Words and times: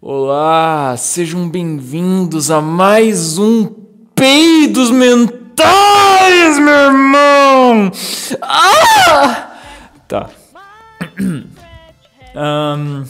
Olá, 0.00 0.94
sejam 0.98 1.48
bem-vindos 1.48 2.50
a 2.50 2.60
mais 2.60 3.38
um 3.38 3.64
Peidos 4.14 4.90
Mentais, 4.90 6.58
meu 6.58 6.68
irmão! 6.68 7.90
Ah! 8.42 9.58
Tá. 10.06 10.28
Ahn, 12.36 13.04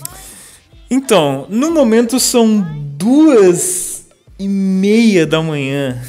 então, 0.89 1.47
no 1.51 1.73
momento 1.73 2.21
são 2.21 2.65
duas 2.97 4.07
e 4.39 4.47
meia 4.47 5.27
da 5.27 5.43
manhã. 5.43 6.01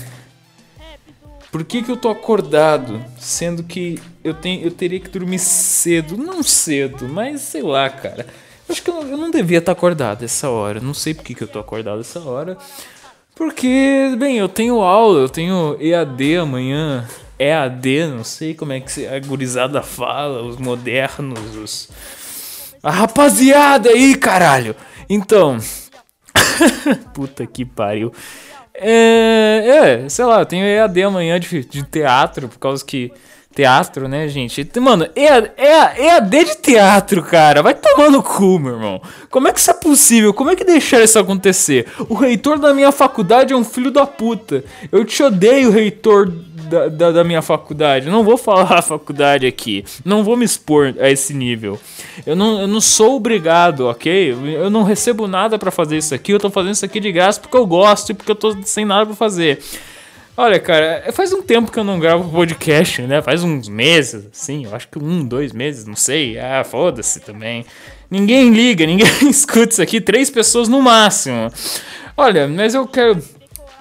Por 1.51 1.65
que, 1.65 1.81
que 1.81 1.91
eu 1.91 1.97
tô 1.97 2.09
acordado? 2.09 3.03
Sendo 3.19 3.63
que 3.63 3.99
eu, 4.23 4.35
tenho, 4.35 4.63
eu 4.63 4.69
teria 4.69 4.99
que 4.99 5.09
dormir 5.09 5.39
cedo. 5.39 6.15
Não 6.15 6.43
cedo, 6.43 7.09
mas 7.09 7.41
sei 7.41 7.63
lá, 7.63 7.89
cara. 7.89 8.27
Acho 8.69 8.83
que 8.83 8.89
eu, 8.89 9.03
não 9.03 9.31
devia 9.31 9.59
estar 9.59 9.71
acordado 9.71 10.23
essa 10.23 10.49
hora. 10.49 10.79
Não 10.79 10.93
sei 10.93 11.13
por 11.13 11.23
que, 11.23 11.33
que 11.33 11.43
eu 11.43 11.47
tô 11.47 11.59
acordado 11.59 12.01
essa 12.01 12.19
hora. 12.19 12.57
Porque, 13.35 14.15
bem, 14.17 14.37
eu 14.37 14.49
tenho 14.49 14.81
aula, 14.81 15.19
eu 15.19 15.29
tenho 15.29 15.77
EAD 15.79 16.37
amanhã. 16.37 17.07
EAD, 17.39 18.07
não 18.07 18.23
sei 18.23 18.55
como 18.55 18.73
é 18.73 18.79
que 18.79 19.05
a 19.05 19.19
gurizada 19.19 19.81
fala, 19.81 20.41
os 20.41 20.57
modernos, 20.57 21.55
os. 21.55 21.89
A 22.81 22.89
rapaziada 22.89 23.89
aí, 23.89 24.15
caralho! 24.15 24.75
Então. 25.09 25.57
Puta 27.13 27.45
que 27.45 27.63
pariu. 27.63 28.11
É, 28.73 30.03
é, 30.03 30.09
sei 30.09 30.25
lá, 30.25 30.39
eu 30.39 30.45
tenho 30.45 30.65
EAD 30.65 31.03
amanhã 31.03 31.39
de, 31.39 31.63
de 31.63 31.83
teatro, 31.83 32.47
por 32.47 32.59
causa 32.59 32.83
que. 32.83 33.11
Teatro, 33.57 34.07
né, 34.07 34.27
gente? 34.27 34.69
Mano, 34.79 35.07
EAD, 35.15 35.49
EAD 35.57 36.45
de 36.45 36.57
teatro, 36.57 37.23
cara. 37.23 37.63
Vai 37.63 37.73
tomar 37.73 38.11
no 38.11 38.21
cu, 38.21 38.59
meu 38.59 38.73
irmão. 38.73 39.01
Como 39.31 39.47
é 39.47 39.51
que 39.51 39.59
isso 39.59 39.71
é 39.71 39.73
possível? 39.73 40.31
Como 40.31 40.51
é 40.51 40.55
que 40.55 40.63
deixaram 40.63 41.03
isso 41.03 41.17
acontecer? 41.17 41.87
O 42.07 42.13
reitor 42.13 42.59
da 42.59 42.71
minha 42.71 42.91
faculdade 42.91 43.53
é 43.53 43.57
um 43.57 43.63
filho 43.63 43.89
da 43.89 44.05
puta. 44.05 44.63
Eu 44.91 45.03
te 45.03 45.23
odeio, 45.23 45.71
reitor 45.71 46.27
da, 46.27 46.87
da, 46.87 47.11
da 47.11 47.23
minha 47.23 47.41
faculdade. 47.41 48.11
Não 48.11 48.23
vou 48.23 48.37
falar 48.37 48.77
a 48.77 48.81
faculdade 48.83 49.47
aqui. 49.47 49.83
Não 50.05 50.23
vou 50.23 50.37
me 50.37 50.45
expor 50.45 50.93
a 50.99 51.09
esse 51.09 51.33
nível. 51.33 51.79
Eu 52.27 52.35
não, 52.35 52.61
eu 52.61 52.67
não 52.67 52.79
sou 52.79 53.15
obrigado, 53.15 53.87
ok? 53.87 54.37
Eu 54.55 54.69
não 54.69 54.83
recebo 54.83 55.27
nada 55.27 55.57
pra 55.57 55.71
fazer 55.71 55.97
isso 55.97 56.13
aqui. 56.13 56.31
Eu 56.31 56.39
tô 56.39 56.51
fazendo 56.51 56.73
isso 56.73 56.85
aqui 56.85 56.99
de 56.99 57.11
graça 57.11 57.39
porque 57.39 57.57
eu 57.57 57.65
gosto 57.65 58.11
e 58.11 58.13
porque 58.13 58.29
eu 58.29 58.35
tô 58.35 58.55
sem 58.61 58.85
nada 58.85 59.07
pra 59.07 59.15
fazer. 59.15 59.59
Olha, 60.39 60.59
cara, 60.59 61.11
faz 61.13 61.33
um 61.33 61.41
tempo 61.41 61.71
que 61.71 61.79
eu 61.79 61.83
não 61.83 61.99
gravo 61.99 62.29
podcast, 62.29 63.01
né? 63.01 63.23
Faz 63.23 63.43
uns 63.43 63.67
meses, 63.67 64.27
assim, 64.31 64.65
eu 64.65 64.75
acho 64.75 64.87
que 64.87 64.99
um, 64.99 65.25
dois 65.25 65.51
meses, 65.51 65.85
não 65.85 65.95
sei. 65.95 66.37
Ah, 66.37 66.63
foda-se 66.63 67.19
também. 67.21 67.65
Ninguém 68.09 68.51
liga, 68.51 68.85
ninguém 68.87 69.07
escuta 69.29 69.69
isso 69.73 69.81
aqui, 69.81 69.99
três 69.99 70.29
pessoas 70.29 70.67
no 70.67 70.79
máximo. 70.79 71.51
Olha, 72.15 72.47
mas 72.47 72.75
eu 72.75 72.85
quero. 72.87 73.17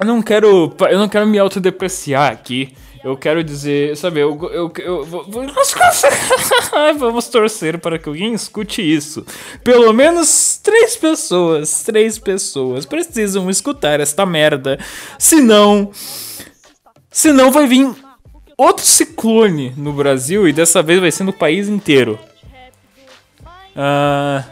Eu 0.01 0.07
não 0.07 0.23
quero. 0.23 0.75
Eu 0.89 0.99
não 0.99 1.09
quero 1.11 1.27
me 1.27 1.39
autodepreciar 1.39 2.33
aqui. 2.33 2.73
Eu 3.05 3.17
quero 3.17 3.45
dizer, 3.45 3.97
sabe, 3.97 4.19
eu, 4.21 4.37
eu, 4.53 4.73
eu, 4.79 5.05
vou- 5.05 5.25
vamos 6.99 7.29
torcer 7.29 7.79
para 7.79 8.01
que 8.01 8.09
alguém 8.09 8.35
escute 8.35 8.83
isso. 8.83 9.25
Pelo 9.63 9.93
menos 9.93 10.59
três 10.61 10.97
pessoas, 10.97 11.83
três 11.85 12.19
pessoas 12.19 12.85
precisam 12.85 13.49
escutar 13.49 14.01
esta 14.01 14.27
merda. 14.27 14.77
Senão, 15.21 15.93
senão 17.17 17.51
vai 17.51 17.67
vir 17.67 17.91
outro 18.59 18.85
ciclone 18.85 19.73
no 19.75 19.91
Brasil 19.91 20.47
e 20.47 20.53
dessa 20.53 20.83
vez 20.83 21.01
vai 21.01 21.11
ser 21.11 21.25
no 21.25 21.33
país 21.33 21.67
inteiro. 21.67 22.19
Ah, 23.75 24.45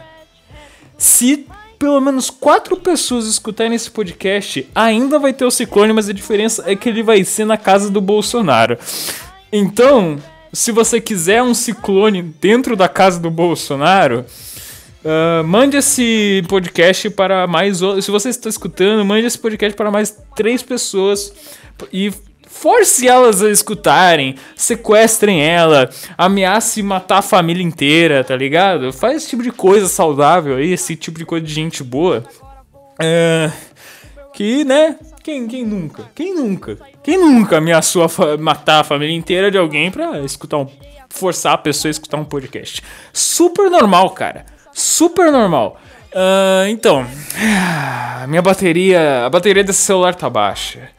se 0.97 1.45
pelo 1.77 2.01
menos 2.01 2.31
quatro 2.31 2.75
pessoas 2.75 3.27
escutarem 3.27 3.75
esse 3.75 3.91
podcast, 3.91 4.67
ainda 4.73 5.19
vai 5.19 5.31
ter 5.31 5.45
o 5.45 5.51
ciclone, 5.51 5.93
mas 5.93 6.09
a 6.09 6.13
diferença 6.13 6.63
é 6.65 6.75
que 6.75 6.89
ele 6.89 7.03
vai 7.03 7.23
ser 7.23 7.45
na 7.45 7.55
casa 7.55 7.91
do 7.91 8.01
Bolsonaro. 8.01 8.79
Então, 9.53 10.17
se 10.51 10.71
você 10.71 10.99
quiser 10.99 11.43
um 11.43 11.53
ciclone 11.53 12.23
dentro 12.23 12.75
da 12.75 12.89
casa 12.89 13.19
do 13.19 13.29
Bolsonaro, 13.29 14.25
ah, 15.05 15.43
mande 15.43 15.77
esse 15.77 16.43
podcast 16.49 17.11
para 17.11 17.45
mais. 17.45 17.77
Se 18.01 18.09
você 18.09 18.29
está 18.29 18.49
escutando, 18.49 19.05
mande 19.05 19.27
esse 19.27 19.37
podcast 19.37 19.77
para 19.77 19.91
mais 19.91 20.17
três 20.35 20.63
pessoas 20.63 21.31
e 21.93 22.11
force 22.55 23.07
elas 23.07 23.43
a 23.43 23.51
escutarem, 23.51 24.35
sequestrem 24.55 25.43
ela, 25.43 25.89
ameace 26.17 26.81
matar 26.81 27.19
a 27.19 27.21
família 27.21 27.61
inteira, 27.61 28.23
tá 28.23 28.35
ligado? 28.35 28.93
Faz 28.93 29.17
esse 29.17 29.29
tipo 29.29 29.43
de 29.43 29.51
coisa 29.51 29.87
saudável 29.87 30.55
aí, 30.55 30.71
esse 30.71 30.95
tipo 30.95 31.19
de 31.19 31.25
coisa 31.25 31.45
de 31.45 31.53
gente 31.53 31.83
boa. 31.83 32.23
É, 32.99 33.51
que, 34.33 34.63
né? 34.63 34.97
Quem, 35.21 35.47
quem 35.47 35.65
nunca? 35.65 36.09
Quem 36.15 36.33
nunca? 36.33 36.77
Quem 37.03 37.17
nunca 37.17 37.57
ameaçou 37.57 38.03
a 38.03 38.37
matar 38.37 38.79
a 38.79 38.83
família 38.83 39.15
inteira 39.15 39.51
de 39.51 39.57
alguém 39.57 39.91
pra 39.91 40.19
escutar 40.21 40.57
um. 40.57 40.67
forçar 41.09 41.53
a 41.53 41.57
pessoa 41.57 41.89
a 41.89 41.91
escutar 41.91 42.17
um 42.17 42.25
podcast? 42.25 42.81
Super 43.11 43.69
normal, 43.69 44.09
cara. 44.11 44.45
Super 44.73 45.31
normal. 45.31 45.79
Ah, 46.13 46.65
então, 46.69 47.05
a 48.21 48.25
minha 48.27 48.41
bateria. 48.41 49.25
A 49.25 49.29
bateria 49.29 49.63
desse 49.63 49.81
celular 49.81 50.15
tá 50.15 50.29
baixa. 50.29 50.94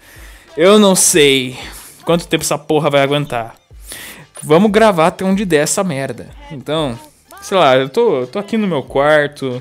Eu 0.56 0.78
não 0.78 0.97
sei 0.97 1.55
quanto 2.03 2.27
tempo 2.27 2.43
essa 2.43 2.56
porra 2.56 2.89
vai 2.89 3.03
aguentar. 3.03 3.55
Vamos 4.43 4.71
gravar 4.71 5.09
até 5.09 5.22
onde 5.22 5.44
der 5.44 5.65
essa 5.65 5.84
merda. 5.84 6.31
Então, 6.50 6.99
sei 7.43 7.59
lá, 7.59 7.77
eu 7.77 7.91
tô, 7.91 8.27
tô 8.27 8.39
aqui 8.39 8.56
no 8.56 8.66
meu 8.66 8.83
quarto. 8.83 9.61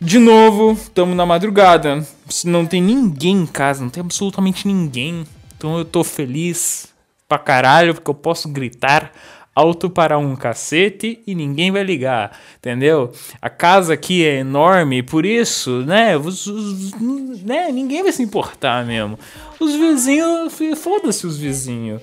De 0.00 0.18
novo, 0.18 0.72
estamos 0.72 1.16
na 1.16 1.24
madrugada. 1.24 2.04
Não 2.44 2.66
tem 2.66 2.82
ninguém 2.82 3.42
em 3.42 3.46
casa, 3.46 3.80
não 3.80 3.88
tem 3.88 4.00
absolutamente 4.00 4.66
ninguém. 4.66 5.24
Então 5.56 5.78
eu 5.78 5.84
tô 5.84 6.02
feliz 6.02 6.88
pra 7.28 7.38
caralho, 7.38 7.94
porque 7.94 8.10
eu 8.10 8.14
posso 8.14 8.48
gritar 8.48 9.12
alto 9.58 9.90
para 9.90 10.16
um 10.18 10.36
cacete 10.36 11.20
e 11.26 11.34
ninguém 11.34 11.70
vai 11.70 11.82
ligar, 11.82 12.38
entendeu? 12.58 13.12
A 13.42 13.50
casa 13.50 13.94
aqui 13.94 14.24
é 14.24 14.36
enorme, 14.36 15.02
por 15.02 15.24
isso, 15.26 15.82
né, 15.86 16.16
os- 16.16 16.46
os- 16.46 16.92
né 17.42 17.70
ninguém 17.72 18.02
vai 18.02 18.12
se 18.12 18.22
importar 18.22 18.84
mesmo. 18.86 19.18
Os 19.58 19.74
vizinhos, 19.74 20.54
foda-se 20.76 21.26
os 21.26 21.36
vizinhos. 21.36 22.00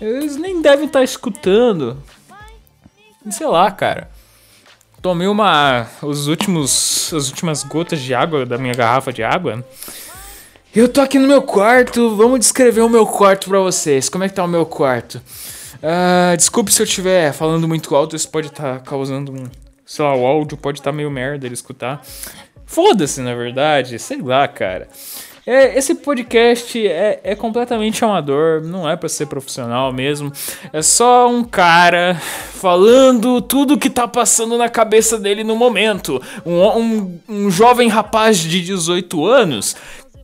Eles 0.00 0.36
nem 0.36 0.60
devem 0.60 0.86
estar 0.86 1.02
escutando. 1.02 1.96
Sei 3.30 3.46
lá, 3.46 3.70
cara. 3.70 4.10
Tomei 5.02 5.26
uma. 5.28 5.86
Os 6.02 6.26
últimos. 6.28 7.12
As 7.14 7.28
últimas 7.28 7.62
gotas 7.62 8.00
de 8.00 8.14
água 8.14 8.44
da 8.46 8.58
minha 8.58 8.74
garrafa 8.74 9.12
de 9.12 9.22
água. 9.22 9.64
Eu 10.74 10.88
tô 10.88 11.00
aqui 11.00 11.18
no 11.18 11.28
meu 11.28 11.42
quarto. 11.42 12.14
Vamos 12.16 12.40
descrever 12.40 12.80
o 12.82 12.88
meu 12.88 13.06
quarto 13.06 13.48
pra 13.48 13.60
vocês. 13.60 14.08
Como 14.08 14.24
é 14.24 14.28
que 14.28 14.34
tá 14.34 14.44
o 14.44 14.48
meu 14.48 14.64
quarto? 14.66 15.20
Ah, 15.82 16.34
desculpe 16.36 16.72
se 16.72 16.82
eu 16.82 16.84
estiver 16.84 17.32
falando 17.32 17.68
muito 17.68 17.94
alto. 17.94 18.16
Isso 18.16 18.28
pode 18.30 18.48
estar 18.48 18.80
causando 18.80 19.32
um. 19.32 19.44
Sei 19.86 20.04
lá, 20.04 20.14
o 20.14 20.26
áudio 20.26 20.56
pode 20.56 20.80
estar 20.80 20.92
meio 20.92 21.10
merda 21.10 21.46
ele 21.46 21.54
escutar. 21.54 22.02
Foda-se, 22.66 23.20
na 23.20 23.34
verdade. 23.34 23.98
Sei 23.98 24.20
lá, 24.20 24.46
cara. 24.46 24.88
É, 25.46 25.78
esse 25.78 25.94
podcast 25.94 26.86
é, 26.86 27.20
é 27.24 27.34
completamente 27.34 28.04
amador, 28.04 28.60
não 28.62 28.86
é 28.86 28.96
pra 28.96 29.08
ser 29.08 29.24
profissional 29.24 29.90
mesmo. 29.90 30.30
É 30.74 30.82
só 30.82 31.26
um 31.26 31.42
cara 31.42 32.16
falando 32.16 33.40
tudo 33.40 33.78
que 33.78 33.88
tá 33.88 34.06
passando 34.06 34.58
na 34.58 34.68
cabeça 34.68 35.18
dele 35.18 35.42
no 35.42 35.56
momento. 35.56 36.20
Um, 36.44 36.60
um, 36.66 37.20
um 37.26 37.50
jovem 37.50 37.88
rapaz 37.88 38.36
de 38.36 38.60
18 38.60 39.24
anos 39.24 39.74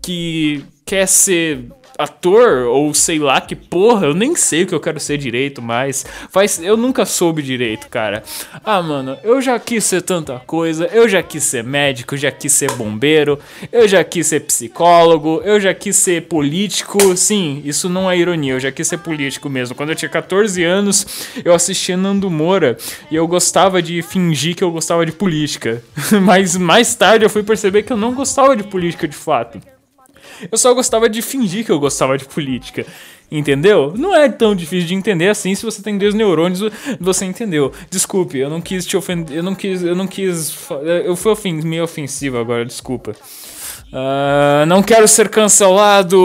que 0.03 0.63
quer 0.85 1.09
ser 1.09 1.71
ator 1.99 2.67
ou 2.67 2.93
sei 2.93 3.19
lá 3.19 3.41
que 3.41 3.55
porra, 3.55 4.07
eu 4.07 4.15
nem 4.15 4.35
sei 4.35 4.63
o 4.63 4.67
que 4.67 4.75
eu 4.75 4.81
quero 4.81 4.99
ser 4.99 5.19
direito, 5.19 5.63
mas 5.63 6.05
faz 6.31 6.61
eu 6.63 6.77
nunca 6.77 7.05
soube 7.05 7.43
direito, 7.43 7.89
cara. 7.89 8.23
Ah, 8.65 8.83
mano, 8.83 9.17
eu 9.23 9.41
já 9.41 9.59
quis 9.59 9.85
ser 9.85 10.03
tanta 10.03 10.41
coisa, 10.41 10.87
eu 10.93 11.09
já 11.09 11.23
quis 11.23 11.43
ser 11.45 11.63
médico, 11.63 12.17
já 12.17 12.31
quis 12.31 12.53
ser 12.53 12.71
bombeiro, 12.73 13.39
eu 13.73 13.87
já 13.87 14.03
quis 14.03 14.27
ser 14.27 14.41
psicólogo, 14.41 15.41
eu 15.45 15.61
já 15.61 15.73
quis 15.73 15.97
ser 15.97 16.23
político. 16.23 17.17
Sim, 17.17 17.63
isso 17.65 17.89
não 17.89 18.11
é 18.11 18.17
ironia, 18.17 18.55
eu 18.55 18.61
já 18.61 18.73
quis 18.73 18.89
ser 18.89 18.99
político 18.99 19.49
mesmo. 19.49 19.75
Quando 19.75 19.91
eu 19.91 19.97
tinha 19.97 20.09
14 20.09 20.63
anos, 20.65 21.07
eu 21.45 21.55
assistia 21.55 21.97
Nando 21.97 22.31
Moura 22.31 22.77
e 23.11 23.17
eu 23.17 23.27
gostava 23.29 23.81
de 23.81 24.03
fingir 24.03 24.57
que 24.57 24.65
eu 24.65 24.71
gostava 24.71 25.07
de 25.07 25.13
política. 25.13 25.83
mas 26.23 26.57
mais 26.57 26.95
tarde 26.95 27.25
eu 27.25 27.31
fui 27.31 27.43
perceber 27.43 27.83
que 27.83 27.93
eu 27.93 27.97
não 27.97 28.15
gostava 28.15 28.57
de 28.57 28.65
política 28.65 29.07
de 29.07 29.17
fato. 29.17 29.74
Eu 30.51 30.59
só 30.59 30.73
gostava 30.75 31.09
de 31.09 31.23
fingir 31.23 31.65
que 31.65 31.73
eu 31.73 31.79
gostava 31.81 32.17
de 32.19 32.25
política. 32.25 32.87
Entendeu? 33.31 33.95
Não 33.97 34.15
é 34.15 34.29
tão 34.29 34.55
difícil 34.55 34.87
de 34.87 34.95
entender 34.95 35.29
assim 35.29 35.55
se 35.55 35.65
você 35.65 35.83
tem 35.83 35.99
dois 35.99 36.15
neurônios, 36.15 36.61
você 37.01 37.25
entendeu. 37.25 37.73
Desculpe, 37.91 38.39
eu 38.39 38.51
não 38.51 38.61
quis 38.61 38.87
te 38.87 38.97
ofender, 38.97 39.37
eu 39.37 39.43
não 39.43 39.55
quis, 39.55 39.83
eu 39.83 39.97
não 39.97 40.07
quis, 40.07 40.55
eu 41.05 41.17
fui 41.17 41.53
meio 41.53 41.83
ofensivo 41.83 42.39
agora, 42.39 42.65
desculpa. 42.65 43.17
Uh, 43.95 44.67
não 44.67 44.83
quero 44.83 45.07
ser 45.07 45.29
cancelado. 45.29 46.19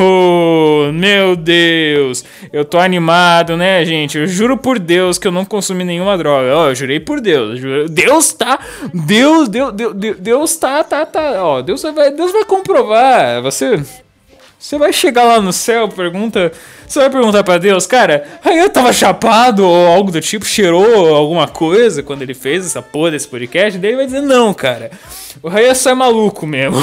Uh, 0.00 0.92
meu 0.92 1.36
Deus. 1.36 2.24
Eu 2.52 2.64
tô 2.64 2.76
animado, 2.76 3.56
né, 3.56 3.84
gente? 3.84 4.18
Eu 4.18 4.26
juro 4.26 4.56
por 4.56 4.80
Deus 4.80 5.16
que 5.16 5.28
eu 5.28 5.32
não 5.32 5.44
consumi 5.44 5.84
nenhuma 5.84 6.18
droga. 6.18 6.56
Ó, 6.56 6.64
oh, 6.64 6.68
eu 6.70 6.74
jurei 6.74 6.98
por 6.98 7.20
Deus. 7.20 7.60
Deus 7.88 8.32
tá. 8.32 8.58
Deus, 8.92 9.48
Deus, 9.48 9.72
Deus, 9.72 9.94
Deus 10.18 10.56
tá, 10.56 10.82
tá, 10.82 11.06
tá. 11.06 11.44
Ó, 11.44 11.62
Deus 11.62 11.82
vai, 11.82 12.10
Deus 12.10 12.32
vai 12.32 12.44
comprovar. 12.44 13.40
Você. 13.42 13.80
Você 14.58 14.78
vai 14.78 14.92
chegar 14.92 15.24
lá 15.24 15.40
no 15.40 15.52
céu, 15.52 15.88
pergunta. 15.88 16.50
Você 16.86 16.98
vai 16.98 17.10
perguntar 17.10 17.44
para 17.44 17.58
Deus, 17.58 17.86
cara, 17.86 18.26
aí 18.44 18.58
eu 18.58 18.70
tava 18.70 18.92
chapado 18.92 19.64
ou 19.64 19.86
algo 19.88 20.10
do 20.10 20.20
tipo, 20.20 20.44
cheirou 20.44 21.14
alguma 21.14 21.46
coisa 21.46 22.02
quando 22.02 22.22
ele 22.22 22.34
fez 22.34 22.64
essa 22.64 22.80
porra 22.80 23.10
desse 23.12 23.28
podcast? 23.28 23.78
Daí 23.78 23.90
ele 23.90 23.96
vai 23.98 24.06
dizer, 24.06 24.22
não, 24.22 24.54
cara. 24.54 24.90
O 25.42 25.48
Raia 25.48 25.74
só 25.74 25.90
é 25.90 25.94
maluco 25.94 26.46
mesmo. 26.46 26.82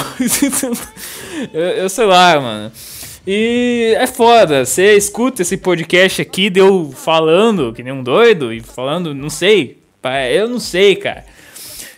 eu, 1.54 1.62
eu 1.62 1.90
sei 1.90 2.06
lá, 2.06 2.40
mano. 2.40 2.72
E 3.26 3.96
é 3.98 4.06
foda, 4.06 4.66
você 4.66 4.96
escuta 4.98 5.42
esse 5.42 5.56
podcast 5.56 6.22
aqui, 6.22 6.50
deu 6.50 6.94
falando, 6.94 7.72
que 7.74 7.82
nem 7.82 7.94
um 7.94 8.04
doido, 8.04 8.54
e 8.54 8.60
falando, 8.60 9.16
não 9.16 9.30
sei. 9.30 9.82
Eu 10.32 10.50
não 10.50 10.60
sei, 10.60 10.98
cara. 10.98 11.26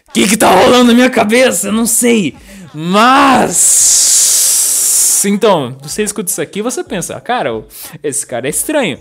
O 0.07 0.12
que 0.13 0.27
que 0.27 0.38
tá 0.38 0.51
rolando 0.51 0.86
na 0.86 0.94
minha 0.94 1.10
cabeça? 1.10 1.68
Eu 1.68 1.74
não 1.74 1.88
sei. 1.88 2.36
Mas 2.72 4.06
então, 5.25 5.75
você 5.81 6.04
escuta 6.04 6.30
isso 6.30 6.42
aqui 6.42 6.62
você 6.62 6.83
pensa, 6.83 7.19
cara, 7.19 7.63
esse 8.04 8.25
cara 8.25 8.48
é 8.48 8.50
estranho. 8.50 9.00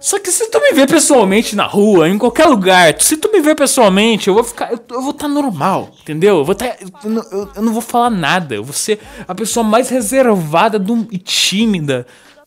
Só 0.00 0.18
que 0.20 0.30
se 0.30 0.48
tu 0.48 0.60
me 0.60 0.72
ver 0.72 0.88
pessoalmente 0.88 1.56
na 1.56 1.66
rua, 1.66 2.08
em 2.08 2.16
qualquer 2.18 2.46
lugar, 2.46 2.94
se 3.00 3.16
tu 3.16 3.32
me 3.32 3.40
ver 3.40 3.56
pessoalmente, 3.56 4.28
eu 4.28 4.34
vou 4.34 4.44
ficar. 4.44 4.70
Eu, 4.70 4.80
eu 4.90 5.02
vou 5.02 5.10
estar 5.10 5.26
tá 5.26 5.28
normal, 5.28 5.90
entendeu? 6.02 6.38
Eu 6.38 6.44
vou. 6.44 6.54
Tá, 6.54 6.66
eu, 6.80 7.14
eu, 7.32 7.50
eu, 7.56 7.62
não 7.62 7.72
vou 7.72 7.82
falar 7.82 8.08
nada. 8.08 8.54
Eu 8.54 8.62
vou 8.62 8.72
ser 8.72 9.00
a 9.26 9.34
pessoa 9.34 9.64
mais 9.64 9.88
reservada 9.88 10.78
do, 10.78 11.08
e 11.10 11.18
tímida 11.18 12.06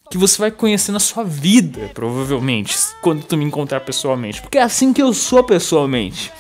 que 0.10 0.18
você 0.18 0.38
vai 0.38 0.52
conhecer 0.52 0.94
na 0.94 1.00
sua 1.00 1.24
vida, 1.24 1.92
provavelmente, 1.94 2.78
quando 3.02 3.24
tu 3.24 3.36
me 3.36 3.44
encontrar 3.44 3.82
pessoalmente. 3.82 4.42
Porque 4.42 4.58
é 4.58 4.62
assim 4.62 4.94
que 4.94 5.02
eu 5.02 5.14
sou 5.14 5.44
pessoalmente. 5.44 6.32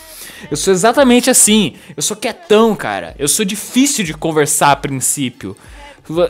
Eu 0.49 0.57
sou 0.57 0.73
exatamente 0.73 1.29
assim. 1.29 1.73
Eu 1.95 2.01
sou 2.01 2.15
quietão, 2.15 2.73
cara. 2.73 3.15
Eu 3.19 3.27
sou 3.27 3.43
difícil 3.43 4.05
de 4.05 4.13
conversar 4.13 4.71
a 4.71 4.75
princípio. 4.75 5.57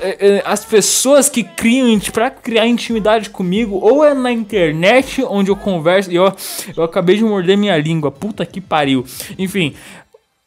É, 0.01 0.27
é, 0.27 0.43
as 0.45 0.65
pessoas 0.65 1.29
que 1.29 1.43
criam 1.43 1.97
para 2.11 2.29
criar 2.29 2.67
intimidade 2.67 3.29
comigo, 3.29 3.79
ou 3.81 4.03
é 4.03 4.13
na 4.13 4.31
internet 4.31 5.23
onde 5.23 5.49
eu 5.49 5.55
converso. 5.55 6.11
E 6.11 6.15
eu, 6.15 6.31
eu 6.75 6.83
acabei 6.83 7.15
de 7.15 7.23
morder 7.23 7.57
minha 7.57 7.77
língua, 7.77 8.11
puta 8.11 8.45
que 8.45 8.59
pariu. 8.59 9.05
Enfim, 9.37 9.73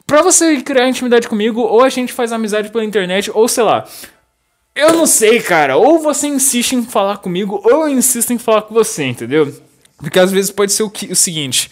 pra 0.07 0.23
você 0.23 0.61
criar 0.61 0.89
intimidade 0.89 1.29
comigo, 1.29 1.61
ou 1.61 1.83
a 1.83 1.89
gente 1.89 2.13
faz 2.13 2.33
amizade 2.33 2.71
pela 2.71 2.85
internet, 2.85 3.31
ou 3.33 3.49
sei 3.49 3.65
lá. 3.65 3.87
Eu 4.75 4.93
não 4.93 5.07
sei, 5.07 5.41
cara. 5.41 5.77
Ou 5.77 6.01
você 6.01 6.27
insiste 6.27 6.73
em 6.73 6.83
falar 6.85 7.19
comigo, 7.19 7.61
ou 7.65 7.83
eu 7.83 7.89
insisto 7.89 8.33
em 8.33 8.39
falar 8.39 8.63
com 8.63 8.75
você, 8.75 9.05
entendeu? 9.05 9.53
Porque 9.97 10.19
às 10.19 10.33
vezes 10.33 10.51
pode 10.51 10.73
ser 10.73 10.83
o, 10.83 10.91
que, 10.91 11.07
o 11.13 11.17
seguinte. 11.17 11.71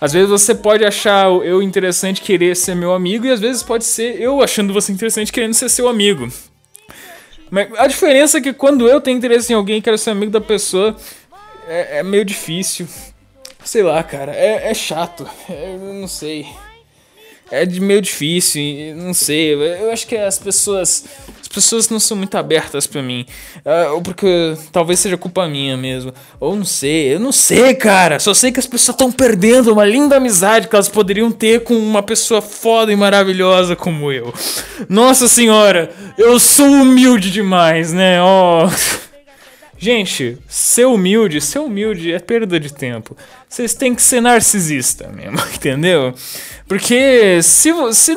Às 0.00 0.12
vezes 0.12 0.28
você 0.28 0.54
pode 0.54 0.84
achar 0.84 1.26
eu 1.44 1.62
interessante 1.62 2.20
querer 2.22 2.56
ser 2.56 2.74
meu 2.74 2.92
amigo, 2.92 3.26
e 3.26 3.30
às 3.30 3.40
vezes 3.40 3.62
pode 3.62 3.84
ser 3.84 4.20
eu 4.20 4.42
achando 4.42 4.72
você 4.72 4.92
interessante 4.92 5.32
querendo 5.32 5.54
ser 5.54 5.68
seu 5.68 5.88
amigo. 5.88 6.28
Mas 7.50 7.68
a 7.78 7.86
diferença 7.86 8.38
é 8.38 8.40
que 8.40 8.52
quando 8.52 8.88
eu 8.88 9.00
tenho 9.00 9.16
interesse 9.16 9.52
em 9.52 9.56
alguém 9.56 9.78
e 9.78 9.82
quero 9.82 9.98
ser 9.98 10.10
amigo 10.10 10.32
da 10.32 10.40
pessoa, 10.40 10.96
é, 11.68 11.98
é 11.98 12.02
meio 12.02 12.24
difícil. 12.24 12.86
Sei 13.64 13.82
lá, 13.82 14.02
cara, 14.02 14.32
é, 14.34 14.70
é 14.70 14.74
chato. 14.74 15.28
É, 15.48 15.76
não 15.76 16.08
sei. 16.08 16.46
É 17.50 17.64
de 17.64 17.80
meio 17.80 18.00
difícil, 18.00 18.62
não 18.96 19.14
sei. 19.14 19.54
Eu 19.54 19.90
acho 19.92 20.06
que 20.06 20.16
as 20.16 20.38
pessoas 20.38 21.04
pessoas 21.54 21.88
não 21.88 22.00
são 22.00 22.16
muito 22.16 22.36
abertas 22.36 22.86
para 22.86 23.02
mim. 23.02 23.24
Uh, 23.64 23.94
ou 23.94 24.02
porque 24.02 24.56
talvez 24.72 24.98
seja 24.98 25.16
culpa 25.16 25.46
minha 25.46 25.76
mesmo. 25.76 26.12
Ou 26.40 26.56
não 26.56 26.64
sei, 26.64 27.14
eu 27.14 27.20
não 27.20 27.32
sei, 27.32 27.74
cara. 27.74 28.18
Só 28.18 28.34
sei 28.34 28.50
que 28.50 28.60
as 28.60 28.66
pessoas 28.66 28.94
estão 28.94 29.12
perdendo 29.12 29.72
uma 29.72 29.84
linda 29.84 30.16
amizade 30.16 30.68
que 30.68 30.74
elas 30.74 30.88
poderiam 30.88 31.30
ter 31.30 31.62
com 31.62 31.74
uma 31.74 32.02
pessoa 32.02 32.42
foda 32.42 32.92
e 32.92 32.96
maravilhosa 32.96 33.76
como 33.76 34.10
eu. 34.12 34.34
Nossa 34.88 35.28
senhora, 35.28 35.90
eu 36.18 36.38
sou 36.40 36.66
humilde 36.66 37.30
demais, 37.30 37.92
né? 37.92 38.20
Ó. 38.20 38.66
Oh. 38.66 39.04
Gente, 39.84 40.38
ser 40.48 40.86
humilde, 40.86 41.42
ser 41.42 41.58
humilde 41.58 42.10
é 42.10 42.18
perda 42.18 42.58
de 42.58 42.72
tempo. 42.72 43.14
Vocês 43.46 43.74
têm 43.74 43.94
que 43.94 44.02
ser 44.02 44.20
narcisista 44.22 45.08
mesmo, 45.08 45.38
entendeu? 45.54 46.14
Porque 46.66 47.42
se 47.42 47.70
você. 47.70 48.14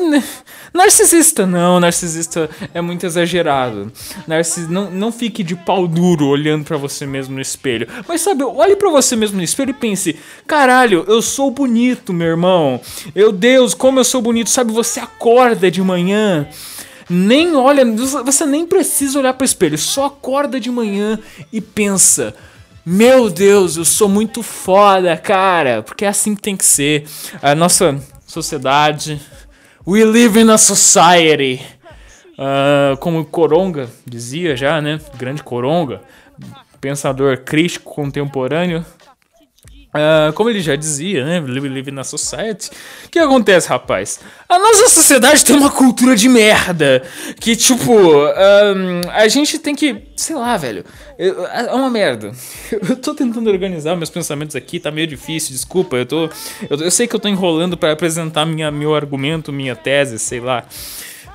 Narcisista, 0.78 1.44
não, 1.44 1.80
narcisista 1.80 2.48
é 2.72 2.80
muito 2.80 3.04
exagerado. 3.04 3.90
Narcis, 4.28 4.68
não, 4.68 4.88
não 4.88 5.10
fique 5.10 5.42
de 5.42 5.56
pau 5.56 5.88
duro 5.88 6.28
olhando 6.28 6.64
para 6.64 6.76
você 6.76 7.04
mesmo 7.04 7.34
no 7.34 7.40
espelho. 7.40 7.88
Mas 8.06 8.20
sabe, 8.20 8.44
olhe 8.44 8.76
para 8.76 8.88
você 8.88 9.16
mesmo 9.16 9.38
no 9.38 9.42
espelho 9.42 9.70
e 9.70 9.74
pense: 9.74 10.16
caralho, 10.46 11.04
eu 11.08 11.20
sou 11.20 11.50
bonito, 11.50 12.12
meu 12.12 12.28
irmão. 12.28 12.80
Meu 13.12 13.32
Deus, 13.32 13.74
como 13.74 13.98
eu 13.98 14.04
sou 14.04 14.22
bonito. 14.22 14.50
Sabe, 14.50 14.72
você 14.72 15.00
acorda 15.00 15.68
de 15.68 15.82
manhã 15.82 16.46
nem 17.10 17.56
olha, 17.56 17.84
você 18.24 18.46
nem 18.46 18.64
precisa 18.64 19.18
olhar 19.18 19.34
para 19.34 19.42
o 19.42 19.46
espelho, 19.46 19.76
só 19.76 20.04
acorda 20.04 20.60
de 20.60 20.70
manhã 20.70 21.18
e 21.52 21.60
pensa: 21.60 22.36
"Meu 22.86 23.28
Deus, 23.28 23.76
eu 23.76 23.84
sou 23.84 24.08
muito 24.08 24.44
foda, 24.44 25.16
cara", 25.16 25.82
porque 25.82 26.04
é 26.04 26.08
assim 26.08 26.36
que 26.36 26.42
tem 26.42 26.56
que 26.56 26.64
ser. 26.64 27.04
A 27.42 27.52
nossa 27.56 28.00
sociedade, 28.24 29.20
We 29.90 30.04
live 30.04 30.38
in 30.38 30.50
a 30.50 30.58
society. 30.58 31.62
Uh, 32.38 32.94
como 32.98 33.24
Coronga 33.24 33.88
dizia 34.04 34.54
já, 34.54 34.82
né? 34.82 35.00
Grande 35.16 35.42
Coronga, 35.42 36.02
pensador 36.78 37.38
crítico 37.38 37.94
contemporâneo. 37.94 38.84
Uh, 39.98 40.32
como 40.32 40.48
ele 40.48 40.60
já 40.60 40.76
dizia, 40.76 41.24
né? 41.24 41.40
Live, 41.40 41.68
live 41.68 41.90
na 41.90 42.04
society. 42.04 42.70
O 43.04 43.08
que 43.08 43.18
acontece, 43.18 43.68
rapaz? 43.68 44.20
A 44.48 44.58
nossa 44.58 44.88
sociedade 44.88 45.44
tem 45.44 45.56
uma 45.56 45.70
cultura 45.70 46.14
de 46.14 46.28
merda. 46.28 47.02
Que, 47.40 47.56
tipo, 47.56 47.92
um, 47.92 49.00
a 49.10 49.26
gente 49.28 49.58
tem 49.58 49.74
que. 49.74 50.04
Sei 50.16 50.36
lá, 50.36 50.56
velho. 50.56 50.84
É 51.18 51.74
uma 51.74 51.90
merda. 51.90 52.32
Eu 52.70 52.96
tô 52.96 53.12
tentando 53.14 53.50
organizar 53.50 53.96
meus 53.96 54.10
pensamentos 54.10 54.54
aqui, 54.54 54.78
tá 54.78 54.90
meio 54.90 55.06
difícil, 55.06 55.52
desculpa. 55.52 55.96
Eu 55.96 56.06
tô. 56.06 56.24
Eu, 56.70 56.78
eu 56.78 56.90
sei 56.90 57.08
que 57.08 57.16
eu 57.16 57.20
tô 57.20 57.28
enrolando 57.28 57.76
para 57.76 57.92
apresentar 57.92 58.46
minha, 58.46 58.70
meu 58.70 58.94
argumento, 58.94 59.52
minha 59.52 59.74
tese, 59.74 60.18
sei 60.18 60.40
lá. 60.40 60.64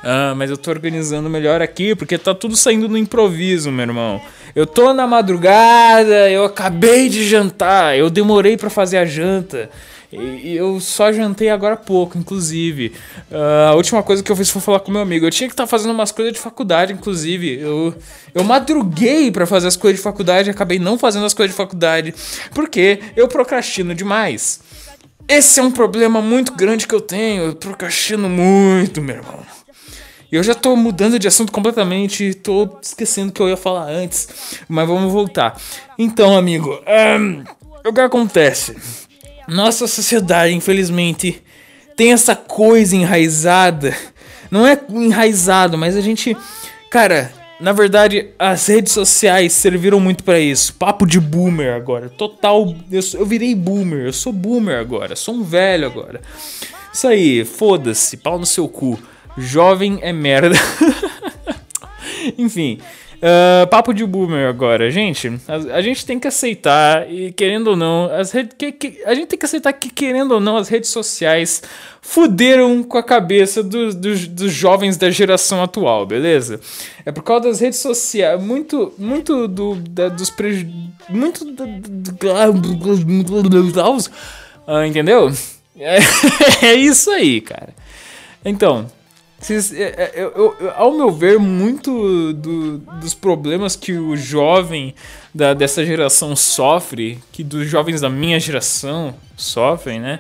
Uh, 0.04 0.36
mas 0.36 0.50
eu 0.50 0.58
tô 0.58 0.70
organizando 0.70 1.30
melhor 1.30 1.62
aqui, 1.62 1.96
porque 1.96 2.18
tá 2.18 2.36
tudo 2.36 2.58
saindo 2.58 2.90
no 2.90 2.98
improviso, 2.98 3.72
meu 3.72 3.86
irmão. 3.86 4.22
Eu 4.54 4.68
tô 4.68 4.94
na 4.94 5.08
madrugada, 5.08 6.30
eu 6.30 6.44
acabei 6.44 7.08
de 7.08 7.26
jantar, 7.26 7.98
eu 7.98 8.10
demorei 8.10 8.58
para 8.58 8.70
fazer 8.70 8.98
a 8.98 9.06
janta. 9.06 9.70
E 10.12 10.56
eu 10.56 10.80
só 10.80 11.12
jantei 11.12 11.50
agora 11.50 11.74
há 11.74 11.78
pouco, 11.78 12.18
inclusive. 12.18 12.94
Uh, 13.32 13.70
a 13.70 13.76
última 13.76 14.04
coisa 14.04 14.22
que 14.22 14.32
eu 14.32 14.36
fiz 14.36 14.50
foi 14.50 14.62
falar 14.62 14.80
com 14.82 14.92
meu 14.92 15.02
amigo. 15.02 15.26
Eu 15.26 15.32
tinha 15.32 15.48
que 15.48 15.54
estar 15.54 15.64
tá 15.64 15.68
fazendo 15.68 15.92
umas 15.92 16.12
coisas 16.12 16.34
de 16.34 16.40
faculdade, 16.40 16.94
inclusive. 16.94 17.60
Eu, 17.60 17.96
eu 18.36 18.44
madruguei 18.44 19.32
para 19.32 19.48
fazer 19.48 19.68
as 19.68 19.76
coisas 19.76 20.00
de 20.00 20.04
faculdade 20.04 20.50
e 20.50 20.52
acabei 20.52 20.78
não 20.78 21.00
fazendo 21.00 21.26
as 21.26 21.34
coisas 21.34 21.56
de 21.56 21.58
faculdade. 21.58 22.14
Porque 22.54 23.00
eu 23.16 23.28
procrastino 23.28 23.96
demais. 23.96 24.60
Esse 25.28 25.60
é 25.60 25.64
um 25.64 25.72
problema 25.72 26.22
muito 26.22 26.54
grande 26.54 26.88
que 26.88 26.94
eu 26.94 27.02
tenho. 27.02 27.46
Eu 27.46 27.56
procrastino 27.56 28.30
muito, 28.30 29.02
meu 29.02 29.16
irmão. 29.16 29.40
Eu 30.34 30.42
já 30.42 30.56
tô 30.56 30.76
mudando 30.76 31.20
de 31.20 31.28
assunto 31.28 31.52
completamente, 31.52 32.34
tô 32.34 32.68
esquecendo 32.82 33.30
o 33.30 33.32
que 33.32 33.40
eu 33.40 33.50
ia 33.50 33.56
falar 33.56 33.88
antes, 33.88 34.58
mas 34.68 34.88
vamos 34.88 35.14
voltar. 35.14 35.56
Então, 35.96 36.36
amigo, 36.36 36.82
um, 37.20 37.44
o 37.88 37.94
que 37.94 38.02
acontece? 38.02 38.76
Nossa 39.48 39.86
sociedade, 39.86 40.52
infelizmente, 40.52 41.40
tem 41.96 42.14
essa 42.14 42.36
coisa 42.36 42.96
enraizada. 42.96 43.96
Não 44.50 44.66
é 44.66 44.76
enraizado, 44.90 45.78
mas 45.78 45.96
a 45.96 46.02
gente. 46.02 46.36
Cara, 46.90 47.32
na 47.60 47.72
verdade, 47.72 48.30
as 48.40 48.66
redes 48.66 48.92
sociais 48.92 49.54
serviram 49.54 50.00
muito 50.00 50.24
para 50.24 50.40
isso. 50.40 50.74
Papo 50.74 51.06
de 51.06 51.20
boomer 51.20 51.76
agora. 51.76 52.10
Total. 52.10 52.76
Eu, 52.92 53.02
eu 53.14 53.26
virei 53.28 53.54
boomer. 53.54 54.08
Eu 54.08 54.14
sou 54.14 54.34
boomer 54.34 54.80
agora. 54.80 55.16
Sou 55.16 55.36
um 55.36 55.44
velho 55.44 55.86
agora. 55.86 56.22
Isso 56.92 57.08
aí, 57.08 57.46
foda-se. 57.46 58.18
Pau 58.18 58.40
no 58.40 58.48
seu 58.48 58.68
cu. 58.68 58.98
Jovem 59.38 60.00
é 60.02 60.14
merda. 60.14 60.56
Enfim. 62.38 62.80
Uh, 63.24 63.66
papo 63.68 63.94
de 63.94 64.06
boomer 64.06 64.50
agora, 64.50 64.92
gente. 64.92 65.40
A, 65.48 65.78
a, 65.78 65.82
gente 65.82 66.06
tem 66.06 66.20
que 66.20 66.28
aceitar, 66.28 67.10
e 67.10 67.32
querendo 67.32 67.68
ou 67.68 67.76
não, 67.78 68.12
as 68.14 68.34
redes. 68.34 68.54
A 69.06 69.16
gente 69.16 69.28
tem 69.28 69.40
que 69.40 69.46
aceitar 69.46 69.72
que, 69.72 69.90
querendo 69.90 70.34
ou 70.34 70.42
não, 70.42 70.58
as 70.58 70.68
redes 70.68 70.90
sociais 70.90 71.64
fuderam 72.02 72.84
com 72.84 72.98
a 72.98 73.04
cabeça 73.04 73.64
do, 73.64 73.94
do, 73.94 74.28
dos 74.28 74.52
jovens 74.52 74.98
da 74.98 75.10
geração 75.10 75.64
atual, 75.64 76.06
beleza? 76.06 76.60
É 77.06 77.14
por 77.14 77.24
causa 77.24 77.48
das 77.48 77.62
redes 77.62 77.80
sociais. 77.80 78.44
Muito, 78.44 78.94
muito 78.98 79.48
do, 79.48 79.76
da, 79.76 80.10
dos 80.10 80.30
prejuízos. 80.30 80.74
Muito. 81.08 81.46
Do, 81.46 81.64
uh, 84.68 84.84
entendeu? 84.86 85.32
É, 85.80 85.98
é 86.68 86.74
isso 86.74 87.10
aí, 87.10 87.40
cara. 87.40 87.70
Então, 88.44 88.86
É, 89.52 89.76
é, 89.76 90.12
eu, 90.16 90.56
eu, 90.60 90.72
ao 90.76 90.92
meu 90.94 91.12
ver, 91.12 91.38
muito 91.38 92.34
do, 92.34 92.78
dos 92.78 93.14
problemas 93.14 93.76
que 93.76 93.94
o 93.94 94.16
jovem 94.16 94.96
da, 95.34 95.54
dessa 95.54 95.86
geração 95.86 96.36
sofre, 96.36 97.20
que 97.32 97.44
dos 97.44 97.68
jovens 97.68 98.00
da 98.00 98.10
minha 98.10 98.40
geração 98.40 99.14
sofrem, 99.36 100.00
né? 100.00 100.20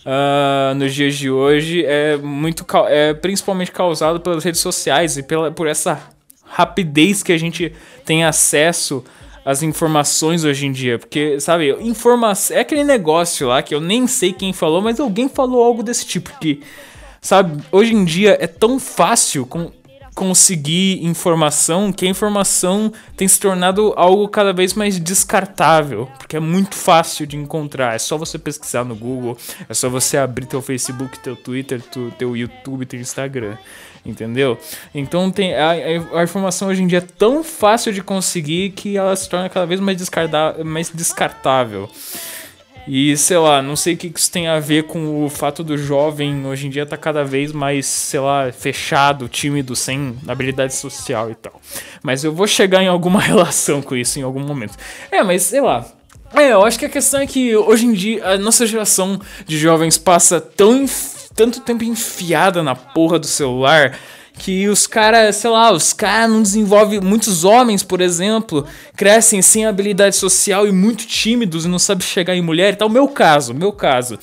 Uh, 0.00 0.74
nos 0.76 0.94
dias 0.94 1.14
de 1.14 1.30
hoje 1.30 1.84
é 1.84 2.16
muito 2.16 2.64
é 2.88 3.12
principalmente 3.12 3.70
causado 3.70 4.18
pelas 4.18 4.42
redes 4.42 4.60
sociais 4.60 5.18
e 5.18 5.22
pela, 5.22 5.50
por 5.50 5.66
essa 5.66 6.00
rapidez 6.42 7.22
que 7.22 7.32
a 7.32 7.38
gente 7.38 7.72
tem 8.04 8.24
acesso 8.24 9.04
às 9.44 9.62
informações 9.62 10.44
hoje 10.44 10.66
em 10.66 10.72
dia. 10.72 10.98
Porque, 10.98 11.38
sabe, 11.40 11.70
informação. 11.80 12.56
É 12.56 12.60
aquele 12.60 12.84
negócio 12.84 13.48
lá 13.48 13.62
que 13.62 13.74
eu 13.74 13.80
nem 13.80 14.06
sei 14.06 14.32
quem 14.32 14.52
falou, 14.52 14.80
mas 14.80 14.98
alguém 14.98 15.28
falou 15.28 15.62
algo 15.62 15.82
desse 15.82 16.06
tipo. 16.06 16.30
Que 16.40 16.60
Sabe, 17.20 17.62
hoje 17.70 17.94
em 17.94 18.04
dia 18.04 18.38
é 18.40 18.46
tão 18.46 18.80
fácil 18.80 19.44
com, 19.44 19.70
conseguir 20.14 21.04
informação 21.04 21.92
que 21.92 22.04
a 22.04 22.08
informação 22.08 22.92
tem 23.16 23.28
se 23.28 23.38
tornado 23.38 23.92
algo 23.96 24.28
cada 24.28 24.52
vez 24.52 24.74
mais 24.74 24.98
descartável, 24.98 26.08
porque 26.18 26.36
é 26.36 26.40
muito 26.40 26.74
fácil 26.76 27.26
de 27.26 27.36
encontrar. 27.36 27.94
É 27.94 27.98
só 27.98 28.18
você 28.18 28.38
pesquisar 28.38 28.84
no 28.84 28.94
Google, 28.94 29.36
é 29.68 29.74
só 29.74 29.88
você 29.88 30.16
abrir 30.16 30.46
teu 30.46 30.60
Facebook, 30.60 31.18
teu 31.20 31.36
Twitter, 31.36 31.80
teu, 31.82 32.10
teu 32.12 32.36
YouTube, 32.36 32.86
teu 32.86 33.00
Instagram, 33.00 33.56
entendeu? 34.04 34.58
Então 34.94 35.30
tem 35.30 35.54
a, 35.54 35.70
a, 35.70 36.22
informação 36.22 36.68
hoje 36.68 36.82
em 36.82 36.86
dia 36.86 36.98
é 36.98 37.02
tão 37.18 37.44
fácil 37.44 37.92
de 37.92 38.02
conseguir 38.02 38.70
que 38.70 38.96
ela 38.96 39.14
se 39.14 39.28
torna 39.28 39.48
cada 39.48 39.66
vez 39.66 39.80
mais, 39.80 39.98
mais 40.64 40.90
descartável. 40.90 41.88
E 42.86 43.16
sei 43.16 43.38
lá, 43.38 43.62
não 43.62 43.76
sei 43.76 43.94
o 43.94 43.96
que 43.96 44.12
isso 44.14 44.30
tem 44.30 44.48
a 44.48 44.58
ver 44.58 44.84
com 44.84 45.24
o 45.24 45.28
fato 45.28 45.62
do 45.62 45.76
jovem 45.76 46.46
hoje 46.46 46.66
em 46.66 46.70
dia 46.70 46.86
tá 46.86 46.96
cada 46.96 47.24
vez 47.24 47.52
mais, 47.52 47.86
sei 47.86 48.20
lá, 48.20 48.50
fechado, 48.52 49.28
tímido, 49.28 49.76
sem 49.76 50.16
habilidade 50.26 50.74
social 50.74 51.30
e 51.30 51.34
tal. 51.34 51.60
Mas 52.02 52.24
eu 52.24 52.32
vou 52.32 52.46
chegar 52.46 52.82
em 52.82 52.88
alguma 52.88 53.20
relação 53.22 53.80
com 53.82 53.94
isso 53.94 54.18
em 54.18 54.22
algum 54.22 54.40
momento. 54.40 54.76
É, 55.10 55.22
mas 55.22 55.42
sei 55.42 55.60
lá. 55.60 55.86
É, 56.34 56.52
eu 56.52 56.64
acho 56.64 56.78
que 56.78 56.86
a 56.86 56.90
questão 56.90 57.20
é 57.20 57.26
que 57.26 57.56
hoje 57.56 57.86
em 57.86 57.92
dia 57.92 58.24
a 58.24 58.38
nossa 58.38 58.64
geração 58.64 59.20
de 59.46 59.58
jovens 59.58 59.98
passa 59.98 60.40
tão 60.40 60.86
tanto 61.34 61.60
tempo 61.60 61.84
enfiada 61.84 62.62
na 62.62 62.74
porra 62.74 63.18
do 63.18 63.26
celular 63.26 63.98
que 64.40 64.70
os 64.70 64.86
caras, 64.86 65.36
sei 65.36 65.50
lá, 65.50 65.70
os 65.70 65.92
caras 65.92 66.30
não 66.30 66.40
desenvolvem. 66.40 66.98
Muitos 66.98 67.44
homens, 67.44 67.82
por 67.82 68.00
exemplo, 68.00 68.66
crescem 68.96 69.42
sem 69.42 69.66
habilidade 69.66 70.16
social 70.16 70.66
e 70.66 70.72
muito 70.72 71.06
tímidos 71.06 71.66
e 71.66 71.68
não 71.68 71.78
sabem 71.78 72.06
chegar 72.06 72.34
em 72.34 72.40
mulher 72.40 72.72
e 72.72 72.76
tal. 72.76 72.88
Meu 72.88 73.06
caso, 73.06 73.52
meu 73.52 73.70
caso. 73.70 74.18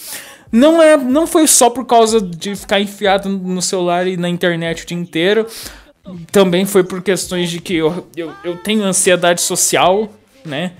Não, 0.52 0.82
é, 0.82 0.98
não 0.98 1.28
foi 1.28 1.46
só 1.46 1.70
por 1.70 1.86
causa 1.86 2.20
de 2.20 2.56
ficar 2.56 2.82
enfiado 2.82 3.30
no 3.30 3.62
celular 3.62 4.08
e 4.08 4.18
na 4.18 4.28
internet 4.28 4.84
o 4.84 4.88
dia 4.88 4.98
inteiro. 4.98 5.46
Também 6.32 6.66
foi 6.66 6.84
por 6.84 7.04
questões 7.04 7.52
de 7.52 7.62
que 7.62 7.76
eu, 7.76 8.08
eu, 8.16 8.34
eu 8.44 8.58
tenho 8.58 8.84
ansiedade 8.84 9.42
social, 9.42 10.12
né? 10.44 10.72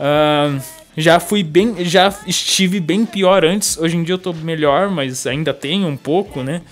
Uh, 0.00 0.58
já 0.96 1.20
fui 1.20 1.42
bem. 1.42 1.84
Já 1.84 2.14
estive 2.26 2.80
bem 2.80 3.04
pior 3.04 3.44
antes. 3.44 3.76
Hoje 3.76 3.98
em 3.98 4.02
dia 4.02 4.14
eu 4.14 4.18
tô 4.18 4.32
melhor, 4.32 4.88
mas 4.88 5.26
ainda 5.26 5.52
tenho 5.52 5.86
um 5.88 5.96
pouco, 5.96 6.42
né? 6.42 6.62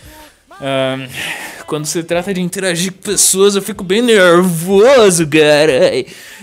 Uh, 0.60 1.64
quando 1.66 1.86
se 1.86 2.02
trata 2.02 2.32
de 2.32 2.40
interagir 2.40 2.92
com 2.92 3.02
pessoas, 3.02 3.56
eu 3.56 3.62
fico 3.62 3.84
bem 3.84 4.02
nervoso, 4.02 5.28
cara. 5.28 5.92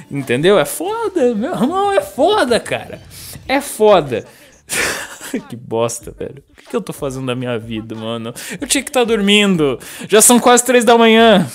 Entendeu? 0.10 0.60
É 0.60 0.65
foda, 0.65 1.34
meu 1.34 1.51
irmão, 1.51 1.91
é 1.91 2.01
foda, 2.01 2.60
cara. 2.60 3.01
É 3.48 3.60
foda. 3.60 4.25
que 5.50 5.55
bosta, 5.55 6.12
velho. 6.12 6.43
O 6.51 6.70
que 6.70 6.75
eu 6.75 6.82
tô 6.82 6.93
fazendo 6.93 7.25
da 7.25 7.36
minha 7.36 7.58
vida, 7.58 7.96
mano? 7.96 8.34
Eu 8.60 8.67
tinha 8.67 8.84
que 8.84 8.89
estar 8.89 9.01
tá 9.01 9.05
dormindo. 9.05 9.79
Já 10.08 10.22
são 10.22 10.39
quase 10.39 10.63
três 10.63 10.86
da 10.86 10.98
manhã. 10.98 11.50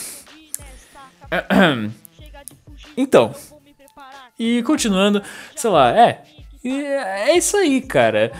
Então. 3.00 3.32
E 4.36 4.60
continuando, 4.64 5.22
sei 5.54 5.70
lá, 5.70 5.96
é. 5.96 6.24
É 6.64 7.36
isso 7.36 7.56
aí, 7.56 7.80
cara. 7.80 8.32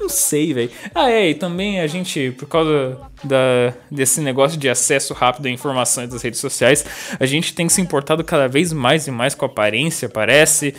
Não 0.00 0.08
sei, 0.08 0.54
velho. 0.54 0.70
Ah, 0.94 1.10
é, 1.10 1.30
e 1.30 1.34
também 1.34 1.80
a 1.80 1.86
gente, 1.86 2.30
por 2.32 2.48
causa 2.48 2.98
da, 3.22 3.74
desse 3.90 4.20
negócio 4.20 4.58
de 4.58 4.68
acesso 4.68 5.12
rápido 5.12 5.46
a 5.46 5.50
informações 5.50 6.08
das 6.08 6.22
redes 6.22 6.40
sociais, 6.40 6.84
a 7.18 7.26
gente 7.26 7.54
tem 7.54 7.68
se 7.68 7.80
importado 7.80 8.24
cada 8.24 8.48
vez 8.48 8.72
mais 8.72 9.06
e 9.06 9.10
mais 9.10 9.34
com 9.34 9.44
a 9.44 9.48
aparência, 9.48 10.08
parece. 10.08 10.74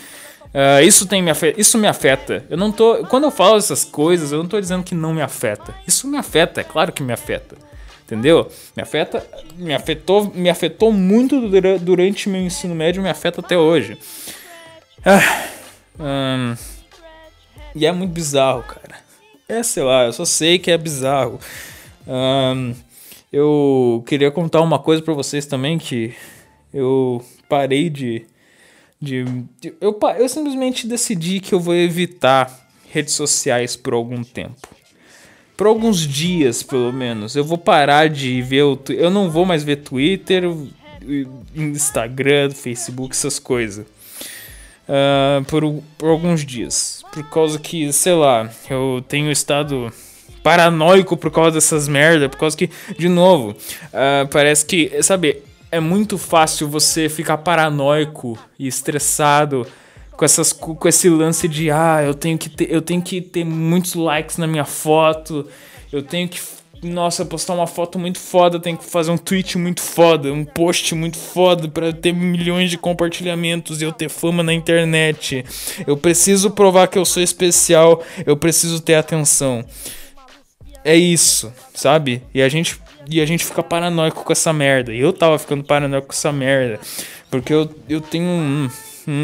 Uh, 0.54 0.84
isso, 0.84 1.08
tem 1.08 1.22
me 1.22 1.32
afeta, 1.32 1.62
isso 1.62 1.78
me 1.78 1.88
afeta. 1.88 2.44
Eu 2.50 2.58
não 2.58 2.72
tô. 2.72 3.06
Quando 3.06 3.25
eu 3.25 3.32
falo 3.32 3.58
essas 3.58 3.86
coisas, 3.86 4.32
eu 4.32 4.40
não 4.40 4.50
tô 4.50 4.60
dizendo 4.60 4.84
que 4.84 4.96
não 4.96 5.13
me 5.13 5.22
afeta. 5.22 5.74
Isso 5.88 6.08
me 6.08 6.18
afeta, 6.18 6.60
é 6.60 6.63
claro 6.63 6.92
que 6.92 7.04
me 7.04 7.13
afeta. 7.13 7.56
Entendeu? 8.04 8.51
Me 8.75 8.84
afeta. 8.84 9.25
Me 9.56 9.74
afetou, 9.74 10.30
me 10.36 10.50
afetou 10.50 10.92
muito 10.92 11.40
durante 11.80 12.28
meu 12.28 12.42
ensino 12.42 12.75
médio, 12.75 13.01
me 13.01 13.10
afeta 13.10 13.40
até 13.40 13.58
hoje. 13.58 13.98
Ah, 15.06 15.48
hum, 15.98 16.56
e 17.74 17.86
é 17.86 17.92
muito 17.92 18.12
bizarro, 18.12 18.63
cara. 18.63 19.00
É, 19.51 19.63
sei 19.63 19.84
lá, 19.84 20.05
eu 20.05 20.13
só 20.13 20.24
sei 20.24 20.58
que 20.58 20.72
é 20.72 20.77
bizarro. 20.77 21.38
Um, 22.08 22.74
eu 23.34 24.01
queria 24.08 24.31
contar 24.31 24.62
uma 24.62 24.79
coisa 24.79 25.01
para 25.03 25.13
vocês 25.13 25.46
também 25.46 25.77
que 25.77 26.13
eu 26.74 27.22
parei 27.50 27.89
de, 27.89 28.25
de, 29.01 29.25
de. 29.60 29.74
eu, 29.81 30.00
eu 30.17 30.29
simplesmente 30.29 30.88
decidi 30.88 31.41
que 31.41 31.53
eu 31.53 31.60
vou 31.60 31.75
evitar 31.75 32.65
redes 32.89 33.13
sociais 33.13 33.75
por 33.75 33.93
algum 33.93 34.24
tempo. 34.24 34.70
Por 35.58 35.67
alguns 35.67 36.08
dias, 36.08 36.63
pelo 36.63 36.93
menos. 36.93 37.36
Eu 37.36 37.43
vou 37.43 37.58
parar 37.58 38.08
de 38.08 38.41
ver 38.41 38.63
o. 38.63 38.79
Eu 38.88 39.10
não 39.10 39.29
vou 39.29 39.46
mais 39.46 39.65
ver 39.65 39.84
Twitter, 39.84 40.46
Instagram, 41.53 42.51
Facebook, 42.51 43.13
essas 43.13 43.38
coisas. 43.38 43.86
Uh, 44.92 45.46
por, 45.46 45.64
por 45.98 46.10
alguns 46.10 46.46
dias. 46.46 47.02
Por 47.14 47.24
causa 47.30 47.58
que, 47.58 47.94
sei 47.94 48.14
lá, 48.14 48.50
eu 48.70 49.02
tenho 49.08 49.32
estado 49.32 49.90
paranoico 50.44 51.16
por 51.16 51.32
causa 51.32 51.52
dessas 51.52 51.88
merda, 51.88 52.28
por 52.28 52.38
causa 52.38 52.58
que, 52.58 52.70
de 53.00 53.08
novo, 53.08 53.52
uh, 53.52 54.28
parece 54.30 54.66
que, 54.66 55.02
sabe, 55.02 55.44
é 55.72 55.80
muito 55.80 56.18
fácil 56.18 56.68
você 56.68 57.08
ficar 57.08 57.38
paranoico 57.38 58.38
e 58.60 58.68
estressado 58.68 59.66
com 60.12 60.26
essas 60.26 60.52
com 60.52 60.88
esse 60.88 61.10
lance 61.10 61.48
de 61.48 61.72
ah, 61.72 62.04
eu 62.04 62.14
tenho 62.14 62.38
que 62.38 62.50
ter, 62.50 62.70
eu 62.70 62.82
tenho 62.82 63.02
que 63.02 63.22
ter 63.22 63.46
muitos 63.46 63.96
likes 63.96 64.38
na 64.38 64.46
minha 64.46 64.66
foto, 64.66 65.48
eu 65.92 66.04
tenho 66.04 66.28
que 66.28 66.40
nossa, 66.84 67.24
postar 67.24 67.54
uma 67.54 67.68
foto 67.68 68.00
muito 68.00 68.20
foda, 68.20 68.60
tem 68.60 68.76
que 68.76 68.84
fazer 68.84 69.12
um 69.12 69.18
tweet 69.18 69.58
muito 69.58 69.82
foda, 69.82 70.34
um 70.34 70.44
post 70.44 70.96
muito 70.96 71.18
foda 71.18 71.68
para 71.68 71.94
ter 71.94 72.12
milhões 72.12 72.72
de 72.72 72.78
compartilhamentos 72.78 73.82
e 73.82 73.86
eu 73.86 73.92
ter 73.92 74.10
fama 74.10 74.42
na 74.42 74.54
internet. 74.54 75.46
Eu 75.86 75.96
preciso 75.96 76.50
provar 76.50 76.88
que 76.88 76.98
eu 76.98 77.06
sou 77.06 77.22
especial, 77.22 78.04
eu 78.26 78.36
preciso 78.36 78.80
ter 78.82 78.96
atenção. 78.96 79.64
É 80.84 80.96
isso, 80.96 81.54
sabe? 81.76 82.24
E 82.34 82.42
a 82.42 82.50
gente 82.50 82.80
e 83.08 83.20
a 83.20 83.26
gente 83.26 83.46
fica 83.46 83.62
paranoico 83.62 84.24
com 84.24 84.32
essa 84.32 84.54
merda. 84.54 84.94
E 84.94 85.00
eu 85.00 85.14
tava 85.14 85.38
ficando 85.38 85.64
paranoico 85.64 86.08
com 86.08 86.14
essa 86.14 86.32
merda, 86.32 86.80
porque 87.30 87.54
eu, 87.54 87.70
eu 87.88 88.02
tenho 88.02 88.26
um, 88.28 88.70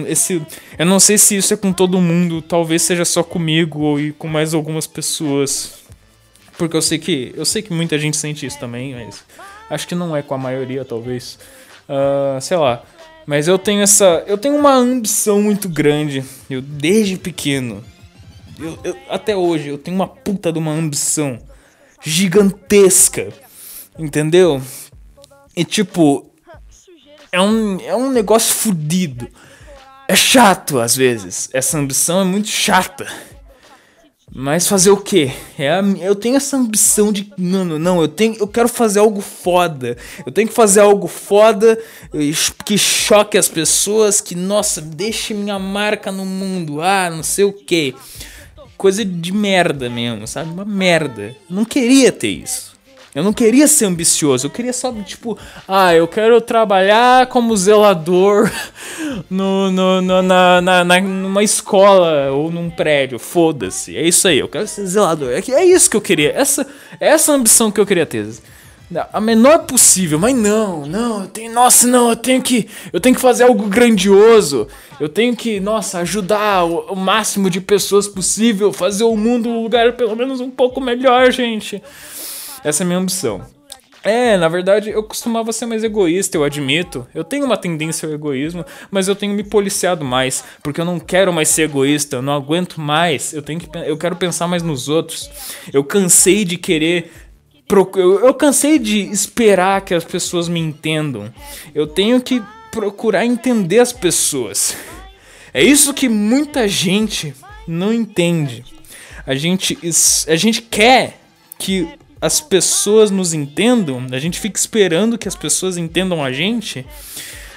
esse 0.08 0.46
eu 0.78 0.86
não 0.86 1.00
sei 1.00 1.18
se 1.18 1.38
isso 1.38 1.54
é 1.56 1.58
com 1.58 1.74
todo 1.74 2.00
mundo, 2.00 2.40
talvez 2.40 2.84
seja 2.84 3.06
só 3.06 3.24
comigo 3.24 3.80
ou 3.80 3.98
com 4.18 4.28
mais 4.28 4.54
algumas 4.54 4.86
pessoas 4.86 5.87
porque 6.58 6.76
eu 6.76 6.82
sei 6.82 6.98
que. 6.98 7.34
Eu 7.36 7.46
sei 7.46 7.62
que 7.62 7.72
muita 7.72 7.98
gente 8.00 8.18
sente 8.18 8.46
isso 8.46 8.60
também, 8.60 8.96
mas. 8.96 9.24
Acho 9.70 9.88
que 9.88 9.96
não 9.96 10.16
é 10.16 10.22
com 10.22 10.34
a 10.34 10.38
maioria, 10.38 10.84
talvez. 10.84 11.38
Uh, 11.88 12.40
sei 12.42 12.58
lá. 12.58 12.84
Mas 13.26 13.48
eu 13.48 13.60
tenho 13.60 13.82
essa. 13.82 14.24
Eu 14.26 14.38
tenho 14.38 14.56
uma 14.56 14.74
ambição 14.74 15.42
muito 15.42 15.70
grande. 15.70 16.24
Eu, 16.50 16.62
desde 16.62 17.18
pequeno. 17.18 17.84
Eu, 18.60 18.80
eu, 18.84 18.98
até 19.10 19.36
hoje, 19.36 19.68
eu 19.68 19.78
tenho 19.78 19.96
uma 19.96 20.08
puta 20.08 20.52
de 20.52 20.58
uma 20.58 20.72
ambição 20.72 21.40
gigantesca. 22.04 23.30
Entendeu? 23.98 24.62
E 25.56 25.64
tipo. 25.64 26.26
É 27.32 27.42
um, 27.42 27.80
é 27.82 27.96
um 27.96 28.10
negócio 28.10 28.56
fudido. 28.56 29.28
É 30.08 30.16
chato 30.16 30.80
às 30.80 30.96
vezes. 30.96 31.50
Essa 31.54 31.78
ambição 31.78 32.22
é 32.22 32.24
muito 32.24 32.48
chata. 32.48 33.06
Mas 34.34 34.67
fazer 34.67 34.91
o 34.91 34.98
quê? 34.98 35.31
É 35.57 35.72
a, 35.72 35.81
eu 36.01 36.13
tenho 36.13 36.36
essa 36.36 36.57
ambição 36.57 37.12
de. 37.12 37.31
Mano, 37.38 37.79
não, 37.79 38.01
eu 38.01 38.07
tenho. 38.07 38.36
Eu 38.36 38.48
quero 38.48 38.67
fazer 38.67 39.00
algo 39.00 39.22
foda. 39.22 39.98
Eu 40.25 40.31
tenho 40.31 40.48
que 40.48 40.53
fazer 40.53 40.81
algo 40.81 41.07
foda 41.07 41.79
que 42.65 42.77
choque 42.77 43.38
as 43.38 43.48
pessoas, 43.48 44.19
que, 44.19 44.36
nossa, 44.36 44.81
deixe 44.81 45.34
minha 45.34 45.57
marca 45.57 46.12
no 46.12 46.25
mundo. 46.25 46.81
Ah, 46.81 47.10
não 47.10 47.24
sei 47.24 47.46
o 47.46 47.53
quê. 47.53 47.96
Coisa 48.77 49.03
de 49.03 49.31
merda 49.31 49.89
mesmo, 49.89 50.27
sabe? 50.27 50.51
Uma 50.51 50.65
merda. 50.65 51.36
Não 51.50 51.65
queria 51.65 52.12
ter 52.12 52.29
isso. 52.29 52.76
Eu 53.18 53.24
não 53.24 53.34
queria 53.34 53.68
ser 53.68 53.86
ambicioso, 53.86 54.46
eu 54.46 54.52
queria 54.52 54.72
só, 54.72 54.94
tipo, 54.94 55.36
ah, 55.68 55.92
eu 55.92 56.08
quero 56.08 56.40
trabalhar 56.40 57.26
como 57.26 57.58
zelador 57.58 58.48
no, 59.28 59.72
no, 59.72 60.02
no 60.04 60.22
na, 60.22 60.62
na, 60.62 60.84
na, 60.84 61.02
numa 61.02 61.42
escola 61.42 62.30
ou 62.30 62.52
num 62.52 62.70
prédio, 62.70 63.18
foda-se. 63.18 63.98
É 63.98 64.08
isso 64.08 64.28
aí, 64.28 64.38
eu 64.38 64.48
quero 64.48 64.68
ser 64.68 64.86
zelador. 64.86 65.30
É, 65.32 65.42
é 65.52 65.66
isso 65.66 65.90
que 65.90 65.98
eu 65.98 66.02
queria, 66.02 66.32
essa, 66.32 66.68
essa 67.00 67.34
ambição 67.34 67.72
que 67.72 67.82
eu 67.82 67.88
queria 67.88 68.06
ter. 68.06 68.28
A 69.12 69.20
menor 69.20 69.64
possível, 69.64 70.20
mas 70.20 70.36
não, 70.36 70.86
não, 70.86 71.24
eu 71.24 71.28
tenho, 71.28 71.52
nossa, 71.52 71.88
não, 71.88 72.12
eu 72.12 72.16
tenho 72.16 72.40
que, 72.40 72.70
eu 72.94 73.00
tenho 73.00 73.16
que 73.16 73.22
fazer 73.22 73.46
algo 73.46 73.68
grandioso. 73.68 74.68
Eu 75.00 75.10
tenho 75.10 75.36
que, 75.36 75.60
nossa, 75.60 75.98
ajudar 76.02 76.66
o, 76.66 76.94
o 76.94 76.96
máximo 76.96 77.50
de 77.50 77.62
pessoas 77.62 78.08
possível, 78.08 78.72
fazer 78.72 79.06
o 79.06 79.18
mundo 79.18 79.50
um 79.50 79.64
lugar 79.64 79.94
pelo 79.94 80.16
menos 80.16 80.40
um 80.40 80.52
pouco 80.52 80.80
melhor, 80.80 81.32
gente. 81.32 81.82
Essa 82.64 82.84
é 82.84 82.86
a 82.86 82.88
minha 82.88 83.00
ambição. 83.00 83.46
É, 84.04 84.38
na 84.38 84.48
verdade, 84.48 84.90
eu 84.90 85.04
costumava 85.04 85.52
ser 85.52 85.66
mais 85.66 85.84
egoísta, 85.84 86.38
eu 86.38 86.44
admito. 86.44 87.06
Eu 87.14 87.24
tenho 87.24 87.46
uma 87.46 87.58
tendência 87.58 88.08
ao 88.08 88.14
egoísmo, 88.14 88.64
mas 88.90 89.08
eu 89.08 89.16
tenho 89.16 89.34
me 89.34 89.44
policiado 89.44 90.06
mais, 90.06 90.44
porque 90.64 90.80
eu 90.80 90.86
não 90.86 91.00
quero 91.00 91.34
mais 91.34 91.50
ser 91.50 91.64
egoísta, 91.64 92.18
eu 92.18 92.22
não 92.22 92.34
aguento 92.34 92.80
mais. 92.80 93.34
Eu 93.34 93.42
tenho 93.42 93.60
que 93.60 93.70
eu 93.86 93.98
quero 93.98 94.16
pensar 94.16 94.48
mais 94.48 94.64
nos 94.64 94.88
outros. 94.88 95.30
Eu 95.74 95.84
cansei 95.84 96.46
de 96.46 96.58
querer 96.58 97.12
eu, 97.70 98.26
eu 98.26 98.34
cansei 98.34 98.80
de 98.80 99.00
esperar 99.12 99.82
que 99.82 99.94
as 99.94 100.06
pessoas 100.06 100.48
me 100.48 100.60
entendam. 100.60 101.34
Eu 101.76 101.86
tenho 101.86 102.22
que 102.22 102.42
procurar 102.72 103.26
entender 103.26 103.80
as 103.80 103.92
pessoas. 103.92 104.76
É 105.54 105.62
isso 105.62 105.94
que 105.94 106.08
muita 106.08 106.68
gente 106.68 107.34
não 107.68 107.92
entende. 107.92 108.64
A 109.26 109.36
gente, 109.36 109.78
a 110.28 110.36
gente 110.38 110.62
quer 110.62 111.20
que 111.60 111.90
as 112.22 112.42
pessoas 112.42 113.12
nos 113.12 113.34
entendam, 113.34 114.06
a 114.12 114.20
gente 114.20 114.40
fica 114.40 114.60
esperando 114.60 115.18
que 115.18 115.28
as 115.28 115.36
pessoas 115.36 115.78
entendam 115.78 116.24
a 116.24 116.32
gente, 116.32 116.86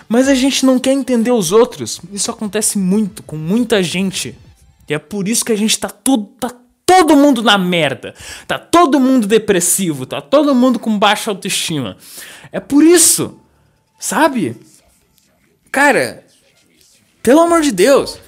mas 0.09 0.29
a 0.29 0.35
gente 0.35 0.67
não 0.67 0.79
quer 0.79 0.93
entender 0.93 1.31
os 1.31 1.52
outros. 1.52 2.00
Isso 2.12 2.31
acontece 2.31 2.79
muito 2.79 3.23
com 3.23 3.37
muita 3.37 3.83
gente. 3.83 4.37
E 4.88 4.95
é 4.95 4.99
por 4.99 5.29
isso 5.29 5.45
que 5.45 5.52
a 5.52 5.57
gente 5.57 5.79
tá 5.79 5.88
tudo 5.88 6.26
tá 6.38 6.50
todo 6.85 7.17
mundo 7.17 7.43
na 7.43 7.57
merda. 7.57 8.14
Tá 8.49 8.59
todo 8.59 8.99
mundo 8.99 9.29
depressivo, 9.29 10.05
tá 10.05 10.21
todo 10.21 10.55
mundo 10.55 10.81
com 10.81 10.99
baixa 10.99 11.31
autoestima. 11.31 11.97
É 12.50 12.59
por 12.59 12.83
isso. 12.83 13.38
Sabe? 14.00 14.57
Cara, 15.71 16.25
pelo 17.23 17.40
amor 17.40 17.62
de 17.62 17.71
Deus. 17.71 18.19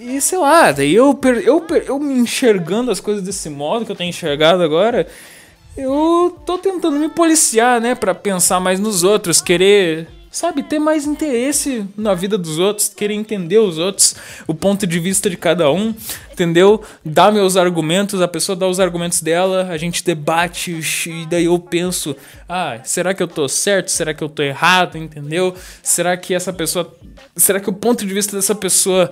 E 0.00 0.20
sei 0.20 0.38
lá, 0.38 0.70
daí 0.70 0.94
eu, 0.94 1.18
eu, 1.44 1.66
eu 1.84 1.98
me 1.98 2.14
enxergando 2.14 2.88
as 2.88 3.00
coisas 3.00 3.20
desse 3.20 3.50
modo 3.50 3.84
que 3.84 3.90
eu 3.90 3.96
tenho 3.96 4.10
enxergado 4.10 4.62
agora, 4.62 5.08
eu 5.76 6.38
tô 6.46 6.56
tentando 6.56 7.00
me 7.00 7.08
policiar, 7.08 7.80
né, 7.80 7.96
para 7.96 8.14
pensar 8.14 8.60
mais 8.60 8.78
nos 8.78 9.02
outros, 9.02 9.40
querer, 9.40 10.06
sabe, 10.30 10.62
ter 10.62 10.78
mais 10.78 11.04
interesse 11.04 11.84
na 11.96 12.14
vida 12.14 12.38
dos 12.38 12.60
outros, 12.60 12.88
querer 12.88 13.14
entender 13.14 13.58
os 13.58 13.76
outros, 13.76 14.14
o 14.46 14.54
ponto 14.54 14.86
de 14.86 15.00
vista 15.00 15.28
de 15.28 15.36
cada 15.36 15.68
um, 15.68 15.92
entendeu? 16.32 16.80
Dar 17.04 17.32
meus 17.32 17.56
argumentos, 17.56 18.22
a 18.22 18.28
pessoa 18.28 18.54
dá 18.54 18.68
os 18.68 18.78
argumentos 18.78 19.20
dela, 19.20 19.66
a 19.68 19.76
gente 19.76 20.04
debate 20.04 20.80
e 21.06 21.26
daí 21.26 21.46
eu 21.46 21.58
penso, 21.58 22.14
ah, 22.48 22.78
será 22.84 23.12
que 23.14 23.22
eu 23.22 23.28
tô 23.28 23.48
certo? 23.48 23.90
Será 23.90 24.14
que 24.14 24.22
eu 24.22 24.28
tô 24.28 24.44
errado? 24.44 24.96
Entendeu? 24.96 25.56
Será 25.82 26.16
que 26.16 26.34
essa 26.34 26.52
pessoa, 26.52 26.96
será 27.34 27.58
que 27.58 27.68
o 27.68 27.72
ponto 27.72 28.06
de 28.06 28.14
vista 28.14 28.36
dessa 28.36 28.54
pessoa 28.54 29.10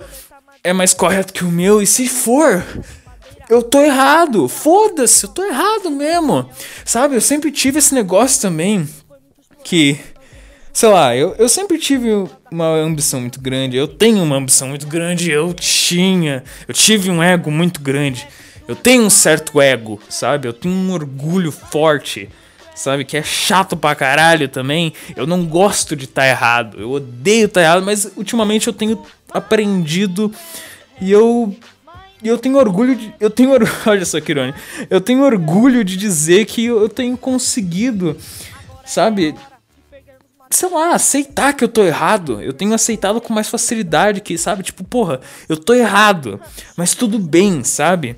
é 0.67 0.73
mais 0.73 0.93
correto 0.93 1.31
que 1.31 1.45
o 1.45 1.51
meu, 1.51 1.81
e 1.81 1.87
se 1.87 2.09
for, 2.09 2.61
eu 3.49 3.63
tô 3.63 3.81
errado. 3.81 4.49
Foda-se, 4.49 5.23
eu 5.23 5.29
tô 5.29 5.43
errado 5.45 5.89
mesmo. 5.89 6.49
Sabe, 6.83 7.15
eu 7.15 7.21
sempre 7.21 7.51
tive 7.51 7.79
esse 7.79 7.93
negócio 7.93 8.41
também 8.41 8.87
que. 9.63 9.97
Sei 10.73 10.89
lá, 10.89 11.15
eu, 11.15 11.33
eu 11.39 11.49
sempre 11.49 11.79
tive 11.79 12.09
uma 12.51 12.75
ambição 12.75 13.21
muito 13.21 13.39
grande. 13.39 13.77
Eu 13.77 13.87
tenho 13.87 14.21
uma 14.21 14.35
ambição 14.35 14.67
muito 14.67 14.85
grande. 14.85 15.31
Eu 15.31 15.53
tinha. 15.53 16.43
Eu 16.67 16.73
tive 16.73 17.09
um 17.09 17.23
ego 17.23 17.49
muito 17.49 17.79
grande. 17.79 18.27
Eu 18.67 18.75
tenho 18.75 19.03
um 19.03 19.09
certo 19.09 19.61
ego, 19.61 19.99
sabe? 20.09 20.49
Eu 20.49 20.53
tenho 20.53 20.75
um 20.75 20.91
orgulho 20.91 21.51
forte 21.51 22.29
sabe? 22.75 23.03
Que 23.03 23.17
é 23.17 23.23
chato 23.23 23.75
pra 23.75 23.95
caralho 23.95 24.47
também. 24.47 24.93
Eu 25.15 25.25
não 25.25 25.45
gosto 25.45 25.95
de 25.95 26.05
estar 26.05 26.21
tá 26.21 26.27
errado. 26.27 26.79
Eu 26.79 26.91
odeio 26.91 27.45
estar 27.45 27.61
tá 27.61 27.65
errado, 27.65 27.83
mas 27.83 28.11
ultimamente 28.15 28.67
eu 28.67 28.73
tenho 28.73 29.01
aprendido 29.31 30.31
e 31.01 31.11
eu. 31.11 31.55
Eu 32.23 32.37
tenho 32.37 32.57
orgulho 32.57 32.95
de. 32.95 33.13
Eu 33.19 33.29
tenho. 33.29 33.51
Olha 33.85 34.05
só 34.05 34.17
irônia. 34.17 34.55
Eu 34.89 34.99
tenho 34.99 35.23
orgulho 35.23 35.83
de 35.83 35.95
dizer 35.95 36.45
que 36.45 36.65
eu 36.65 36.89
tenho 36.89 37.15
conseguido, 37.17 38.17
sabe? 38.85 39.35
sei 40.49 40.69
lá, 40.69 40.93
aceitar 40.93 41.53
que 41.53 41.63
eu 41.63 41.67
tô 41.67 41.83
errado. 41.83 42.41
Eu 42.41 42.53
tenho 42.53 42.73
aceitado 42.73 43.19
com 43.21 43.33
mais 43.33 43.49
facilidade 43.49 44.21
que, 44.21 44.37
sabe? 44.37 44.63
Tipo, 44.63 44.83
porra, 44.83 45.19
eu 45.47 45.57
tô 45.57 45.73
errado, 45.73 46.39
mas 46.75 46.95
tudo 46.95 47.19
bem, 47.19 47.63
sabe? 47.63 48.15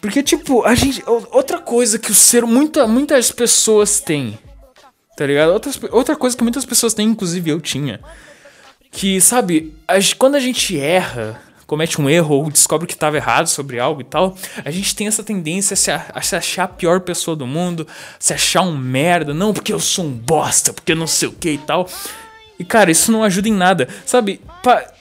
Porque, 0.00 0.22
tipo, 0.22 0.64
a 0.64 0.74
gente. 0.74 1.02
Outra 1.06 1.58
coisa 1.58 1.98
que 1.98 2.10
o 2.10 2.14
ser. 2.14 2.44
Muita, 2.44 2.86
muitas 2.86 3.30
pessoas 3.32 4.00
têm. 4.00 4.38
Tá 5.16 5.26
ligado? 5.26 5.52
Outras, 5.52 5.78
outra 5.90 6.14
coisa 6.14 6.36
que 6.36 6.42
muitas 6.42 6.64
pessoas 6.64 6.94
têm, 6.94 7.08
inclusive 7.08 7.50
eu 7.50 7.60
tinha. 7.60 8.00
Que, 8.90 9.20
sabe, 9.20 9.74
quando 10.16 10.34
a 10.34 10.40
gente 10.40 10.78
erra, 10.78 11.40
comete 11.66 12.00
um 12.00 12.08
erro 12.08 12.36
ou 12.36 12.50
descobre 12.50 12.86
que 12.86 12.94
estava 12.94 13.16
errado 13.16 13.46
sobre 13.46 13.78
algo 13.78 14.00
e 14.00 14.04
tal, 14.04 14.34
a 14.64 14.70
gente 14.70 14.96
tem 14.96 15.06
essa 15.06 15.22
tendência 15.22 15.74
a 15.74 15.76
se, 15.76 15.90
a, 15.90 16.22
se 16.22 16.34
achar 16.34 16.64
a 16.64 16.68
pior 16.68 17.00
pessoa 17.00 17.36
do 17.36 17.46
mundo, 17.46 17.86
se 18.18 18.32
achar 18.32 18.62
um 18.62 18.76
merda, 18.76 19.34
não 19.34 19.52
porque 19.52 19.72
eu 19.72 19.78
sou 19.78 20.06
um 20.06 20.10
bosta, 20.10 20.72
porque 20.72 20.94
não 20.94 21.06
sei 21.06 21.28
o 21.28 21.32
que 21.32 21.50
e 21.50 21.58
tal. 21.58 21.86
E 22.58 22.64
cara, 22.64 22.90
isso 22.90 23.12
não 23.12 23.22
ajuda 23.22 23.48
em 23.48 23.52
nada. 23.52 23.86
Sabe, 24.06 24.40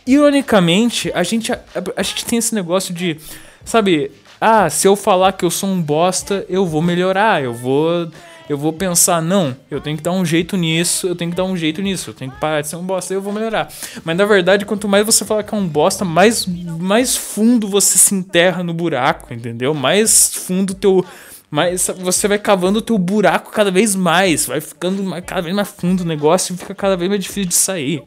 ironicamente, 0.06 1.12
a 1.15 1.23
gente, 1.23 1.52
a, 1.52 1.60
a 1.95 2.04
gente 2.04 2.26
tem 2.26 2.38
esse 2.38 2.54
negócio 2.54 2.93
de. 2.93 3.17
Sabe, 3.63 4.12
ah, 4.39 4.69
se 4.69 4.88
eu 4.88 4.95
falar 4.95 5.34
que 5.34 5.43
eu 5.43 5.50
sou 5.50 5.69
um 5.69 5.82
bosta, 5.82 6.45
eu 6.47 6.65
vou 6.65 6.82
melhorar, 6.82 7.41
eu 7.41 7.54
vou 7.54 8.12
eu 8.50 8.58
vou 8.58 8.72
pensar, 8.72 9.22
não, 9.22 9.56
eu 9.70 9.82
tenho 9.82 9.98
que 9.98 10.04
dar 10.04 10.12
um 10.12 10.26
jeito 10.26 10.56
nisso, 10.56 11.08
eu 11.08 11.16
tenho 11.16 11.32
que 11.32 11.38
dar 11.38 11.44
um 11.44 11.58
jeito 11.58 11.82
nisso, 11.82 12.12
eu 12.12 12.14
tenho 12.14 12.32
que 12.32 12.40
parar 12.40 12.62
de 12.62 12.68
ser 12.68 12.78
um 12.78 12.84
bosta, 12.84 13.14
eu 13.14 13.22
vou 13.22 13.34
melhorar. 13.34 13.70
Mas 14.04 14.16
na 14.16 14.26
verdade, 14.26 14.66
quanto 14.66 14.88
mais 14.88 15.06
você 15.06 15.26
falar 15.26 15.44
que 15.44 15.54
é 15.54 15.58
um 15.58 15.68
bosta, 15.68 16.06
mais, 16.06 16.46
mais 16.46 17.16
fundo 17.16 17.68
você 17.68 17.98
se 17.98 18.16
enterra 18.16 18.64
no 18.64 18.74
buraco, 18.74 19.34
entendeu? 19.34 19.74
Mais 19.74 20.34
fundo 20.34 20.74
teu. 20.74 21.06
Mais, 21.50 21.88
você 22.00 22.28
vai 22.28 22.38
cavando 22.38 22.80
o 22.80 22.82
teu 22.82 22.98
buraco 22.98 23.52
cada 23.52 23.72
vez 23.72 23.96
mais, 23.96 24.46
vai 24.46 24.60
ficando 24.60 25.04
cada 25.22 25.42
vez 25.42 25.56
mais 25.56 25.70
fundo 25.70 26.02
o 26.02 26.06
negócio 26.06 26.54
e 26.54 26.58
fica 26.58 26.76
cada 26.76 26.98
vez 26.98 27.10
mais 27.10 27.24
difícil 27.24 27.50
de 27.50 27.56
sair. 27.56 28.04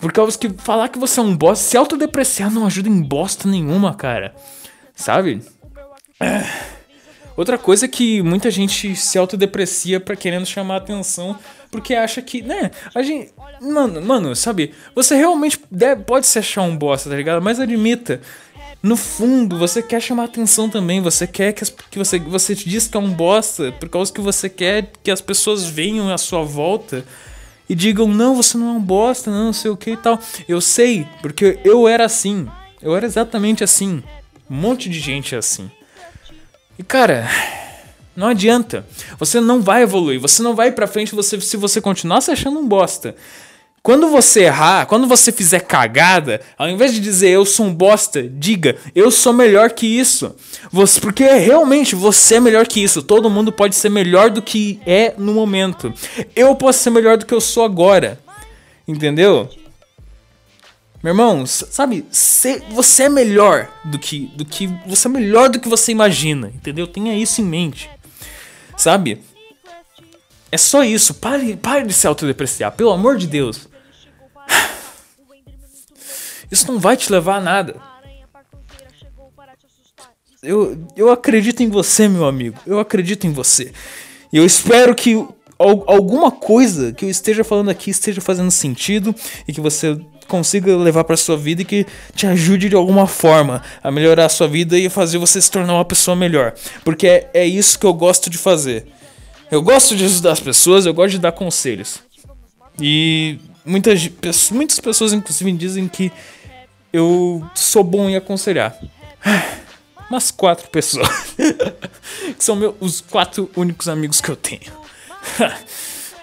Por 0.00 0.12
causa 0.12 0.38
que 0.38 0.50
falar 0.50 0.88
que 0.88 0.98
você 0.98 1.18
é 1.18 1.22
um 1.22 1.36
bosta, 1.36 1.64
se 1.64 1.76
autodepreciar 1.76 2.50
não 2.50 2.66
ajuda 2.66 2.88
em 2.88 3.02
bosta 3.02 3.48
nenhuma, 3.48 3.94
cara. 3.94 4.34
Sabe? 4.94 5.42
É. 6.20 6.73
Outra 7.36 7.58
coisa 7.58 7.86
é 7.86 7.88
que 7.88 8.22
muita 8.22 8.50
gente 8.50 8.94
se 8.94 9.18
autodeprecia 9.18 9.98
para 9.98 10.14
querendo 10.14 10.46
chamar 10.46 10.76
atenção 10.76 11.36
porque 11.74 11.92
acha 11.92 12.22
que, 12.22 12.40
né, 12.40 12.70
a 12.94 13.02
gente, 13.02 13.32
mano, 13.60 14.00
mano, 14.00 14.36
sabe, 14.36 14.72
você 14.94 15.16
realmente 15.16 15.60
deve, 15.68 16.04
pode 16.04 16.24
se 16.24 16.38
achar 16.38 16.62
um 16.62 16.76
bosta, 16.76 17.10
tá 17.10 17.16
ligado? 17.16 17.42
Mas 17.42 17.58
admita, 17.58 18.20
no 18.80 18.96
fundo, 18.96 19.58
você 19.58 19.82
quer 19.82 20.00
chamar 20.00 20.24
atenção 20.24 20.70
também, 20.70 21.00
você 21.00 21.26
quer 21.26 21.52
que, 21.52 21.64
as, 21.64 21.74
que 21.90 21.98
você, 21.98 22.20
você 22.20 22.54
te 22.54 22.68
diz 22.68 22.86
que 22.86 22.96
é 22.96 23.00
um 23.00 23.10
bosta, 23.10 23.72
por 23.72 23.88
causa 23.88 24.12
que 24.12 24.20
você 24.20 24.48
quer 24.48 24.92
que 25.02 25.10
as 25.10 25.20
pessoas 25.20 25.64
venham 25.64 26.12
à 26.12 26.16
sua 26.16 26.44
volta 26.44 27.04
e 27.68 27.74
digam, 27.74 28.06
não, 28.06 28.36
você 28.36 28.56
não 28.56 28.68
é 28.68 28.72
um 28.72 28.80
bosta, 28.80 29.28
não, 29.28 29.46
não 29.46 29.52
sei 29.52 29.72
o 29.72 29.76
que 29.76 29.90
e 29.92 29.96
tal. 29.96 30.20
Eu 30.46 30.60
sei, 30.60 31.08
porque 31.20 31.58
eu 31.64 31.88
era 31.88 32.04
assim, 32.04 32.46
eu 32.80 32.94
era 32.94 33.04
exatamente 33.04 33.64
assim. 33.64 34.00
Um 34.48 34.54
monte 34.54 34.88
de 34.88 35.00
gente 35.00 35.34
é 35.34 35.38
assim. 35.38 35.68
E 36.78 36.82
cara, 36.82 37.28
não 38.16 38.28
adianta. 38.28 38.86
Você 39.18 39.40
não 39.40 39.60
vai 39.60 39.82
evoluir, 39.82 40.20
você 40.20 40.42
não 40.42 40.54
vai 40.54 40.72
para 40.72 40.86
frente 40.86 41.14
você, 41.14 41.40
se 41.40 41.56
você 41.56 41.80
continuar 41.80 42.20
se 42.20 42.30
achando 42.30 42.58
um 42.58 42.66
bosta. 42.66 43.14
Quando 43.82 44.08
você 44.08 44.44
errar, 44.44 44.86
quando 44.86 45.06
você 45.06 45.30
fizer 45.30 45.60
cagada, 45.60 46.40
ao 46.56 46.70
invés 46.70 46.94
de 46.94 47.00
dizer 47.00 47.28
eu 47.28 47.44
sou 47.44 47.66
um 47.66 47.74
bosta, 47.74 48.22
diga 48.22 48.76
eu 48.94 49.10
sou 49.10 49.32
melhor 49.32 49.72
que 49.72 49.86
isso. 49.86 50.34
Você, 50.72 50.98
porque 51.00 51.24
realmente 51.24 51.94
você 51.94 52.36
é 52.36 52.40
melhor 52.40 52.66
que 52.66 52.82
isso. 52.82 53.02
Todo 53.02 53.28
mundo 53.28 53.52
pode 53.52 53.76
ser 53.76 53.90
melhor 53.90 54.30
do 54.30 54.40
que 54.40 54.80
é 54.86 55.12
no 55.18 55.34
momento. 55.34 55.92
Eu 56.34 56.54
posso 56.54 56.78
ser 56.78 56.88
melhor 56.88 57.18
do 57.18 57.26
que 57.26 57.34
eu 57.34 57.42
sou 57.42 57.62
agora. 57.62 58.18
Entendeu? 58.88 59.50
Meu 61.04 61.10
irmão, 61.10 61.44
sabe, 61.46 62.06
você 62.70 63.02
é 63.02 63.08
melhor 63.10 63.70
do 63.84 63.98
que 63.98 64.20
do 64.28 64.42
que 64.42 64.68
você 64.86 65.06
é 65.06 65.10
melhor 65.10 65.50
do 65.50 65.60
que 65.60 65.68
você 65.68 65.92
imagina, 65.92 66.48
entendeu? 66.48 66.86
Tenha 66.86 67.14
isso 67.14 67.42
em 67.42 67.44
mente. 67.44 67.90
Sabe? 68.74 69.20
É 70.50 70.56
só 70.56 70.82
isso. 70.82 71.12
Pare, 71.12 71.58
pare 71.58 71.86
de 71.86 71.92
se 71.92 72.06
autodepreciar, 72.06 72.72
pelo 72.72 72.90
amor 72.90 73.18
de 73.18 73.26
Deus. 73.26 73.68
Isso 76.50 76.72
não 76.72 76.78
vai 76.78 76.96
te 76.96 77.12
levar 77.12 77.36
a 77.36 77.40
nada. 77.40 77.76
eu, 80.42 80.86
eu 80.96 81.12
acredito 81.12 81.62
em 81.62 81.68
você, 81.68 82.08
meu 82.08 82.24
amigo. 82.24 82.58
Eu 82.66 82.78
acredito 82.78 83.26
em 83.26 83.32
você. 83.32 83.74
E 84.32 84.38
eu 84.38 84.46
espero 84.46 84.94
que 84.94 85.22
alguma 85.58 86.30
coisa 86.30 86.92
que 86.92 87.04
eu 87.04 87.10
esteja 87.10 87.44
falando 87.44 87.70
aqui 87.70 87.90
esteja 87.90 88.20
fazendo 88.20 88.50
sentido 88.50 89.14
e 89.46 89.52
que 89.52 89.60
você 89.60 89.98
consiga 90.34 90.76
levar 90.76 91.04
para 91.04 91.16
sua 91.16 91.36
vida 91.36 91.62
e 91.62 91.64
que 91.64 91.86
te 92.12 92.26
ajude 92.26 92.68
de 92.68 92.74
alguma 92.74 93.06
forma 93.06 93.62
a 93.80 93.88
melhorar 93.88 94.24
a 94.24 94.28
sua 94.28 94.48
vida 94.48 94.76
e 94.76 94.88
fazer 94.88 95.16
você 95.16 95.40
se 95.40 95.48
tornar 95.48 95.74
uma 95.74 95.84
pessoa 95.84 96.16
melhor. 96.16 96.52
Porque 96.84 97.06
é, 97.06 97.30
é 97.32 97.46
isso 97.46 97.78
que 97.78 97.86
eu 97.86 97.94
gosto 97.94 98.28
de 98.28 98.36
fazer. 98.36 98.84
Eu 99.48 99.62
gosto 99.62 99.94
de 99.94 100.04
ajudar 100.04 100.32
as 100.32 100.40
pessoas, 100.40 100.86
eu 100.86 100.92
gosto 100.92 101.12
de 101.12 101.18
dar 101.20 101.30
conselhos. 101.30 102.00
E 102.80 103.38
muitas, 103.64 104.10
muitas 104.50 104.80
pessoas, 104.80 105.12
inclusive, 105.12 105.52
dizem 105.52 105.86
que 105.86 106.10
eu 106.92 107.48
sou 107.54 107.84
bom 107.84 108.10
em 108.10 108.16
aconselhar. 108.16 108.76
Umas 110.10 110.32
quatro 110.32 110.68
pessoas. 110.68 111.08
que 112.36 112.44
são 112.44 112.56
meus, 112.56 112.74
os 112.80 113.00
quatro 113.00 113.48
únicos 113.56 113.88
amigos 113.88 114.20
que 114.20 114.30
eu 114.30 114.36
tenho. 114.36 114.72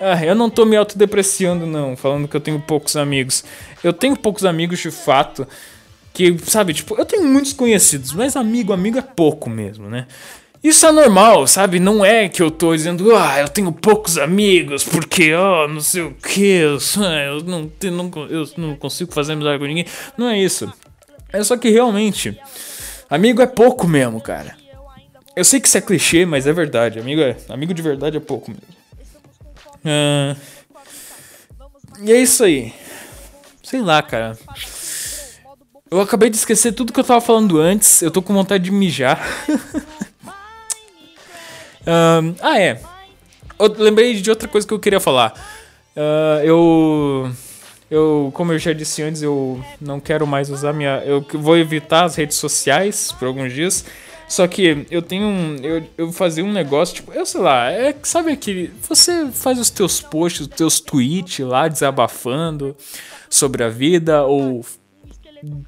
ah, 0.02 0.26
eu 0.26 0.36
não 0.36 0.50
tô 0.50 0.66
me 0.66 0.76
autodepreciando, 0.76 1.66
não, 1.66 1.96
falando 1.96 2.28
que 2.28 2.36
eu 2.36 2.42
tenho 2.42 2.60
poucos 2.60 2.98
amigos. 2.98 3.46
Eu 3.84 3.94
tenho 3.94 4.16
poucos 4.16 4.46
amigos 4.46 4.80
de 4.80 4.92
fato. 4.92 5.48
Que, 6.14 6.38
sabe, 6.46 6.74
tipo, 6.74 6.96
eu 6.96 7.06
tenho 7.06 7.24
muitos 7.26 7.54
conhecidos, 7.54 8.12
mas 8.12 8.36
amigo, 8.36 8.74
amigo 8.74 8.98
é 8.98 9.02
pouco 9.02 9.50
mesmo, 9.50 9.90
né? 9.90 10.08
Isso 10.64 10.86
é 10.86 10.92
normal, 10.92 11.48
sabe? 11.48 11.80
Não 11.80 12.06
é 12.06 12.30
que 12.30 12.42
eu 12.42 12.52
tô 12.52 12.76
dizendo, 12.76 13.16
ah, 13.16 13.40
eu 13.40 13.48
tenho 13.48 13.72
poucos 13.72 14.18
amigos, 14.18 14.84
porque, 14.84 15.34
ó, 15.34 15.66
oh, 15.66 15.68
não 15.68 15.82
sei 15.82 16.04
o 16.04 16.14
que, 16.14 16.46
eu, 16.46 16.78
eu, 16.78 17.44
não, 17.44 17.72
eu, 17.82 17.92
não, 17.92 18.12
eu 18.30 18.50
não 18.58 18.76
consigo 18.76 19.12
fazer 19.12 19.34
amizade 19.34 19.58
com 19.58 19.66
ninguém. 19.66 19.86
Não 20.18 20.28
é 20.30 20.38
isso. 20.38 20.72
É 21.34 21.44
só 21.44 21.58
que 21.58 21.70
realmente, 21.70 22.38
amigo 23.10 23.42
é 23.42 23.48
pouco 23.48 23.88
mesmo, 23.88 24.22
cara. 24.22 24.56
Eu 25.36 25.46
sei 25.46 25.60
que 25.60 25.68
isso 25.68 25.78
é 25.78 25.82
clichê, 25.82 26.26
mas 26.26 26.46
é 26.46 26.54
verdade. 26.54 27.00
Amigo, 27.00 27.22
é, 27.22 27.38
amigo 27.50 27.74
de 27.74 27.82
verdade 27.82 28.18
é 28.18 28.20
pouco 28.20 28.52
mesmo. 28.52 28.82
Uh, 29.84 30.36
e 32.02 32.12
é 32.12 32.22
isso 32.22 32.44
aí. 32.44 32.74
Sei 33.72 33.82
lá, 33.82 34.02
cara. 34.02 34.38
Eu 35.90 36.02
acabei 36.02 36.30
de 36.30 36.36
esquecer 36.36 36.74
tudo 36.74 36.92
que 36.92 37.00
eu 37.00 37.06
tava 37.06 37.22
falando 37.22 37.58
antes. 37.58 38.02
Eu 38.02 38.12
tô 38.12 38.22
com 38.22 38.34
vontade 38.34 38.66
de 38.66 38.72
mijar. 38.72 39.26
Uh, 41.82 42.36
ah, 42.44 42.60
é. 42.60 42.80
Eu 43.58 43.74
lembrei 43.80 44.14
de 44.14 44.30
outra 44.30 44.48
coisa 44.48 44.68
que 44.68 44.72
eu 44.72 44.78
queria 44.78 45.00
falar. 45.00 45.34
Uh, 45.98 46.44
eu. 46.44 47.32
Eu, 47.90 48.32
como 48.36 48.54
eu 48.54 48.60
já 48.60 48.72
disse 48.72 49.02
antes, 49.02 49.24
eu 49.24 49.60
não 49.82 50.00
quero 50.00 50.28
mais 50.28 50.52
usar 50.52 50.74
minha. 50.74 51.02
Eu 51.04 51.26
vou 51.34 51.58
evitar 51.58 52.04
as 52.04 52.16
redes 52.16 52.38
sociais 52.38 53.12
por 53.14 53.28
alguns 53.28 53.52
dias. 53.52 53.84
Só 54.32 54.48
que 54.48 54.88
eu 54.90 55.02
tenho 55.02 55.26
um. 55.26 55.58
Eu, 55.58 55.84
eu 55.98 56.12
fazia 56.14 56.42
um 56.42 56.54
negócio, 56.54 56.96
tipo, 56.96 57.12
eu 57.12 57.26
sei 57.26 57.42
lá, 57.42 57.70
é 57.70 57.94
sabe 58.04 58.32
aquele. 58.32 58.72
Você 58.88 59.30
faz 59.30 59.60
os 59.60 59.70
teus 59.70 60.00
posts, 60.00 60.44
os 60.44 60.48
teus 60.48 60.80
tweets 60.80 61.46
lá 61.46 61.68
desabafando 61.68 62.74
sobre 63.30 63.62
a 63.62 63.68
vida, 63.68 64.24
ou 64.24 64.66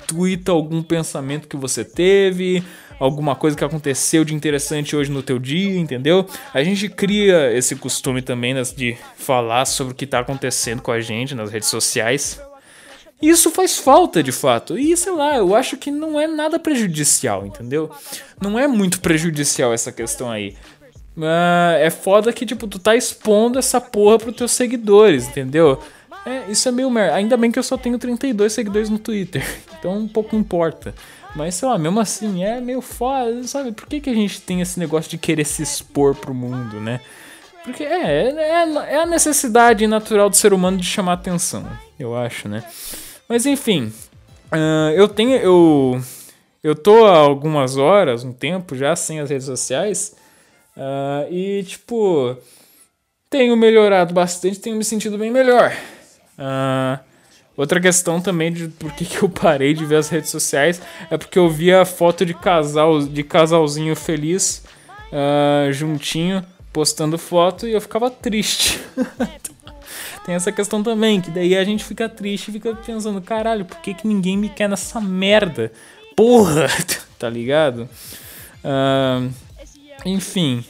twitta 0.08 0.54
algum 0.54 0.82
pensamento 0.82 1.46
que 1.46 1.58
você 1.58 1.84
teve, 1.84 2.64
alguma 2.98 3.36
coisa 3.36 3.58
que 3.58 3.66
aconteceu 3.66 4.24
de 4.24 4.34
interessante 4.34 4.96
hoje 4.96 5.12
no 5.12 5.22
teu 5.22 5.40
dia, 5.40 5.78
entendeu? 5.78 6.26
A 6.54 6.64
gente 6.64 6.88
cria 6.88 7.52
esse 7.52 7.76
costume 7.76 8.22
também 8.22 8.56
de 8.78 8.96
falar 9.18 9.66
sobre 9.66 9.92
o 9.92 9.96
que 9.96 10.06
está 10.06 10.20
acontecendo 10.20 10.82
com 10.82 10.92
a 10.94 11.02
gente 11.02 11.36
nas 11.36 11.52
redes 11.52 11.68
sociais. 11.68 12.40
Isso 13.24 13.50
faz 13.50 13.78
falta 13.78 14.22
de 14.22 14.34
fato. 14.34 14.78
E 14.78 14.98
sei 14.98 15.14
lá, 15.14 15.38
eu 15.38 15.56
acho 15.56 15.78
que 15.78 15.90
não 15.90 16.20
é 16.20 16.28
nada 16.28 16.60
prejudicial, 16.60 17.46
entendeu? 17.46 17.90
Não 18.42 18.60
é 18.60 18.68
muito 18.68 19.00
prejudicial 19.00 19.74
essa 19.74 19.94
questão 19.94 20.30
aí. 20.30 20.58
Uh, 21.16 21.80
é 21.80 21.90
foda 21.90 22.34
que, 22.34 22.46
tipo, 22.46 22.68
tu 22.68 22.78
tá 22.80 22.98
expondo 22.98 23.58
essa 23.58 23.80
porra 23.80 24.18
pros 24.18 24.36
teus 24.36 24.52
seguidores, 24.52 25.30
entendeu? 25.30 25.80
É, 26.26 26.52
isso 26.52 26.68
é 26.68 26.72
meio 26.74 26.90
merda. 26.92 27.16
Ainda 27.16 27.38
bem 27.38 27.50
que 27.50 27.58
eu 27.58 27.64
só 27.64 27.78
tenho 27.78 27.98
32 27.98 28.52
seguidores 28.52 28.90
no 28.90 29.00
Twitter. 29.00 29.44
Então 29.80 29.98
um 29.98 30.08
pouco 30.08 30.34
importa. 30.34 30.96
Mas 31.36 31.56
sei 31.56 31.68
lá, 31.68 31.78
mesmo 31.78 32.00
assim, 32.00 32.42
é 32.42 32.62
meio 32.62 32.80
foda, 32.80 33.44
sabe? 33.44 33.74
Por 33.74 33.86
que, 33.86 34.00
que 34.00 34.10
a 34.10 34.14
gente 34.14 34.40
tem 34.42 34.62
esse 34.62 34.80
negócio 34.80 35.12
de 35.12 35.18
querer 35.18 35.44
se 35.44 35.62
expor 35.62 36.16
pro 36.16 36.34
mundo, 36.34 36.80
né? 36.80 37.02
Porque 37.66 37.84
é, 37.84 38.30
é, 38.30 38.94
é 38.94 39.02
a 39.02 39.06
necessidade 39.06 39.86
natural 39.86 40.30
do 40.30 40.38
ser 40.38 40.54
humano 40.54 40.78
de 40.78 40.86
chamar 40.86 41.14
atenção, 41.14 41.68
eu 42.00 42.16
acho, 42.16 42.48
né? 42.48 42.64
Mas 43.34 43.48
enfim, 43.48 43.92
uh, 44.52 44.92
eu 44.96 45.08
tenho. 45.08 45.36
Eu, 45.38 46.00
eu 46.64 46.76
tô 46.76 47.08
há 47.08 47.18
algumas 47.18 47.78
horas, 47.78 48.24
um 48.24 48.32
tempo 48.32 48.76
já 48.76 48.96
sem 48.96 49.20
as 49.20 49.32
redes 49.32 49.48
sociais. 49.48 50.16
Uh, 50.78 51.34
e 51.34 51.64
tipo, 51.64 52.38
tenho 53.32 53.58
melhorado 53.58 54.14
bastante, 54.14 54.60
tenho 54.60 54.76
me 54.76 54.84
sentido 54.84 55.18
bem 55.18 55.32
melhor. 55.32 55.76
Uh, 56.38 57.04
Outra 57.58 57.82
questão 57.82 58.22
também 58.22 58.54
de 58.54 58.68
por 58.68 58.92
que, 58.92 59.04
que 59.04 59.24
eu 59.24 59.30
parei 59.30 59.74
de 59.74 59.84
ver 59.84 59.96
as 59.96 60.10
redes 60.10 60.30
sociais 60.30 60.80
é 61.10 61.18
porque 61.18 61.40
eu 61.40 61.50
via 61.50 61.86
foto 61.86 62.24
de 62.24 62.36
casal, 62.36 63.00
de 63.02 63.24
casalzinho 63.24 63.96
feliz, 63.96 64.64
uh, 65.12 65.74
juntinho, 65.74 66.46
postando 66.72 67.18
foto 67.18 67.68
e 67.68 67.74
eu 67.74 67.82
ficava 67.82 68.12
triste. 68.12 68.80
Tem 70.26 70.36
essa 70.36 70.52
questão 70.52 70.82
também, 70.82 71.20
que 71.20 71.30
daí 71.30 71.56
a 71.56 71.64
gente 71.64 71.84
fica 71.84 72.08
triste 72.08 72.48
e 72.48 72.54
fica 72.54 72.74
pensando, 72.76 73.22
caralho, 73.22 73.66
por 73.66 73.78
que, 73.80 73.94
que 73.94 74.08
ninguém 74.08 74.38
me 74.38 74.50
quer 74.50 74.70
nessa 74.70 75.02
merda? 75.02 75.72
Porra! 76.16 76.68
tá 77.20 77.30
ligado? 77.30 77.90
Uh, 78.64 79.30
enfim. 80.06 80.64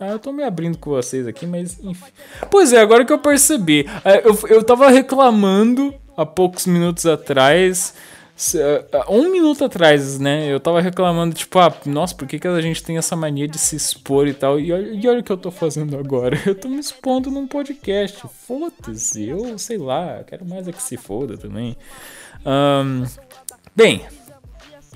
Ah, 0.00 0.08
eu 0.08 0.18
tô 0.18 0.32
me 0.32 0.44
abrindo 0.44 0.78
com 0.78 0.90
vocês 0.90 1.26
aqui, 1.26 1.46
mas 1.46 1.78
enfim. 1.82 2.10
Pois 2.50 2.72
é, 2.72 2.80
agora 2.80 3.04
que 3.04 3.12
eu 3.12 3.18
percebi. 3.18 3.84
Ah, 4.04 4.14
eu, 4.16 4.38
eu 4.48 4.62
tava 4.62 4.88
reclamando 4.88 5.92
há 6.16 6.24
poucos 6.24 6.66
minutos 6.66 7.04
atrás. 7.04 7.94
Um 9.08 9.32
minuto 9.32 9.64
atrás, 9.64 10.16
né? 10.20 10.46
Eu 10.46 10.60
tava 10.60 10.80
reclamando, 10.80 11.34
tipo, 11.34 11.58
ah, 11.58 11.74
nossa, 11.84 12.14
por 12.14 12.28
que, 12.28 12.38
que 12.38 12.46
a 12.46 12.60
gente 12.60 12.84
tem 12.84 12.96
essa 12.96 13.16
mania 13.16 13.48
de 13.48 13.58
se 13.58 13.74
expor 13.74 14.28
e 14.28 14.32
tal? 14.32 14.60
E 14.60 14.72
olha, 14.72 14.88
e 14.94 15.08
olha 15.08 15.18
o 15.18 15.22
que 15.24 15.32
eu 15.32 15.36
tô 15.36 15.50
fazendo 15.50 15.98
agora. 15.98 16.38
Eu 16.46 16.54
tô 16.54 16.68
me 16.68 16.78
expondo 16.78 17.32
num 17.32 17.48
podcast. 17.48 18.22
Foda-se, 18.46 19.26
eu 19.28 19.58
sei 19.58 19.76
lá, 19.76 20.22
quero 20.24 20.46
mais 20.46 20.68
é 20.68 20.72
que 20.72 20.80
se 20.80 20.96
foda 20.96 21.36
também. 21.36 21.76
Um, 22.46 23.04
bem, 23.74 24.06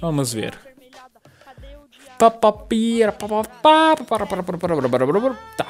vamos 0.01 0.33
ver. 0.33 0.57
Tá. 5.57 5.67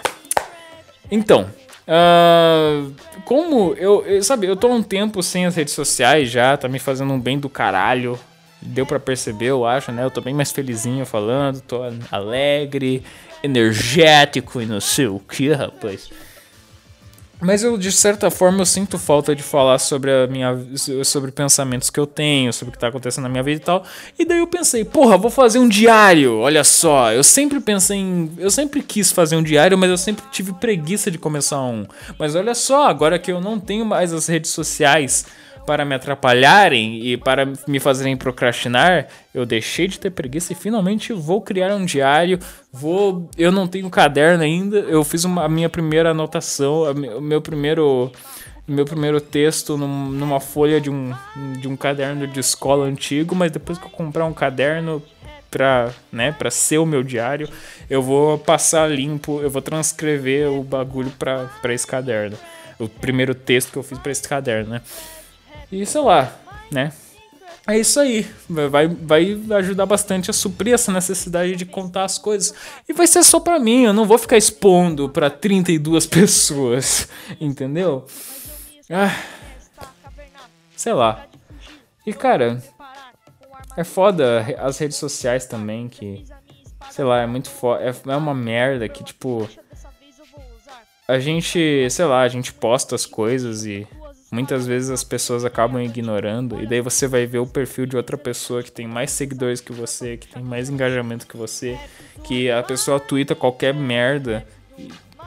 Então, 1.10 1.48
Uh, 1.92 2.90
como 3.26 3.74
eu, 3.74 4.02
eu, 4.06 4.22
sabe, 4.22 4.46
eu 4.46 4.56
tô 4.56 4.68
um 4.68 4.82
tempo 4.82 5.22
sem 5.22 5.44
as 5.44 5.54
redes 5.54 5.74
sociais 5.74 6.30
já, 6.30 6.56
tá 6.56 6.66
me 6.66 6.78
fazendo 6.78 7.12
um 7.12 7.20
bem 7.20 7.38
do 7.38 7.50
caralho. 7.50 8.18
Deu 8.62 8.86
para 8.86 8.98
perceber, 8.98 9.46
eu 9.46 9.66
acho, 9.66 9.92
né? 9.92 10.04
Eu 10.04 10.10
tô 10.10 10.20
bem 10.20 10.32
mais 10.32 10.52
felizinho 10.52 11.04
falando, 11.04 11.60
tô 11.60 11.80
alegre, 12.10 13.02
energético 13.42 14.62
e 14.62 14.66
não 14.66 14.80
sei 14.80 15.08
o 15.08 15.18
que, 15.18 15.52
rapaz. 15.52 16.10
Mas 17.42 17.64
eu, 17.64 17.76
de 17.76 17.90
certa 17.90 18.30
forma, 18.30 18.60
eu 18.60 18.66
sinto 18.66 18.98
falta 18.98 19.34
de 19.34 19.42
falar 19.42 19.78
sobre 19.78 20.12
a 20.12 20.26
minha 20.28 20.56
sobre 21.04 21.32
pensamentos 21.32 21.90
que 21.90 21.98
eu 21.98 22.06
tenho, 22.06 22.52
sobre 22.52 22.70
o 22.70 22.72
que 22.72 22.78
tá 22.78 22.86
acontecendo 22.86 23.24
na 23.24 23.28
minha 23.28 23.42
vida 23.42 23.60
e 23.60 23.64
tal. 23.64 23.84
E 24.16 24.24
daí 24.24 24.38
eu 24.38 24.46
pensei, 24.46 24.84
porra, 24.84 25.18
vou 25.18 25.30
fazer 25.30 25.58
um 25.58 25.68
diário. 25.68 26.38
Olha 26.38 26.62
só, 26.62 27.12
eu 27.12 27.24
sempre 27.24 27.58
pensei 27.58 27.98
em, 27.98 28.30
eu 28.38 28.50
sempre 28.50 28.80
quis 28.80 29.10
fazer 29.10 29.34
um 29.34 29.42
diário, 29.42 29.76
mas 29.76 29.90
eu 29.90 29.98
sempre 29.98 30.24
tive 30.30 30.52
preguiça 30.52 31.10
de 31.10 31.18
começar 31.18 31.60
um. 31.60 31.84
Mas 32.16 32.36
olha 32.36 32.54
só, 32.54 32.86
agora 32.86 33.18
que 33.18 33.32
eu 33.32 33.40
não 33.40 33.58
tenho 33.58 33.84
mais 33.84 34.12
as 34.12 34.28
redes 34.28 34.52
sociais, 34.52 35.26
para 35.66 35.84
me 35.84 35.94
atrapalharem 35.94 37.04
e 37.04 37.16
para 37.16 37.48
me 37.66 37.78
fazerem 37.78 38.16
procrastinar, 38.16 39.08
eu 39.32 39.46
deixei 39.46 39.86
de 39.86 39.98
ter 39.98 40.10
preguiça 40.10 40.52
e 40.52 40.56
finalmente 40.56 41.12
vou 41.12 41.40
criar 41.40 41.74
um 41.74 41.84
diário. 41.84 42.38
Vou, 42.72 43.28
eu 43.36 43.52
não 43.52 43.66
tenho 43.66 43.88
caderno 43.90 44.42
ainda. 44.42 44.78
Eu 44.78 45.04
fiz 45.04 45.24
uma, 45.24 45.44
a 45.44 45.48
minha 45.48 45.68
primeira 45.68 46.10
anotação, 46.10 46.82
o 47.16 47.20
meu 47.20 47.40
primeiro 47.40 48.10
meu 48.66 48.84
primeiro 48.84 49.20
texto 49.20 49.76
num, 49.76 50.06
numa 50.08 50.38
folha 50.38 50.80
de 50.80 50.88
um, 50.88 51.12
de 51.60 51.66
um 51.66 51.76
caderno 51.76 52.26
de 52.26 52.38
escola 52.38 52.86
antigo, 52.86 53.34
mas 53.34 53.50
depois 53.50 53.76
que 53.76 53.84
eu 53.84 53.90
comprar 53.90 54.24
um 54.24 54.32
caderno 54.32 55.02
para 55.50 55.90
né, 56.10 56.34
ser 56.50 56.78
o 56.78 56.86
meu 56.86 57.02
diário, 57.02 57.48
eu 57.90 58.00
vou 58.00 58.38
passar 58.38 58.90
limpo, 58.90 59.40
eu 59.42 59.50
vou 59.50 59.60
transcrever 59.60 60.48
o 60.50 60.62
bagulho 60.62 61.12
para 61.18 61.74
esse 61.74 61.86
caderno. 61.86 62.38
O 62.78 62.88
primeiro 62.88 63.34
texto 63.34 63.72
que 63.72 63.76
eu 63.76 63.82
fiz 63.82 63.98
para 63.98 64.10
esse 64.10 64.26
caderno, 64.26 64.70
né? 64.70 64.80
E 65.72 65.84
sei 65.86 66.00
lá, 66.00 66.32
né? 66.70 66.92
É 67.66 67.78
isso 67.78 67.98
aí. 67.98 68.26
Vai, 68.48 68.86
vai 68.86 69.40
ajudar 69.58 69.86
bastante 69.86 70.30
a 70.30 70.32
suprir 70.34 70.74
essa 70.74 70.92
necessidade 70.92 71.56
de 71.56 71.64
contar 71.64 72.04
as 72.04 72.18
coisas. 72.18 72.54
E 72.88 72.92
vai 72.92 73.06
ser 73.06 73.22
só 73.22 73.40
pra 73.40 73.58
mim, 73.58 73.84
eu 73.84 73.92
não 73.92 74.04
vou 74.04 74.18
ficar 74.18 74.36
expondo 74.36 75.08
pra 75.08 75.30
32 75.30 76.06
pessoas. 76.06 77.08
Entendeu? 77.40 78.06
Ah, 78.90 79.16
sei 80.76 80.92
lá. 80.92 81.26
E 82.06 82.12
cara, 82.12 82.62
é 83.76 83.84
foda 83.84 84.44
as 84.58 84.76
redes 84.78 84.98
sociais 84.98 85.46
também 85.46 85.88
que 85.88 86.24
sei 86.92 87.04
lá, 87.04 87.22
é 87.22 87.26
muito 87.26 87.48
foda. 87.48 87.82
É, 87.82 88.10
é 88.10 88.16
uma 88.16 88.34
merda 88.34 88.88
que, 88.88 89.02
tipo. 89.02 89.48
A 91.08 91.18
gente, 91.18 91.88
sei 91.90 92.04
lá, 92.04 92.22
a 92.22 92.28
gente 92.28 92.52
posta 92.52 92.94
as 92.94 93.04
coisas 93.04 93.64
e 93.64 93.86
muitas 94.32 94.66
vezes 94.66 94.88
as 94.88 95.04
pessoas 95.04 95.44
acabam 95.44 95.80
ignorando. 95.82 96.60
E 96.62 96.66
daí 96.66 96.80
você 96.80 97.06
vai 97.06 97.26
ver 97.26 97.38
o 97.38 97.46
perfil 97.46 97.84
de 97.84 97.96
outra 97.96 98.16
pessoa 98.16 98.62
que 98.62 98.72
tem 98.72 98.88
mais 98.88 99.10
seguidores 99.10 99.60
que 99.60 99.72
você, 99.72 100.16
que 100.16 100.26
tem 100.26 100.42
mais 100.42 100.70
engajamento 100.70 101.26
que 101.26 101.36
você, 101.36 101.78
que 102.24 102.50
a 102.50 102.62
pessoa 102.62 102.98
twitta 102.98 103.34
qualquer 103.34 103.74
merda 103.74 104.44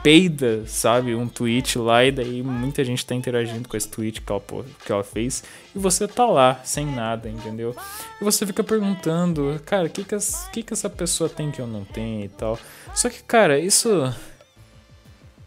peida, 0.02 0.64
sabe, 0.66 1.14
um 1.14 1.26
tweet 1.26 1.78
lá 1.78 2.04
e 2.04 2.12
daí 2.12 2.42
muita 2.42 2.84
gente 2.84 3.04
tá 3.04 3.14
interagindo 3.14 3.68
com 3.68 3.76
esse 3.76 3.88
tweet 3.88 4.20
que 4.20 4.30
ela, 4.30 4.42
que 4.84 4.92
ela 4.92 5.02
fez 5.02 5.42
e 5.74 5.78
você 5.78 6.06
tá 6.06 6.24
lá, 6.26 6.60
sem 6.62 6.86
nada, 6.86 7.28
entendeu? 7.28 7.74
E 8.20 8.24
você 8.24 8.46
fica 8.46 8.62
perguntando, 8.62 9.60
cara, 9.64 9.86
o 9.86 9.90
que 9.90 10.04
que, 10.04 10.16
que 10.52 10.62
que 10.62 10.72
essa 10.72 10.88
pessoa 10.88 11.28
tem 11.28 11.50
que 11.50 11.60
eu 11.60 11.66
não 11.66 11.84
tenho 11.84 12.24
e 12.24 12.28
tal. 12.28 12.58
Só 12.94 13.08
que, 13.08 13.22
cara, 13.22 13.58
isso. 13.58 14.12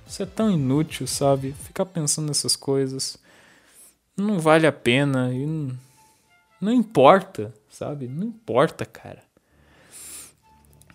Isso 0.06 0.24
é 0.24 0.26
tão 0.26 0.50
inútil, 0.52 1.06
sabe? 1.06 1.54
Ficar 1.64 1.86
pensando 1.86 2.28
nessas 2.28 2.56
coisas 2.56 3.18
não 4.22 4.40
vale 4.40 4.68
a 4.68 4.72
pena 4.72 5.34
e 5.34 5.46
não, 5.46 5.78
não 6.62 6.72
importa, 6.72 7.54
sabe? 7.70 8.08
Não 8.08 8.28
importa, 8.28 8.86
cara. 8.86 9.24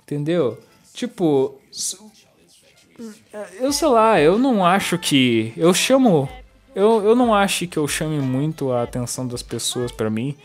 Entendeu? 0.02 0.60
Tipo, 0.92 1.58
eu 3.58 3.72
sei 3.72 3.88
lá, 3.88 4.20
eu 4.20 4.38
não 4.38 4.64
acho 4.64 4.98
que. 4.98 5.52
Eu 5.56 5.74
chamo. 5.74 6.28
Eu, 6.74 7.04
eu 7.04 7.14
não 7.14 7.34
acho 7.34 7.66
que 7.66 7.76
eu 7.76 7.86
chame 7.86 8.18
muito 8.18 8.72
a 8.72 8.82
atenção 8.82 9.26
das 9.26 9.42
pessoas 9.42 9.90
para 9.90 10.10
mim. 10.10 10.36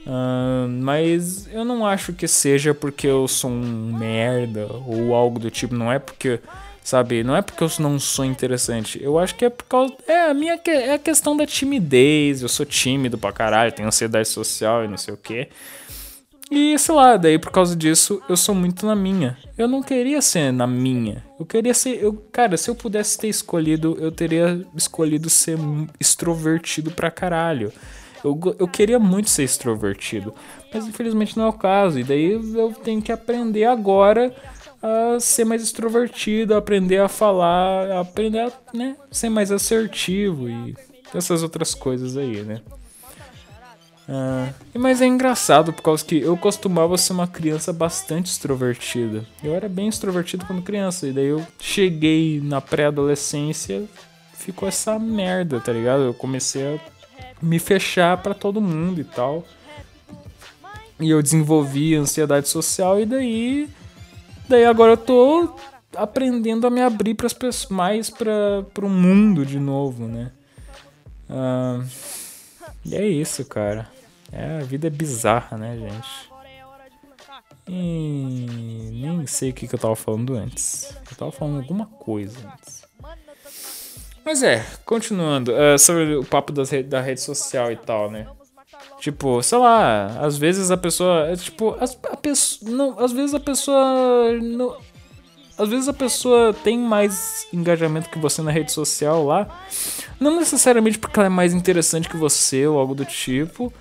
Uh, 0.00 0.68
mas 0.68 1.46
eu 1.52 1.64
não 1.64 1.86
acho 1.86 2.12
que 2.12 2.26
seja 2.26 2.74
porque 2.74 3.06
eu 3.06 3.28
sou 3.28 3.50
um 3.50 3.96
merda 3.96 4.66
ou 4.86 5.14
algo 5.14 5.38
do 5.38 5.50
tipo. 5.50 5.74
Não 5.74 5.92
é 5.92 5.98
porque. 5.98 6.40
Sabe? 6.82 7.22
Não 7.22 7.36
é 7.36 7.42
porque 7.42 7.62
eu 7.62 7.70
não 7.78 7.98
sou 7.98 8.24
interessante. 8.24 9.00
Eu 9.02 9.18
acho 9.18 9.36
que 9.36 9.44
é 9.44 9.50
por 9.50 9.64
causa. 9.64 9.94
É 10.06 10.28
a 10.28 10.34
minha 10.34 10.60
é 10.66 10.94
a 10.94 10.98
questão 10.98 11.36
da 11.36 11.46
timidez. 11.46 12.42
Eu 12.42 12.48
sou 12.48 12.66
tímido 12.66 13.16
pra 13.16 13.32
caralho, 13.32 13.72
tenho 13.72 13.86
ansiedade 13.86 14.28
social 14.28 14.84
e 14.84 14.88
não 14.88 14.96
sei 14.96 15.14
o 15.14 15.16
que. 15.16 15.48
E 16.50 16.76
sei 16.78 16.94
lá, 16.94 17.16
daí 17.16 17.38
por 17.38 17.50
causa 17.50 17.74
disso 17.74 18.20
eu 18.28 18.36
sou 18.36 18.54
muito 18.54 18.84
na 18.84 18.94
minha. 18.94 19.38
Eu 19.56 19.68
não 19.68 19.82
queria 19.82 20.20
ser 20.20 20.52
na 20.52 20.66
minha. 20.66 21.24
Eu 21.38 21.46
queria 21.46 21.72
ser. 21.72 22.02
Eu, 22.02 22.12
cara, 22.32 22.56
se 22.56 22.68
eu 22.68 22.74
pudesse 22.74 23.16
ter 23.16 23.28
escolhido, 23.28 23.96
eu 24.00 24.10
teria 24.10 24.60
escolhido 24.76 25.30
ser 25.30 25.56
extrovertido 25.98 26.90
pra 26.90 27.10
caralho. 27.10 27.72
Eu, 28.24 28.38
eu 28.58 28.68
queria 28.68 28.98
muito 28.98 29.30
ser 29.30 29.44
extrovertido, 29.44 30.34
mas 30.72 30.86
infelizmente 30.86 31.36
não 31.36 31.46
é 31.46 31.48
o 31.48 31.52
caso. 31.52 31.98
E 31.98 32.04
daí 32.04 32.32
eu 32.32 32.72
tenho 32.84 33.00
que 33.00 33.10
aprender 33.10 33.64
agora 33.64 34.34
a 34.82 35.20
ser 35.20 35.44
mais 35.44 35.62
extrovertido, 35.62 36.54
aprender 36.54 36.98
a 36.98 37.08
falar, 37.08 37.90
aprender 37.92 38.40
a 38.40 38.52
né, 38.74 38.96
ser 39.10 39.28
mais 39.28 39.52
assertivo 39.52 40.48
e 40.48 40.74
essas 41.14 41.42
outras 41.42 41.74
coisas 41.74 42.16
aí, 42.16 42.42
né? 42.42 42.60
Ah, 44.08 44.52
mas 44.74 45.00
é 45.00 45.06
engraçado 45.06 45.72
por 45.72 45.82
causa 45.82 46.04
que 46.04 46.20
eu 46.20 46.36
costumava 46.36 46.98
ser 46.98 47.12
uma 47.12 47.28
criança 47.28 47.72
bastante 47.72 48.26
extrovertida. 48.26 49.24
Eu 49.42 49.54
era 49.54 49.68
bem 49.68 49.88
extrovertido 49.88 50.44
quando 50.44 50.62
criança, 50.62 51.06
e 51.06 51.12
daí 51.12 51.26
eu 51.26 51.46
cheguei 51.60 52.40
na 52.42 52.60
pré-adolescência, 52.60 53.84
ficou 54.34 54.68
essa 54.68 54.98
merda, 54.98 55.60
tá 55.60 55.72
ligado? 55.72 56.02
Eu 56.02 56.14
comecei 56.14 56.74
a 56.74 56.80
me 57.40 57.58
fechar 57.58 58.16
para 58.18 58.34
todo 58.34 58.60
mundo 58.60 59.00
e 59.00 59.04
tal. 59.04 59.44
E 61.00 61.10
eu 61.10 61.22
desenvolvi 61.22 61.94
ansiedade 61.94 62.48
social 62.48 63.00
e 63.00 63.06
daí 63.06 63.68
daí 64.52 64.66
agora 64.66 64.92
eu 64.92 64.96
tô 64.98 65.54
aprendendo 65.96 66.66
a 66.66 66.70
me 66.70 66.82
abrir 66.82 67.14
para 67.14 67.26
as 67.26 67.32
pessoas 67.32 67.70
mais 67.70 68.10
para 68.10 68.66
o 68.82 68.88
mundo 68.88 69.46
de 69.46 69.58
novo, 69.58 70.06
né? 70.06 70.30
Uh, 71.28 71.82
e 72.84 72.94
é 72.94 73.06
isso, 73.06 73.44
cara. 73.46 73.88
É, 74.30 74.58
a 74.58 74.64
vida 74.64 74.86
é 74.86 74.90
bizarra, 74.90 75.56
né, 75.56 75.76
gente? 75.78 76.30
E 77.66 78.90
nem 78.92 79.26
sei 79.26 79.50
o 79.50 79.54
que, 79.54 79.66
que 79.66 79.74
eu 79.74 79.78
tava 79.78 79.96
falando 79.96 80.34
antes. 80.34 80.94
Eu 81.10 81.16
tava 81.16 81.32
falando 81.32 81.58
alguma 81.58 81.86
coisa 81.86 82.38
antes. 82.46 82.82
Mas 84.24 84.42
é, 84.42 84.64
continuando, 84.84 85.52
uh, 85.52 85.78
sobre 85.78 86.14
o 86.14 86.24
papo 86.24 86.52
das 86.52 86.70
re 86.70 86.82
da 86.82 87.00
rede 87.00 87.20
social 87.20 87.72
e 87.72 87.76
tal, 87.76 88.10
né? 88.10 88.26
Tipo, 89.02 89.42
sei 89.42 89.58
lá, 89.58 90.16
às 90.20 90.38
vezes 90.38 90.70
a 90.70 90.76
pessoa. 90.76 91.26
É, 91.26 91.34
tipo, 91.34 91.76
a 92.04 92.16
pessoa. 92.16 92.70
Não, 92.70 93.00
às 93.00 93.10
vezes 93.10 93.34
a 93.34 93.40
pessoa. 93.40 94.32
Não, 94.40 94.76
às 95.58 95.68
vezes 95.68 95.88
a 95.88 95.92
pessoa 95.92 96.54
tem 96.54 96.78
mais 96.78 97.48
engajamento 97.52 98.08
que 98.08 98.18
você 98.20 98.40
na 98.42 98.52
rede 98.52 98.70
social 98.70 99.26
lá. 99.26 99.48
Não 100.20 100.36
necessariamente 100.38 101.00
porque 101.00 101.18
ela 101.18 101.26
é 101.26 101.28
mais 101.28 101.52
interessante 101.52 102.08
que 102.08 102.16
você 102.16 102.64
ou 102.64 102.78
algo 102.78 102.94
do 102.94 103.04
tipo. 103.04 103.72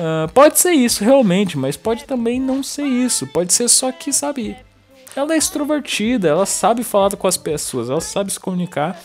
Uh, 0.00 0.28
pode 0.34 0.58
ser 0.58 0.72
isso, 0.72 1.04
realmente, 1.04 1.56
mas 1.56 1.76
pode 1.76 2.04
também 2.04 2.40
não 2.40 2.60
ser 2.60 2.86
isso. 2.86 3.24
Pode 3.28 3.52
ser 3.52 3.68
só 3.68 3.92
que, 3.92 4.12
sabe, 4.12 4.56
ela 5.14 5.32
é 5.32 5.36
extrovertida, 5.36 6.26
ela 6.26 6.44
sabe 6.44 6.82
falar 6.82 7.14
com 7.14 7.28
as 7.28 7.36
pessoas, 7.36 7.88
ela 7.88 8.00
sabe 8.00 8.32
se 8.32 8.40
comunicar. 8.40 9.00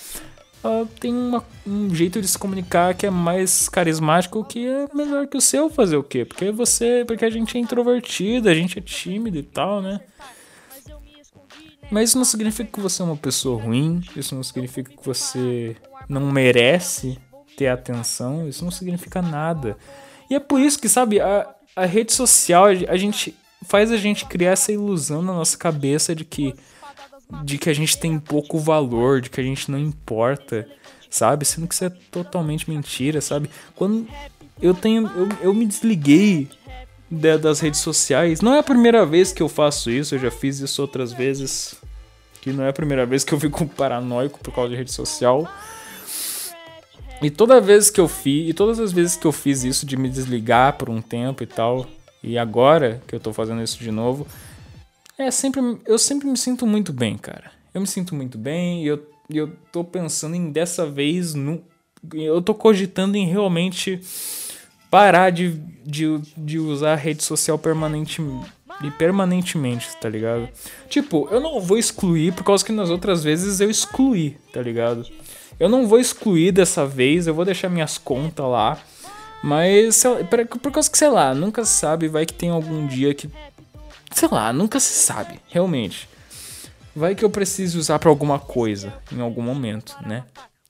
Ela 0.64 0.88
tem 1.00 1.14
uma, 1.14 1.44
um 1.66 1.94
jeito 1.94 2.22
de 2.22 2.28
se 2.28 2.38
comunicar 2.38 2.94
que 2.94 3.06
é 3.06 3.10
mais 3.10 3.68
carismático 3.68 4.44
que 4.44 4.68
é 4.68 4.88
melhor 4.94 5.26
que 5.28 5.38
o 5.38 5.42
seu 5.42 5.70
fazer 5.70 5.98
o 5.98 6.04
quê? 6.04 6.24
Porque 6.24 6.52
você, 6.52 7.04
porque 7.08 7.26
a 7.26 7.30
gente 7.30 7.58
é 7.58 7.60
introvertido, 7.60 8.48
a 8.48 8.54
gente 8.54 8.78
é 8.78 8.82
tímido 8.82 9.38
e 9.38 9.44
tal, 9.44 9.82
né? 9.82 10.00
Mas 11.90 12.10
isso 12.10 12.18
não 12.18 12.26
significa 12.26 12.72
que 12.72 12.80
você 12.80 13.02
é 13.02 13.06
uma 13.06 13.18
pessoa 13.18 13.62
ruim, 13.62 14.02
isso 14.16 14.34
não 14.34 14.44
significa 14.44 14.92
que 14.92 15.04
você 15.04 15.76
não 16.08 16.32
merece 16.32 17.18
ter 17.58 17.68
atenção, 17.68 18.48
isso 18.48 18.64
não 18.64 18.72
significa 18.72 19.22
nada. 19.22 19.76
E 20.30 20.36
é 20.36 20.40
por 20.40 20.62
isso 20.62 20.80
que, 20.80 20.88
sabe, 20.88 21.20
a, 21.20 21.54
a 21.76 21.86
rede 21.86 22.14
social, 22.14 22.66
a 22.66 22.98
gente 22.98 23.36
faz 23.64 23.92
a 23.92 23.98
gente 23.98 24.26
criar 24.26 24.52
essa 24.52 24.72
ilusão 24.72 25.22
na 25.22 25.34
nossa 25.34 25.58
cabeça 25.58 26.16
de 26.16 26.24
que 26.24 26.56
de 27.44 27.58
que 27.58 27.70
a 27.70 27.74
gente 27.74 27.98
tem 27.98 28.20
pouco 28.20 28.60
valor, 28.60 29.22
de 29.22 29.30
que 29.30 29.40
a 29.40 29.44
gente 29.44 29.70
não 29.72 29.80
importa, 29.80 30.68
sabe? 31.10 31.46
Sendo 31.46 31.68
que 31.68 31.74
isso 31.74 31.86
é 31.86 31.90
totalmente 31.90 32.70
mentira, 32.70 33.22
sabe? 33.22 33.50
Quando 33.76 34.08
eu 34.62 34.74
tenho 34.74 35.08
eu, 35.16 35.30
eu 35.42 35.54
me 35.54 35.66
desliguei 35.66 36.50
das 37.10 37.60
redes 37.60 37.82
sociais, 37.82 38.40
não 38.40 38.56
é 38.56 38.60
a 38.60 38.64
primeira 38.64 39.06
vez 39.06 39.34
que 39.34 39.44
eu 39.44 39.50
faço 39.50 39.92
isso, 39.92 40.16
eu 40.16 40.20
já 40.20 40.32
fiz 40.32 40.60
isso 40.60 40.82
outras 40.82 41.12
vezes, 41.12 41.76
que 42.40 42.54
não 42.54 42.64
é 42.64 42.70
a 42.70 42.74
primeira 42.74 43.06
vez 43.06 43.26
que 43.26 43.34
eu 43.34 43.40
fico 43.40 43.66
paranoico 43.76 44.40
por 44.40 44.54
causa 44.54 44.70
de 44.70 44.78
rede 44.78 44.92
social. 44.92 45.52
E 47.22 47.30
toda 47.30 47.62
vez 47.62 47.90
que 47.90 48.00
eu 48.00 48.08
fiz, 48.08 48.50
e 48.50 48.54
todas 48.54 48.80
as 48.80 48.92
vezes 48.92 49.16
que 49.16 49.28
eu 49.28 49.32
fiz 49.32 49.64
isso 49.64 49.86
de 49.86 49.98
me 49.98 50.10
desligar 50.10 50.78
por 50.78 50.90
um 50.90 51.02
tempo 51.02 51.44
e 51.44 51.46
tal, 51.46 51.86
e 52.24 52.38
agora 52.38 53.02
que 53.08 53.14
eu 53.14 53.20
tô 53.20 53.34
fazendo 53.34 53.62
isso 53.62 53.78
de 53.78 53.92
novo, 53.92 54.26
é 55.26 55.32
sempre 55.32 55.62
eu 55.86 55.98
sempre 55.98 56.28
me 56.28 56.38
sinto 56.38 56.66
muito 56.66 56.92
bem, 56.92 57.18
cara. 57.18 57.52
Eu 57.74 57.82
me 57.82 57.88
sinto 57.88 58.14
muito 58.16 58.38
bem 58.38 58.84
e 58.84 58.88
eu, 58.88 59.08
eu 59.30 59.52
tô 59.72 59.84
pensando 59.84 60.36
em 60.36 60.52
dessa 60.52 60.86
vez 60.86 61.34
no 61.34 61.64
eu 62.14 62.42
tô 62.42 62.54
cogitando 62.54 63.16
em 63.16 63.28
realmente 63.28 64.02
parar 64.90 65.30
de, 65.30 65.52
de, 65.86 66.20
de 66.36 66.60
usar 66.60 66.94
a 66.94 66.96
rede 66.96 67.24
social 67.24 67.58
permanente, 67.58 68.22
permanentemente, 68.98 69.88
tá 70.02 70.10
ligado? 70.10 70.50
Tipo, 70.90 71.28
eu 71.32 71.40
não 71.40 71.62
vou 71.62 71.78
excluir 71.78 72.34
por 72.34 72.44
causa 72.44 72.66
que 72.66 72.72
nas 72.72 72.90
outras 72.90 73.24
vezes 73.24 73.62
eu 73.62 73.70
excluí, 73.70 74.38
tá 74.52 74.62
ligado? 74.62 75.06
Eu 75.60 75.70
não 75.70 75.88
vou 75.88 76.00
excluir 76.00 76.52
dessa 76.52 76.86
vez, 76.86 77.28
eu 77.28 77.34
vou 77.34 77.46
deixar 77.46 77.70
minhas 77.70 77.98
contas 77.98 78.46
lá. 78.46 78.80
Mas, 79.44 80.04
por 80.62 80.72
causa 80.72 80.90
que, 80.90 80.98
sei 80.98 81.10
lá, 81.10 81.34
nunca 81.34 81.66
sabe, 81.66 82.08
vai 82.08 82.26
que 82.26 82.34
tem 82.34 82.50
algum 82.50 82.86
dia 82.86 83.14
que. 83.14 83.30
Sei 84.12 84.28
lá, 84.30 84.52
nunca 84.52 84.80
se 84.80 84.94
sabe, 84.94 85.40
realmente. 85.48 86.08
Vai 86.96 87.16
que 87.16 87.24
eu 87.24 87.30
precise 87.30 87.78
usar 87.78 88.00
para 88.00 88.10
alguma 88.10 88.38
coisa 88.38 88.94
em 89.12 89.22
algum 89.22 89.42
momento, 89.42 89.96
né? 90.06 90.26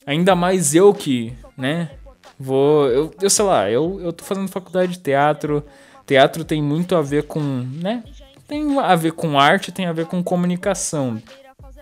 Ainda 0.05 0.35
mais 0.35 0.75
eu 0.75 0.93
que, 0.93 1.33
né? 1.57 1.91
Vou. 2.39 2.87
Eu, 2.87 3.13
eu 3.21 3.29
sei 3.29 3.45
lá, 3.45 3.69
eu, 3.69 3.99
eu 4.01 4.13
tô 4.13 4.23
fazendo 4.23 4.47
faculdade 4.47 4.93
de 4.93 4.99
teatro. 4.99 5.65
Teatro 6.05 6.43
tem 6.43 6.61
muito 6.61 6.95
a 6.95 7.01
ver 7.01 7.23
com, 7.23 7.39
né? 7.39 8.03
Tem 8.47 8.77
a 8.79 8.95
ver 8.95 9.13
com 9.13 9.39
arte, 9.39 9.71
tem 9.71 9.85
a 9.85 9.93
ver 9.93 10.05
com 10.05 10.23
comunicação, 10.23 11.21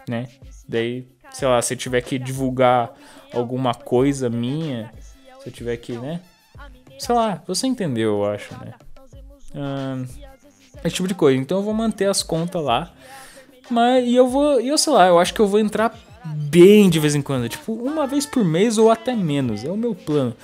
né? 0.08 0.28
Daí 0.67 1.08
sei 1.32 1.48
lá, 1.48 1.62
se 1.62 1.74
eu 1.74 1.78
tiver 1.78 2.02
que 2.02 2.17
divulgar 2.17 2.93
alguma 3.34 3.74
coisa 3.74 4.30
minha, 4.30 4.91
se 5.41 5.50
eu 5.50 5.54
tiver 5.54 5.78
que, 5.78 5.93
né? 5.93 6.22
Sei 6.98 7.15
lá, 7.15 7.41
você 7.48 7.67
entendeu, 7.67 8.17
eu 8.17 8.26
acho, 8.26 8.54
né? 8.58 8.74
Ah, 9.56 10.04
esse 10.84 10.96
tipo 10.96 11.08
de 11.08 11.13
coisa. 11.13 11.39
Então 11.39 11.58
eu 11.58 11.63
vou 11.63 11.74
manter 11.74 12.06
as 12.06 12.24
contas 12.24 12.63
lá. 12.63 12.92
Mas 13.70 14.06
e 14.08 14.15
eu 14.15 14.28
vou, 14.28 14.60
e 14.60 14.68
eu 14.68 14.78
sei 14.78 14.94
lá, 14.94 15.08
eu 15.08 15.20
acho 15.20 15.34
que 15.34 15.39
eu 15.39 15.48
vou 15.48 15.60
entrar 15.60 15.98
bem 16.26 16.89
de 16.89 17.00
vez 17.00 17.15
em 17.15 17.22
quando, 17.22 17.48
tipo, 17.48 17.72
uma 17.74 18.06
vez 18.08 18.26
por 18.26 18.44
mês 18.44 18.78
ou 18.78 18.89
até 18.89 19.15
menos. 19.15 19.63
É 19.63 19.70
o 19.70 19.78
meu 19.78 19.94
plano. 19.94 20.36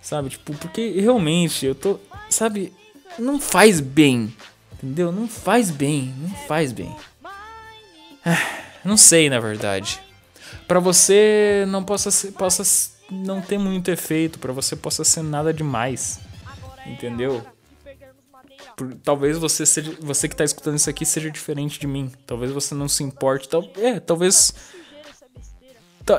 Sabe? 0.00 0.30
Tipo, 0.30 0.52
porque 0.54 1.00
realmente 1.00 1.64
eu 1.64 1.74
tô, 1.74 1.98
sabe, 2.28 2.72
não 3.18 3.40
faz 3.40 3.80
bem. 3.80 4.34
Entendeu? 4.74 5.12
Não 5.12 5.28
faz 5.28 5.70
bem, 5.70 6.12
não 6.18 6.30
faz 6.48 6.72
bem. 6.72 6.94
Não 8.84 8.96
sei, 8.96 9.30
na 9.30 9.38
verdade. 9.38 10.00
Para 10.66 10.80
você 10.80 11.64
não 11.68 11.84
possa 11.84 12.10
ser, 12.10 12.32
possa 12.32 12.64
não 13.08 13.40
ter 13.40 13.58
muito 13.58 13.90
efeito, 13.92 14.40
para 14.40 14.52
você 14.52 14.74
possa 14.74 15.04
ser 15.04 15.22
nada 15.22 15.54
demais. 15.54 16.18
Entendeu? 16.84 17.46
Por, 18.76 18.94
talvez 18.94 19.38
você 19.38 19.66
seja, 19.66 19.96
você 20.00 20.28
que 20.28 20.36
tá 20.36 20.44
escutando 20.44 20.76
isso 20.76 20.88
aqui 20.88 21.04
seja 21.04 21.30
diferente 21.30 21.78
de 21.78 21.86
mim. 21.86 22.10
Talvez 22.26 22.50
você 22.50 22.74
não 22.74 22.88
se 22.88 23.02
importe. 23.02 23.48
Tal, 23.48 23.64
é, 23.76 24.00
talvez 24.00 24.54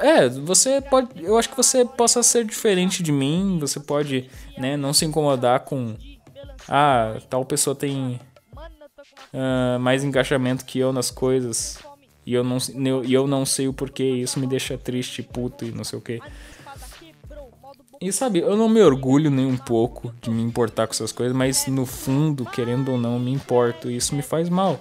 é, 0.02 0.30
você 0.30 0.82
pode. 0.82 1.10
Eu 1.22 1.38
acho 1.38 1.50
que 1.50 1.58
você 1.58 1.84
possa 1.84 2.24
ser 2.24 2.46
diferente 2.46 3.04
de 3.04 3.12
mim. 3.12 3.58
Você 3.60 3.80
pode, 3.80 4.30
né, 4.58 4.78
não 4.78 4.94
se 4.94 5.06
incomodar 5.06 5.62
com. 5.62 5.96
Ah, 6.68 7.18
tal 7.30 7.44
pessoa 7.44 7.76
tem 7.76 8.20
uh, 9.34 9.80
mais 9.80 10.04
engajamento 10.04 10.64
que 10.64 10.80
eu 10.80 10.94
nas 10.94 11.12
coisas. 11.12 11.80
E 12.26 12.34
eu 12.34 12.44
não, 12.44 12.58
eu, 12.86 13.04
eu 13.04 13.28
não 13.28 13.46
sei 13.46 13.68
o 13.68 13.74
porquê. 13.74 14.04
Isso 14.04 14.40
me 14.40 14.48
deixa 14.48 14.78
triste, 14.78 15.22
puto 15.22 15.66
e 15.66 15.72
não 15.72 15.84
sei 15.84 16.00
o 16.00 16.02
que. 16.02 16.22
E 18.04 18.12
sabe, 18.12 18.40
eu 18.40 18.58
não 18.58 18.68
me 18.68 18.82
orgulho 18.82 19.32
nem 19.32 19.46
um 19.46 19.56
pouco 19.56 20.14
de 20.22 20.30
me 20.30 20.42
importar 20.42 20.88
com 20.88 20.92
essas 20.92 21.14
coisas, 21.14 21.34
mas 21.34 21.66
no 21.68 21.86
fundo, 21.86 22.44
querendo 22.44 22.92
ou 22.92 22.98
não, 22.98 23.18
me 23.18 23.32
importo. 23.32 23.90
E 23.90 23.96
isso 23.96 24.14
me 24.14 24.22
faz 24.22 24.50
mal. 24.50 24.78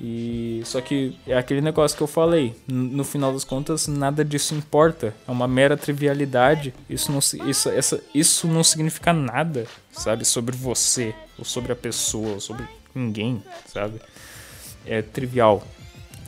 E 0.00 0.62
só 0.64 0.80
que 0.80 1.18
é 1.26 1.36
aquele 1.36 1.60
negócio 1.60 1.94
que 1.94 2.02
eu 2.02 2.06
falei. 2.06 2.56
No 2.66 3.04
final 3.04 3.30
das 3.30 3.44
contas, 3.44 3.86
nada 3.86 4.24
disso 4.24 4.54
importa. 4.54 5.14
É 5.28 5.30
uma 5.30 5.46
mera 5.46 5.76
trivialidade. 5.76 6.72
Isso 6.88 7.12
não 7.12 7.18
isso 7.46 7.68
essa 7.68 8.02
isso 8.14 8.48
não 8.48 8.64
significa 8.64 9.12
nada, 9.12 9.66
sabe, 9.90 10.24
sobre 10.24 10.56
você 10.56 11.14
ou 11.38 11.44
sobre 11.44 11.72
a 11.72 11.76
pessoa, 11.76 12.32
ou 12.32 12.40
sobre 12.40 12.66
ninguém, 12.94 13.42
sabe? 13.66 14.00
É 14.86 15.02
trivial. 15.02 15.62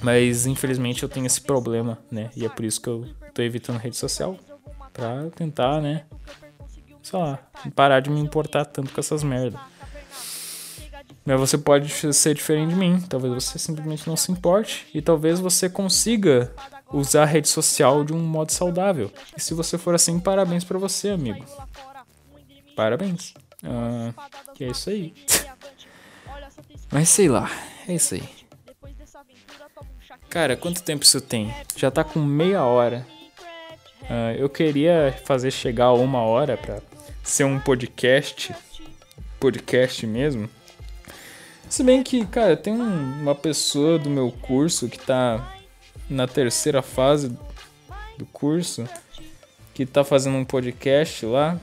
Mas 0.03 0.45
infelizmente 0.45 1.03
eu 1.03 1.09
tenho 1.09 1.25
esse 1.25 1.41
problema, 1.41 1.97
né? 2.11 2.29
E 2.37 2.45
é 2.45 2.51
por 2.51 2.67
isso 2.67 2.83
que 2.83 2.89
eu 2.89 3.07
tô 3.33 3.41
evitando 3.41 3.79
rede 3.79 3.97
social 3.97 4.39
para 4.95 5.29
tentar, 5.31 5.83
né? 5.83 6.05
Sei 7.03 7.19
lá, 7.19 7.39
parar 7.75 8.01
de 8.01 8.09
me 8.09 8.21
importar 8.21 8.65
tanto 8.65 8.93
com 8.93 9.01
essas 9.01 9.23
merdas. 9.23 9.61
Mas 11.27 11.41
você 11.41 11.59
pode 11.59 11.91
ser 11.91 12.35
diferente 12.35 12.71
de 12.71 12.77
mim. 12.77 13.01
Talvez 13.01 13.33
você 13.35 13.59
simplesmente 13.59 14.07
não 14.07 14.17
se 14.17 14.31
importe. 14.31 14.87
E 14.95 15.03
talvez 15.03 15.41
você 15.41 15.69
consiga 15.69 16.53
usar 16.93 17.23
a 17.23 17.27
rede 17.27 17.49
social 17.49 18.05
de 18.05 18.13
um 18.13 18.21
modo 18.21 18.53
saudável. 18.53 19.11
E 19.37 19.41
se 19.41 19.53
você 19.53 19.77
for 19.77 19.95
assim, 19.95 20.21
parabéns 20.21 20.65
para 20.65 20.79
você, 20.79 21.11
amigo. 21.11 21.45
Parabéns. 22.77 23.35
Ah, 23.63 24.13
e 24.59 24.65
é 24.65 24.69
isso 24.69 24.91
aí. 24.91 25.15
Mas 26.93 27.09
sei 27.09 27.29
lá, 27.29 27.51
é 27.89 27.95
isso 27.95 28.15
aí. 28.15 28.29
Cara, 30.29 30.57
quanto 30.57 30.83
tempo 30.83 31.05
isso 31.05 31.21
tem? 31.21 31.55
Já 31.77 31.91
tá 31.91 32.05
com 32.05 32.21
meia 32.21 32.65
hora. 32.65 33.07
Uh, 34.05 34.37
eu 34.39 34.49
queria 34.49 35.15
fazer 35.25 35.51
chegar 35.51 35.93
uma 35.93 36.21
hora 36.21 36.57
pra 36.57 36.81
ser 37.23 37.45
um 37.45 37.59
podcast. 37.59 38.55
Podcast 39.41 40.07
mesmo. 40.07 40.49
Se 41.69 41.83
bem 41.83 42.03
que, 42.03 42.25
cara, 42.27 42.57
tem 42.57 42.73
um, 42.73 43.21
uma 43.21 43.35
pessoa 43.35 43.99
do 43.99 44.11
meu 44.11 44.31
curso 44.31 44.89
que 44.89 44.99
tá 44.99 45.55
na 46.09 46.27
terceira 46.27 46.83
fase 46.83 47.37
do 48.17 48.27
curso 48.27 48.87
que 49.73 49.85
tá 49.85 50.05
fazendo 50.05 50.37
um 50.37 50.45
podcast 50.45 51.27
lá. 51.27 51.59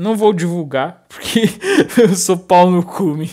Não 0.00 0.16
vou 0.16 0.32
divulgar, 0.32 1.04
porque 1.06 1.42
eu 2.00 2.14
sou 2.16 2.38
pau 2.38 2.70
no 2.70 2.82
cume. 2.82 3.30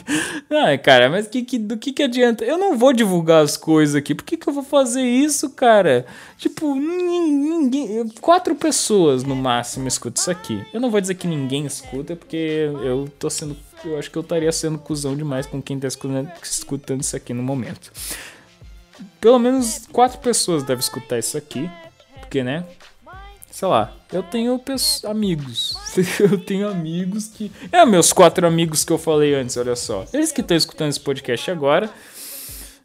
Ah, 0.49 0.77
cara, 0.77 1.10
mas 1.10 1.25
que, 1.25 1.41
que, 1.41 1.58
do 1.58 1.77
que, 1.77 1.93
que 1.93 2.03
adianta? 2.03 2.43
Eu 2.43 2.58
não 2.58 2.77
vou 2.77 2.91
divulgar 2.91 3.41
as 3.41 3.56
coisas 3.56 3.95
aqui. 3.95 4.13
Por 4.13 4.25
que, 4.25 4.36
que 4.36 4.49
eu 4.49 4.53
vou 4.53 4.63
fazer 4.63 5.01
isso, 5.01 5.51
cara? 5.51 6.06
Tipo, 6.38 6.75
ninguém. 6.75 8.06
Quatro 8.19 8.53
pessoas 8.53 9.23
no 9.23 9.34
máximo 9.34 9.88
escutam 9.88 10.19
isso 10.19 10.30
aqui. 10.30 10.62
Eu 10.73 10.82
não 10.82 10.91
vou 10.91 10.99
dizer 10.99 11.15
que 11.15 11.25
ninguém 11.25 11.65
escuta, 11.65 12.17
porque 12.17 12.69
eu 12.84 13.10
tô 13.17 13.30
sendo 13.30 13.56
eu 13.86 13.97
acho 13.97 14.12
que 14.12 14.17
eu 14.17 14.21
estaria 14.21 14.51
sendo 14.51 14.77
cuzão 14.77 15.15
demais 15.15 15.45
com 15.45 15.62
quem 15.62 15.77
está 15.77 15.88
escutando, 15.88 16.32
escutando 16.43 17.01
isso 17.01 17.15
aqui 17.15 17.34
no 17.34 17.43
momento. 17.43 17.93
Pelo 19.21 19.39
menos 19.39 19.88
quatro 19.89 20.19
pessoas 20.19 20.63
devem 20.63 20.82
escutar 20.82 21.17
isso 21.17 21.38
aqui, 21.38 21.69
porque, 22.19 22.43
né? 22.43 22.65
Sei 23.58 23.67
lá, 23.67 23.91
eu 24.13 24.22
tenho 24.22 24.62
amigos. 25.04 25.76
Eu 26.22 26.38
tenho 26.38 26.70
amigos 26.70 27.28
que. 27.30 27.52
É, 27.72 27.84
meus 27.88 28.13
quatro 28.13 28.46
amigos 28.46 28.86
que 28.86 28.93
eu 28.93 29.00
falei 29.00 29.34
antes, 29.34 29.58
olha 29.58 29.76
só. 29.76 30.06
Eles 30.13 30.32
que 30.32 30.41
estão 30.41 30.56
escutando 30.56 30.89
esse 30.89 31.00
podcast 31.00 31.50
agora. 31.50 31.89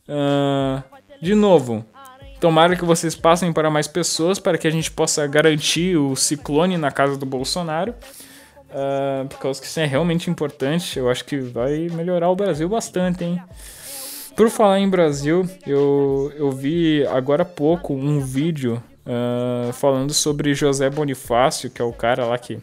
Uh, 0.08 0.82
de 1.20 1.34
novo, 1.34 1.84
tomara 2.40 2.74
que 2.74 2.86
vocês 2.86 3.14
passem 3.14 3.52
para 3.52 3.68
mais 3.68 3.86
pessoas 3.86 4.38
para 4.38 4.56
que 4.56 4.66
a 4.66 4.70
gente 4.70 4.90
possa 4.90 5.26
garantir 5.26 5.98
o 5.98 6.16
ciclone 6.16 6.78
na 6.78 6.90
casa 6.90 7.18
do 7.18 7.26
Bolsonaro. 7.26 7.94
Uh, 8.70 9.28
por 9.28 9.40
causa 9.40 9.60
que 9.60 9.66
isso 9.66 9.78
é 9.78 9.84
realmente 9.84 10.30
importante. 10.30 10.98
Eu 10.98 11.10
acho 11.10 11.26
que 11.26 11.36
vai 11.36 11.90
melhorar 11.90 12.30
o 12.30 12.34
Brasil 12.34 12.66
bastante, 12.66 13.22
hein? 13.22 13.42
Por 14.34 14.48
falar 14.48 14.80
em 14.80 14.88
Brasil, 14.88 15.46
eu, 15.66 16.32
eu 16.34 16.50
vi 16.50 17.06
agora 17.08 17.42
há 17.42 17.44
pouco 17.44 17.92
um 17.92 18.20
vídeo 18.20 18.82
uh, 19.06 19.72
falando 19.72 20.12
sobre 20.12 20.54
José 20.54 20.88
Bonifácio, 20.90 21.70
que 21.70 21.80
é 21.80 21.84
o 21.84 21.92
cara 21.92 22.24
lá 22.24 22.38
que. 22.38 22.58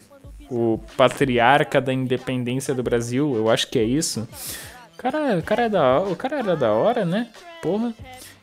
O 0.52 0.80
patriarca 0.96 1.80
da 1.80 1.92
independência 1.92 2.74
do 2.74 2.82
Brasil, 2.82 3.36
eu 3.36 3.48
acho 3.48 3.68
que 3.68 3.78
é 3.78 3.84
isso. 3.84 4.26
O 4.94 4.96
cara, 4.96 5.38
o 5.38 5.42
cara, 5.44 5.62
é 5.62 5.68
da, 5.68 6.00
o 6.00 6.16
cara 6.16 6.38
era 6.40 6.56
da 6.56 6.72
hora, 6.72 7.04
né? 7.04 7.28
Porra. 7.62 7.94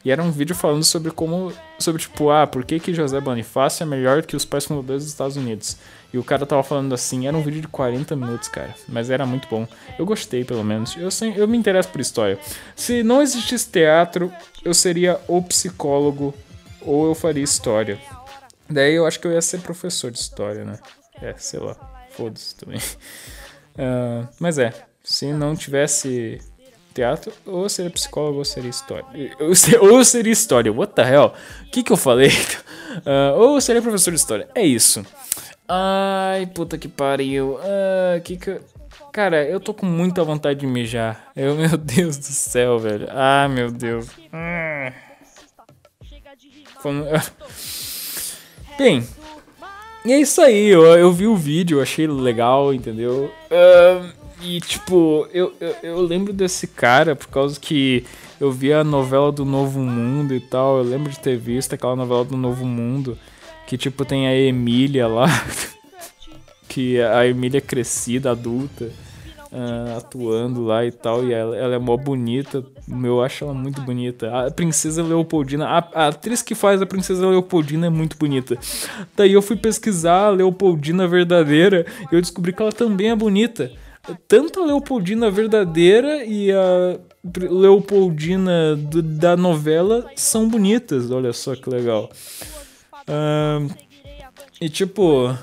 E 0.06 0.12
era 0.12 0.24
um 0.24 0.32
vídeo 0.32 0.56
falando 0.56 0.86
sobre 0.86 1.12
como. 1.12 1.52
Sobre 1.78 2.02
tipo, 2.02 2.30
ah, 2.30 2.48
por 2.48 2.64
que, 2.64 2.80
que 2.80 2.94
José 2.94 3.20
Bonifácio 3.20 3.84
é 3.84 3.86
melhor 3.86 4.24
que 4.24 4.38
os 4.38 4.46
pais 4.46 4.64
fundadores 4.64 5.04
dos 5.04 5.12
Estados 5.12 5.36
Unidos? 5.36 5.78
E 6.14 6.18
o 6.18 6.24
cara 6.24 6.46
tava 6.46 6.64
falando 6.64 6.94
assim, 6.94 7.28
era 7.28 7.36
um 7.36 7.42
vídeo 7.42 7.60
de 7.62 7.68
40 7.68 8.16
minutos, 8.16 8.48
cara. 8.48 8.74
Mas 8.88 9.10
era 9.10 9.26
muito 9.26 9.48
bom. 9.50 9.68
Eu 10.00 10.06
gostei, 10.06 10.46
pelo 10.46 10.64
menos. 10.64 10.96
Eu, 10.96 11.12
sei, 11.12 11.34
eu 11.36 11.46
me 11.46 11.58
interesso 11.58 11.90
por 11.90 12.00
história. 12.00 12.40
Se 12.76 13.04
não 13.04 13.22
existisse 13.22 13.70
teatro, 13.70 14.32
eu 14.64 14.74
seria 14.74 15.20
ou 15.28 15.44
psicólogo 15.44 16.34
ou 16.88 17.08
eu 17.08 17.16
faria 17.16 17.44
história. 17.44 18.00
Daí 18.70 18.96
eu 18.96 19.06
acho 19.06 19.20
que 19.20 19.28
eu 19.28 19.32
ia 19.32 19.42
ser 19.42 19.60
professor 19.62 20.12
de 20.12 20.20
história, 20.20 20.66
né? 20.66 20.80
É, 21.22 21.34
sei 21.38 21.60
lá. 21.60 21.76
Foda-se 22.12 22.56
também. 22.56 22.80
Uh, 22.80 24.28
mas 24.40 24.58
é, 24.58 24.74
se 25.04 25.32
não 25.32 25.56
tivesse 25.56 26.42
teatro, 26.94 27.32
ou 27.46 27.70
seria 27.70 27.92
psicólogo 27.92 28.40
ou 28.40 28.46
seria 28.46 28.70
história. 28.70 29.06
Ou 29.82 30.04
seria 30.04 30.34
história. 30.34 30.74
What 30.74 30.94
the 30.94 31.04
hell? 31.04 31.34
O 31.68 31.72
que, 31.72 31.84
que 31.84 31.92
eu 31.92 31.98
falei? 31.98 32.30
Uh, 32.30 33.38
ou 33.40 33.62
seria 33.62 33.82
professor 33.82 34.12
de 34.12 34.18
história. 34.18 34.50
É 34.56 34.66
isso. 34.66 35.06
Ai, 35.68 36.48
puta 36.48 36.78
que 36.78 36.88
pariu. 36.88 37.60
Ah, 37.62 38.20
que 38.22 38.38
que. 38.38 38.60
Cara, 39.12 39.44
eu 39.44 39.60
tô 39.60 39.74
com 39.74 39.86
muita 39.86 40.24
vontade 40.24 40.60
de 40.60 40.68
mijar. 40.68 41.32
Eu, 41.36 41.56
meu 41.56 41.78
Deus 41.78 42.18
do 42.18 42.26
céu, 42.26 42.80
velho. 42.80 43.08
Ah, 43.10 43.48
meu 43.50 43.72
Deus. 43.72 44.08
Ah. 44.32 44.94
Bem, 48.78 49.04
e 50.06 50.14
é 50.14 50.20
isso 50.20 50.42
aí. 50.42 50.68
Eu, 50.68 50.84
eu 50.84 51.12
vi 51.12 51.28
o 51.28 51.36
vídeo, 51.36 51.82
achei 51.82 52.08
legal, 52.08 52.74
entendeu? 52.74 53.32
Uh, 53.52 54.10
e, 54.42 54.62
tipo, 54.62 55.28
eu, 55.34 55.54
eu, 55.60 55.76
eu 55.84 56.02
lembro 56.02 56.32
desse 56.32 56.68
cara 56.68 57.16
por 57.16 57.28
causa 57.28 57.60
que 57.60 58.06
eu 58.40 58.52
vi 58.52 58.72
a 58.72 58.84
novela 58.84 59.32
do 59.32 59.44
Novo 59.44 59.80
Mundo 59.80 60.34
e 60.34 60.40
tal. 60.40 60.78
Eu 60.78 60.84
lembro 60.84 61.12
de 61.12 61.20
ter 61.20 61.38
visto 61.38 61.74
aquela 61.74 61.96
novela 61.96 62.24
do 62.24 62.38
Novo 62.38 62.66
Mundo. 62.66 63.18
Que 63.66 63.78
tipo 63.78 64.06
tem 64.06 64.28
a 64.28 64.36
Emília 64.36 65.08
lá. 65.08 65.28
que 66.70 67.02
a 67.02 67.26
Emília 67.28 67.58
é 67.58 67.62
crescida, 67.62 68.32
adulta, 68.32 68.92
uh, 69.52 69.98
atuando 69.98 70.64
lá 70.64 70.86
e 70.86 70.92
tal. 70.92 71.26
E 71.26 71.34
ela, 71.34 71.56
ela, 71.56 71.76
é 71.76 71.80
mó 71.80 71.98
bonita. 71.98 72.64
Eu 73.04 73.22
acho 73.22 73.44
ela 73.44 73.54
muito 73.54 73.82
bonita. 73.82 74.48
A 74.48 74.52
Princesa 74.52 75.04
Leopoldina, 75.04 75.66
a, 75.66 75.78
a, 75.78 76.08
atriz 76.08 76.42
que 76.42 76.56
faz 76.56 76.82
a 76.82 76.86
Princesa 76.86 77.28
Leopoldina 77.28 77.88
é 77.88 77.90
muito 77.90 78.18
bonita. 78.18 78.58
Daí 79.16 79.34
eu 79.34 79.42
fui 79.42 79.56
pesquisar 79.56 80.28
a 80.28 80.30
Leopoldina 80.30 81.08
verdadeira 81.08 81.86
e 82.12 82.16
eu 82.16 82.22
descobri 82.22 82.54
que 82.54 82.62
ela 82.62 82.72
também 82.72 83.10
é 83.10 83.16
bonita. 83.16 83.72
Tanto 84.28 84.62
a 84.62 84.66
Leopoldina 84.66 85.30
verdadeira 85.30 86.24
e 86.24 86.52
a 86.52 86.98
Leopoldina 87.50 88.76
do, 88.76 89.02
da 89.02 89.36
novela 89.36 90.10
são 90.16 90.48
bonitas. 90.48 91.12
Olha 91.12 91.34
só 91.34 91.56
que 91.56 91.70
legal. 91.70 92.10
Uh, 93.08 93.70
e 94.60 94.70
tipo. 94.70 95.36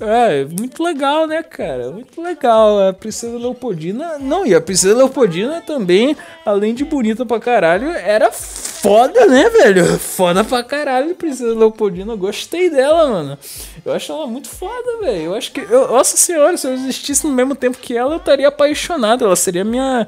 É, 0.00 0.44
muito 0.44 0.80
legal, 0.80 1.26
né, 1.26 1.42
cara? 1.42 1.90
Muito 1.90 2.22
legal. 2.22 2.88
A 2.88 2.92
Princesa 2.92 3.36
Leopoldina. 3.36 4.16
Não, 4.18 4.46
e 4.46 4.54
a 4.54 4.60
Princesa 4.60 4.96
Leopoldina 4.96 5.60
também, 5.60 6.16
além 6.46 6.72
de 6.72 6.84
bonita 6.84 7.26
pra 7.26 7.40
caralho, 7.40 7.90
era 7.90 8.30
foda, 8.30 9.26
né, 9.26 9.50
velho? 9.50 9.98
Foda 9.98 10.44
pra 10.44 10.62
caralho, 10.62 11.16
Princesa 11.16 11.52
Leopoldina. 11.52 12.14
Gostei 12.14 12.70
dela, 12.70 13.08
mano. 13.08 13.38
Eu 13.84 13.92
acho 13.92 14.12
ela 14.12 14.26
muito 14.28 14.48
foda, 14.48 15.00
velho. 15.00 15.22
Eu 15.22 15.34
acho 15.34 15.50
que. 15.50 15.60
Eu, 15.60 15.88
nossa 15.88 16.16
senhora, 16.16 16.56
se 16.56 16.68
eu 16.68 16.74
existisse 16.74 17.26
no 17.26 17.32
mesmo 17.32 17.56
tempo 17.56 17.78
que 17.78 17.96
ela, 17.96 18.14
eu 18.14 18.18
estaria 18.18 18.46
apaixonado. 18.46 19.24
Ela 19.24 19.34
seria 19.34 19.64
minha. 19.64 20.06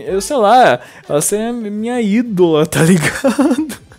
Eu 0.00 0.20
sei 0.20 0.36
lá, 0.36 0.80
ela 1.08 1.22
seria 1.22 1.50
minha 1.50 1.98
ídola, 2.00 2.66
tá 2.66 2.82
ligado? 2.82 3.89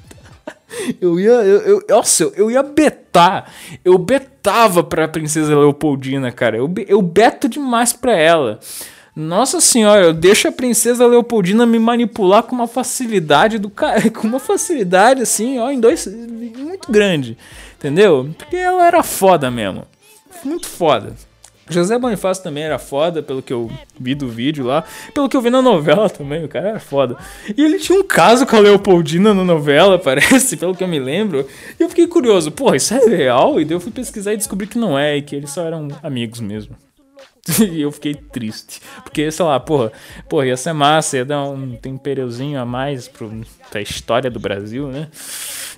Eu 0.99 1.19
ia. 1.19 1.29
Eu, 1.31 1.61
eu, 1.61 1.85
nossa, 1.89 2.23
eu, 2.23 2.33
eu 2.35 2.51
ia 2.51 2.63
betar. 2.63 3.51
Eu 3.83 3.97
betava 3.97 4.83
pra 4.83 5.07
Princesa 5.07 5.57
Leopoldina, 5.57 6.31
cara. 6.31 6.57
Eu, 6.57 6.71
eu 6.87 7.01
beto 7.01 7.49
demais 7.49 7.93
pra 7.93 8.15
ela. 8.15 8.59
Nossa 9.13 9.59
senhora, 9.59 10.05
eu 10.05 10.13
deixo 10.13 10.47
a 10.47 10.51
princesa 10.51 11.05
Leopoldina 11.05 11.65
me 11.65 11.77
manipular 11.77 12.43
com 12.43 12.55
uma 12.55 12.67
facilidade 12.67 13.59
do 13.59 13.69
cara, 13.69 14.07
com 14.09 14.25
uma 14.25 14.39
facilidade 14.39 15.21
assim, 15.21 15.59
ó, 15.59 15.69
em 15.69 15.81
dois 15.81 16.07
muito 16.07 16.89
grande, 16.89 17.37
entendeu? 17.77 18.29
Porque 18.37 18.55
ela 18.55 18.87
era 18.87 19.03
foda 19.03 19.51
mesmo. 19.51 19.83
Muito 20.45 20.65
foda. 20.67 21.13
José 21.69 21.97
Bonifácio 21.97 22.43
também 22.43 22.63
era 22.63 22.77
foda, 22.77 23.23
pelo 23.23 23.41
que 23.41 23.53
eu 23.53 23.71
vi 23.99 24.13
do 24.13 24.27
vídeo 24.27 24.65
lá. 24.65 24.83
Pelo 25.13 25.29
que 25.29 25.37
eu 25.37 25.41
vi 25.41 25.49
na 25.49 25.61
novela 25.61 26.09
também, 26.09 26.43
o 26.43 26.47
cara 26.49 26.69
era 26.69 26.79
foda. 26.79 27.15
E 27.55 27.63
ele 27.63 27.79
tinha 27.79 27.97
um 27.99 28.03
caso 28.03 28.45
com 28.45 28.55
a 28.55 28.59
Leopoldina 28.59 29.33
na 29.33 29.43
novela, 29.43 29.97
parece, 29.99 30.57
pelo 30.57 30.75
que 30.75 30.83
eu 30.83 30.87
me 30.87 30.99
lembro. 30.99 31.47
E 31.79 31.83
eu 31.83 31.89
fiquei 31.89 32.07
curioso, 32.07 32.51
porra, 32.51 32.75
isso 32.75 32.93
é 32.93 33.05
real? 33.05 33.59
E 33.59 33.65
daí 33.65 33.75
eu 33.75 33.79
fui 33.79 33.91
pesquisar 33.91 34.33
e 34.33 34.37
descobri 34.37 34.67
que 34.67 34.77
não 34.77 34.97
é, 34.97 35.17
e 35.17 35.21
que 35.21 35.35
eles 35.35 35.51
só 35.51 35.65
eram 35.65 35.87
amigos 36.03 36.39
mesmo. 36.39 36.75
e 37.71 37.81
eu 37.81 37.91
fiquei 37.91 38.13
triste. 38.13 38.81
Porque, 39.03 39.31
sei 39.31 39.45
lá, 39.45 39.59
porra, 39.59 39.91
porra, 40.29 40.47
ia 40.47 40.57
ser 40.57 40.73
massa, 40.73 41.17
ia 41.17 41.25
dar 41.25 41.43
um 41.43 41.75
temperozinho 41.75 42.59
a 42.59 42.65
mais 42.65 43.07
pro, 43.07 43.41
pra 43.69 43.81
história 43.81 44.29
do 44.29 44.39
Brasil, 44.39 44.87
né? 44.87 45.07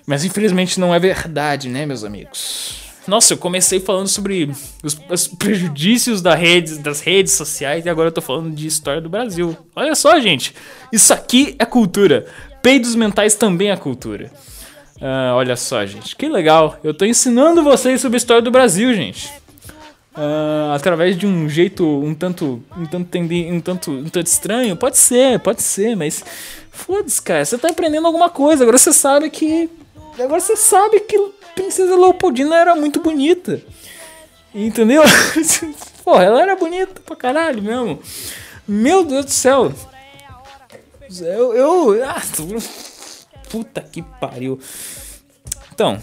Mas 0.06 0.26
infelizmente 0.26 0.80
não 0.80 0.94
é 0.94 1.00
verdade, 1.00 1.70
né, 1.70 1.86
meus 1.86 2.04
amigos? 2.04 2.93
Nossa, 3.06 3.34
eu 3.34 3.38
comecei 3.38 3.80
falando 3.80 4.08
sobre 4.08 4.50
os, 4.82 4.98
os 5.10 5.28
prejudícios 5.28 6.22
da 6.22 6.36
rede, 6.36 6.80
das 6.80 7.02
redes 7.02 7.34
sociais 7.34 7.86
e 7.86 7.90
agora 7.90 8.08
eu 8.08 8.12
tô 8.12 8.22
falando 8.22 8.52
de 8.52 8.66
história 8.66 9.02
do 9.02 9.10
Brasil. 9.10 9.58
Olha 9.76 9.94
só, 9.94 10.20
gente. 10.20 10.56
Isso 10.92 11.14
aqui 11.14 11.56
é 11.60 11.66
cultura. 11.66 12.26
Peidos 12.62 12.96
mentais 12.96 13.36
também 13.36 13.72
é 13.72 13.76
cultura. 13.76 14.32
Uh, 14.98 15.36
olha 15.36 15.58
só, 15.58 15.86
gente. 15.86 16.16
Que 16.16 16.30
legal. 16.30 16.80
Eu 16.82 16.94
tô 16.94 17.04
ensinando 17.04 17.62
vocês 17.62 18.00
sobre 18.00 18.16
a 18.16 18.20
história 18.20 18.42
do 18.42 18.52
Brasil, 18.52 18.94
gente. 18.94 19.30
Uh, 20.16 20.72
através 20.74 21.18
de 21.18 21.26
um 21.26 21.50
jeito 21.50 21.84
um 21.84 22.14
tanto 22.14 22.64
um 22.78 22.86
tanto, 22.86 23.10
tendi, 23.10 23.52
um 23.52 23.60
tanto 23.60 23.90
um 23.90 24.10
tanto 24.10 24.28
estranho 24.28 24.76
pode 24.76 24.96
ser 24.96 25.40
pode 25.40 25.64
ser 25.64 25.96
mas 25.96 26.24
foda-se 26.70 27.20
cara 27.20 27.44
você 27.44 27.58
tá 27.58 27.70
aprendendo 27.70 28.06
alguma 28.06 28.30
coisa 28.30 28.62
agora 28.62 28.78
você 28.78 28.94
sabe 28.94 29.32
que 29.32 29.68
agora 30.20 30.40
você 30.40 30.56
sabe 30.56 31.00
que 31.00 31.18
Princesa 31.56 31.96
Leopoldina 31.96 32.56
era 32.56 32.76
muito 32.76 33.02
bonita. 33.02 33.62
Entendeu? 34.54 35.04
Porra, 36.04 36.24
ela 36.24 36.42
era 36.42 36.56
bonita 36.56 37.02
pra 37.06 37.16
caralho 37.16 37.62
mesmo. 37.62 38.00
Meu 38.68 39.04
Deus 39.04 39.26
do 39.26 39.32
céu. 39.32 39.74
Eu. 41.22 41.54
eu 41.56 42.04
ah, 42.06 42.22
puta 43.50 43.82
que 43.82 44.02
pariu. 44.02 44.60
Então. 45.72 46.02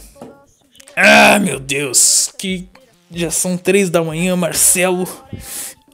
Ah, 0.96 1.38
meu 1.38 1.59
Deus. 1.59 2.32
Que. 2.36 2.68
Já 3.12 3.30
são 3.30 3.57
três 3.57 3.90
da 3.90 4.03
manhã, 4.03 4.36
Marcelo. 4.36 5.09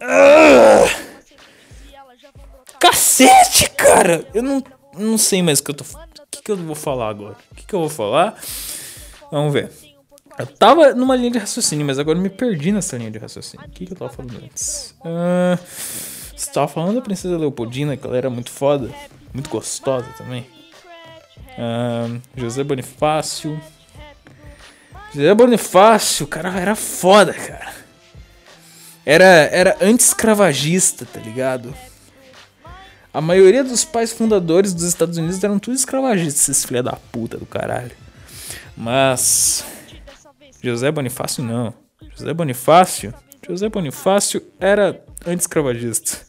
Ah, 0.01 0.85
cacete, 2.79 3.71
cara! 3.71 4.27
Eu 4.35 4.43
não, 4.43 4.63
não 4.95 5.17
sei 5.17 5.43
mais 5.43 5.61
o 5.61 5.65
que 5.65 5.71
eu 5.71 5.75
tô. 5.75 5.85
O 5.85 6.27
que, 6.31 6.43
que 6.43 6.53
eu 6.53 6.57
vou 6.59 6.75
falar 6.75 7.09
agora? 7.09 7.37
O 7.51 7.55
que, 7.55 7.67
que 7.67 7.75
eu 7.75 7.81
vou 7.81 7.89
falar? 7.89 8.39
Vamos 9.37 9.53
ver. 9.53 9.71
Eu 10.39 10.47
tava 10.47 10.95
numa 10.95 11.15
linha 11.15 11.31
de 11.31 11.39
raciocínio, 11.39 11.85
mas 11.85 11.99
agora 11.99 12.19
me 12.19 12.31
perdi 12.31 12.73
nessa 12.73 12.97
linha 12.97 13.11
de 13.11 13.19
raciocínio. 13.19 13.67
O 13.67 13.71
que, 13.71 13.85
que 13.85 13.93
eu 13.93 13.97
tava 13.97 14.11
falando 14.11 14.35
antes? 14.43 14.95
Uh, 15.01 15.59
você 16.35 16.51
tava 16.51 16.67
falando 16.69 16.95
da 16.95 17.03
Princesa 17.03 17.37
Leopoldina, 17.37 17.99
que 17.99 18.07
ela 18.07 18.17
era 18.17 18.31
muito 18.31 18.51
foda, 18.51 18.89
muito 19.35 19.51
gostosa 19.51 20.07
também. 20.17 20.47
Uh, 21.59 22.19
José 22.35 22.65
Bonifácio. 22.65 23.61
José 25.15 25.35
Bonifácio, 25.35 26.27
cara, 26.27 26.59
era 26.59 26.75
foda, 26.75 27.35
cara. 27.35 27.75
Era, 29.05 29.25
era 29.25 29.77
anti-escravagista, 29.83 31.05
tá 31.05 31.21
ligado? 31.21 31.75
A 33.13 33.21
maioria 33.21 33.63
dos 33.63 33.85
pais 33.85 34.15
fundadores 34.15 34.73
dos 34.73 34.85
Estados 34.85 35.19
Unidos 35.19 35.45
eram 35.45 35.59
tudo 35.59 35.75
escravagistas, 35.75 36.49
esses 36.49 36.65
filha 36.65 36.83
da 36.83 36.93
puta 37.13 37.37
do 37.37 37.45
caralho. 37.45 38.06
Mas 38.77 39.65
José 40.63 40.91
Bonifácio 40.91 41.43
não. 41.43 41.73
José 42.17 42.35
Bonifácio, 42.35 43.15
José 43.49 43.69
Bonifácio 43.69 44.43
era 44.61 45.01
anti-escravagista. 45.25 46.27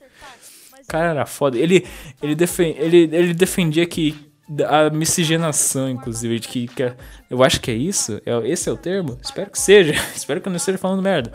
O 0.81 0.87
cara 0.87 1.09
era 1.09 1.25
foda. 1.25 1.57
Ele, 1.57 1.85
ele, 2.21 2.35
defen 2.35 2.75
ele, 2.77 3.09
ele 3.11 3.33
defendia 3.33 3.85
que 3.85 4.15
a 4.65 4.89
miscigenação, 4.89 5.89
inclusive, 5.89 6.39
de 6.39 6.47
que, 6.47 6.67
que 6.67 6.83
é, 6.83 6.95
eu 7.29 7.43
acho 7.43 7.59
que 7.59 7.69
é 7.69 7.73
isso. 7.73 8.21
É, 8.25 8.47
esse 8.47 8.69
é 8.69 8.71
o 8.71 8.77
termo? 8.77 9.19
Espero 9.21 9.51
que 9.51 9.59
seja. 9.59 9.93
Espero 10.15 10.39
que 10.39 10.47
eu 10.47 10.51
não 10.51 10.57
esteja 10.57 10.77
falando 10.77 11.01
merda. 11.01 11.31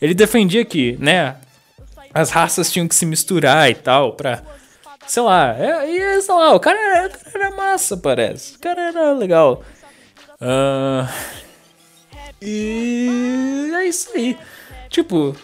Ele 0.00 0.14
defendia 0.14 0.64
que, 0.64 0.96
né, 0.98 1.36
as 2.14 2.30
raças 2.30 2.72
tinham 2.72 2.88
que 2.88 2.94
se 2.94 3.04
misturar 3.04 3.70
e 3.70 3.74
tal, 3.74 4.14
pra. 4.14 4.42
Sei 5.06 5.22
lá, 5.22 5.56
é, 5.58 5.90
e, 5.90 6.20
sei 6.20 6.34
lá, 6.34 6.54
o 6.54 6.60
cara, 6.60 6.78
era, 6.78 7.06
o 7.08 7.10
cara 7.10 7.46
era 7.46 7.56
massa, 7.56 7.96
parece. 7.96 8.56
O 8.56 8.58
cara 8.58 8.80
era 8.88 9.12
legal. 9.12 9.64
Uh, 10.40 11.08
e 12.40 13.70
é 13.74 13.86
isso 13.86 14.10
aí. 14.14 14.38
Tipo, 14.88 15.34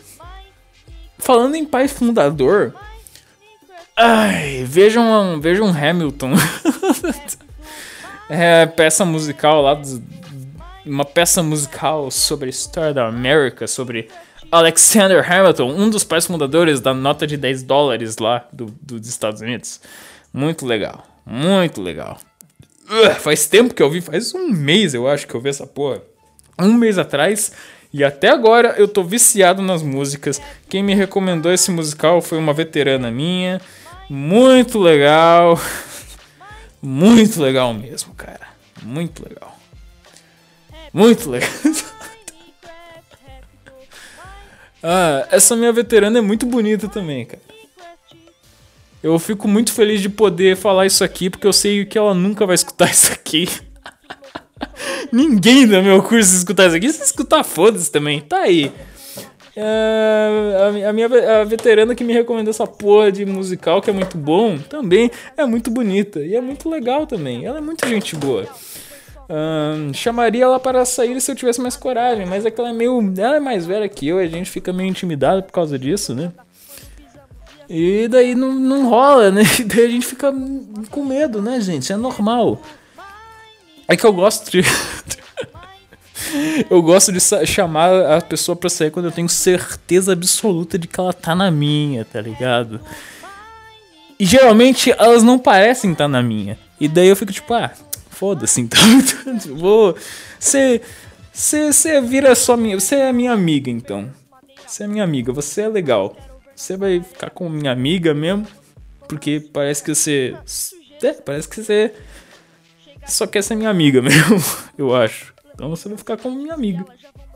falando 1.19 1.57
em 1.57 1.65
pai 1.65 1.89
fundador. 1.89 2.75
Ai, 3.97 4.65
vejam, 4.65 5.41
vejam 5.41 5.69
Hamilton. 5.69 6.33
é 8.29 8.67
peça 8.67 9.05
musical 9.05 9.63
lá. 9.63 9.75
Do, 9.75 10.03
uma 10.87 11.05
peça 11.05 11.43
musical 11.43 12.11
sobre 12.11 12.47
a 12.47 12.51
história 12.51 12.93
da 12.93 13.07
América, 13.07 13.67
sobre 13.67 14.09
Alexander 14.51 15.25
Hamilton, 15.31 15.71
um 15.71 15.89
dos 15.89 16.05
pais 16.05 16.27
fundadores 16.27 16.81
da 16.81 16.93
nota 16.93 17.27
de 17.27 17.37
10 17.37 17.63
dólares 17.63 18.19
lá 18.19 18.47
do, 18.53 18.67
do 18.83 19.01
dos 19.01 19.09
Estados 19.09 19.41
Unidos. 19.41 19.81
Muito 20.33 20.67
legal, 20.67 21.05
muito 21.25 21.81
legal. 21.81 22.19
Faz 23.21 23.47
tempo 23.47 23.75
que 23.75 23.83
eu 23.83 23.91
vi, 23.91 24.01
faz 24.01 24.35
um 24.35 24.49
mês 24.49 24.95
eu 24.95 25.09
acho 25.09 25.27
que 25.27 25.35
eu 25.35 25.41
vi 25.41 25.49
essa 25.49 25.67
porra. 25.67 26.03
Um 26.59 26.75
mês 26.75 26.99
atrás. 26.99 27.53
E 27.93 28.03
até 28.03 28.29
agora 28.29 28.75
eu 28.77 28.89
tô 28.89 29.05
viciado 29.05 29.63
nas 29.63 29.83
músicas. 29.83 30.41
Quem 30.69 30.83
me 30.83 30.95
recomendou 30.95 31.53
esse 31.53 31.71
musical 31.71 32.21
foi 32.21 32.39
uma 32.39 32.53
veterana 32.53 33.11
minha. 33.11 33.61
Muito 34.11 34.79
legal. 34.79 35.59
Muito 36.83 37.41
legal 37.41 37.73
mesmo, 37.73 38.15
cara. 38.15 38.49
Muito 38.83 39.25
legal. 39.27 39.59
Muito 40.93 41.31
legal. 41.31 41.51
ah, 44.83 45.27
essa 45.31 45.57
minha 45.57 45.73
veterana 45.73 46.19
é 46.19 46.21
muito 46.21 46.47
bonita 46.47 46.89
também, 46.89 47.25
cara. 47.25 47.54
Eu 49.05 49.19
fico 49.19 49.47
muito 49.47 49.71
feliz 49.71 50.01
de 50.01 50.09
poder 50.09 50.57
falar 50.57 50.87
isso 50.87 51.05
aqui, 51.05 51.29
porque 51.29 51.47
eu 51.47 51.53
sei 51.53 51.85
que 51.85 51.99
ela 51.99 52.15
nunca 52.15 52.47
vai 52.47 52.55
escutar 52.55 52.89
isso 52.91 53.13
aqui. 53.13 53.47
Ninguém 55.13 55.67
do 55.67 55.83
meu 55.83 56.03
curso 56.03 56.35
escutar 56.35 56.69
isso 56.69 56.77
aqui. 56.77 56.91
Se 56.91 57.05
escutar, 57.05 57.45
foda-se 57.45 57.93
também. 57.93 58.23
Tá 58.23 58.39
aí. 58.39 58.73
É, 59.55 60.87
a, 60.89 60.93
minha 60.95 61.07
a 61.39 61.45
veterana 61.45 61.95
que 61.95 62.03
me 62.03 62.15
recomendou 62.15 62.51
essa 62.51 62.67
porra 62.67 63.13
de 63.13 63.27
musical, 63.27 63.83
que 63.83 63.91
é 63.91 63.93
muito 63.93 64.17
bom, 64.17 64.57
também 64.57 65.11
é 65.37 65.45
muito 65.45 65.71
bonita. 65.71 66.21
E 66.21 66.35
é 66.35 66.41
muito 66.41 66.71
legal 66.71 67.07
também. 67.07 67.45
Ela 67.45 67.59
é 67.59 67.61
muito 67.61 67.87
gente 67.87 68.17
boa. 68.17 68.47
Chamaria 69.93 70.45
ela 70.45 70.59
para 70.59 70.83
sair 70.87 71.21
se 71.21 71.31
eu 71.31 71.37
tivesse 71.37 71.61
mais 71.61 71.77
coragem, 71.77 72.25
mas 72.25 72.47
é 72.47 72.51
que 72.51 72.59
ela 72.59 72.71
é 72.71 72.73
meio. 72.73 73.13
Ela 73.19 73.37
é 73.37 73.41
mais 73.41 73.67
velha 73.67 73.87
que 73.87 74.09
eu, 74.09 74.19
e 74.19 74.25
a 74.25 74.29
gente 74.29 74.51
fica 74.51 74.73
meio 74.73 74.89
intimidado 74.89 75.43
por 75.43 75.53
causa 75.53 75.79
disso, 75.79 76.15
né? 76.15 76.33
E 77.69 78.09
daí 78.09 78.35
não, 78.35 78.53
não 78.53 78.89
rola, 78.89 79.31
né? 79.31 79.43
E 79.59 79.65
daí 79.65 79.87
a 79.87 79.89
gente 79.89 80.07
fica 80.07 80.33
com 80.91 81.05
medo, 81.05 81.41
né, 81.41 81.61
gente? 81.61 81.93
É 81.93 81.97
normal. 81.97 82.61
É 83.89 83.97
que 83.97 84.05
eu 84.05 84.13
gosto 84.13 84.51
de. 84.51 84.63
eu 86.71 86.83
gosto 86.83 87.13
de 87.13 87.21
chamar 87.47 88.17
a 88.17 88.21
pessoa 88.21 88.57
pra 88.57 88.71
sair 88.71 88.91
quando 88.91 89.07
eu 89.07 89.13
tenho 89.13 89.29
certeza 89.29 90.13
absoluta 90.13 90.79
de 90.79 90.89
que 90.89 90.99
ela 90.99 91.13
tá 91.13 91.35
na 91.35 91.51
minha, 91.51 92.05
tá 92.05 92.21
ligado? 92.21 92.81
E 94.19 94.25
geralmente 94.25 94.93
elas 94.93 95.23
não 95.23 95.39
parecem 95.39 95.93
estar 95.93 96.05
tá 96.05 96.09
na 96.09 96.23
minha. 96.23 96.59
E 96.81 96.89
daí 96.89 97.09
eu 97.09 97.17
fico 97.17 97.33
tipo, 97.33 97.53
ah, 97.53 97.71
foda-se 98.11 98.61
então. 98.61 98.81
Vou. 99.57 99.97
Você. 100.39 100.81
Você 101.33 102.01
vira 102.01 102.35
só 102.35 102.57
minha. 102.57 102.79
Você 102.79 102.95
é 102.95 103.13
minha 103.13 103.33
amiga 103.33 103.71
então. 103.71 104.09
Você 104.67 104.85
é 104.85 104.87
minha 104.87 105.05
amiga, 105.05 105.33
você 105.33 105.63
é 105.63 105.69
legal. 105.69 106.17
Você 106.55 106.77
vai 106.77 107.03
ficar 107.03 107.31
com 107.31 107.49
minha 107.49 107.73
amiga 107.73 108.15
mesmo? 108.15 108.47
Porque 109.09 109.41
parece 109.53 109.83
que 109.83 109.95
você. 109.95 110.37
É, 111.03 111.13
parece 111.13 111.49
que 111.49 111.63
você 111.63 111.93
só 113.07 113.27
quer 113.27 113.43
ser 113.43 113.55
minha 113.55 113.71
amiga 113.71 114.01
mesmo, 114.03 114.43
eu 114.79 114.95
acho. 114.95 115.35
Então 115.55 115.69
você 115.69 115.89
vai 115.89 115.99
ficar 115.99 116.17
como 116.17 116.37
minha 116.37 116.55
amiga. 116.55 116.85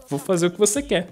Vou 0.08 0.18
fazer 0.18 0.46
o 0.46 0.50
que 0.50 0.58
você 0.58 0.82
quer. 0.82 1.08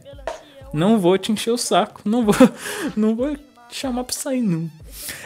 Não 0.73 0.99
vou 0.99 1.17
te 1.19 1.33
encher 1.33 1.51
o 1.51 1.59
saco. 1.59 2.01
Não 2.05 2.25
vou, 2.25 2.35
não 2.97 3.15
vou 3.15 3.37
te 3.37 3.43
chamar 3.71 4.05
pra 4.05 4.15
sair, 4.15 4.43
não. 4.43 4.71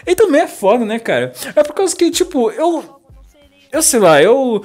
E 0.06 0.14
também 0.14 0.42
é 0.42 0.48
foda, 0.48 0.84
né, 0.84 0.98
cara? 0.98 1.32
É 1.54 1.62
por 1.62 1.74
causa 1.74 1.94
que, 1.94 2.10
tipo, 2.10 2.50
eu. 2.50 3.00
Eu 3.72 3.82
sei 3.82 4.00
lá, 4.00 4.22
eu. 4.22 4.64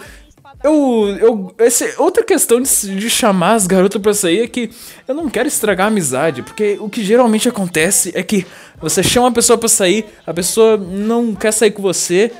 Eu. 0.65 1.15
eu 1.19 1.55
outra 1.99 2.23
questão 2.23 2.59
de, 2.59 2.95
de 2.95 3.09
chamar 3.09 3.53
as 3.53 3.67
garotas 3.67 4.01
pra 4.01 4.13
sair 4.15 4.41
é 4.41 4.47
que 4.47 4.71
eu 5.07 5.13
não 5.13 5.29
quero 5.29 5.47
estragar 5.47 5.85
a 5.85 5.89
amizade. 5.89 6.41
Porque 6.41 6.77
o 6.79 6.89
que 6.89 7.03
geralmente 7.03 7.47
acontece 7.47 8.11
é 8.15 8.23
que 8.23 8.47
você 8.81 9.03
chama 9.03 9.27
a 9.27 9.31
pessoa 9.31 9.59
pra 9.59 9.69
sair, 9.69 10.05
a 10.25 10.33
pessoa 10.33 10.75
não 10.75 11.35
quer 11.35 11.51
sair 11.51 11.69
com 11.69 11.83
você. 11.83 12.31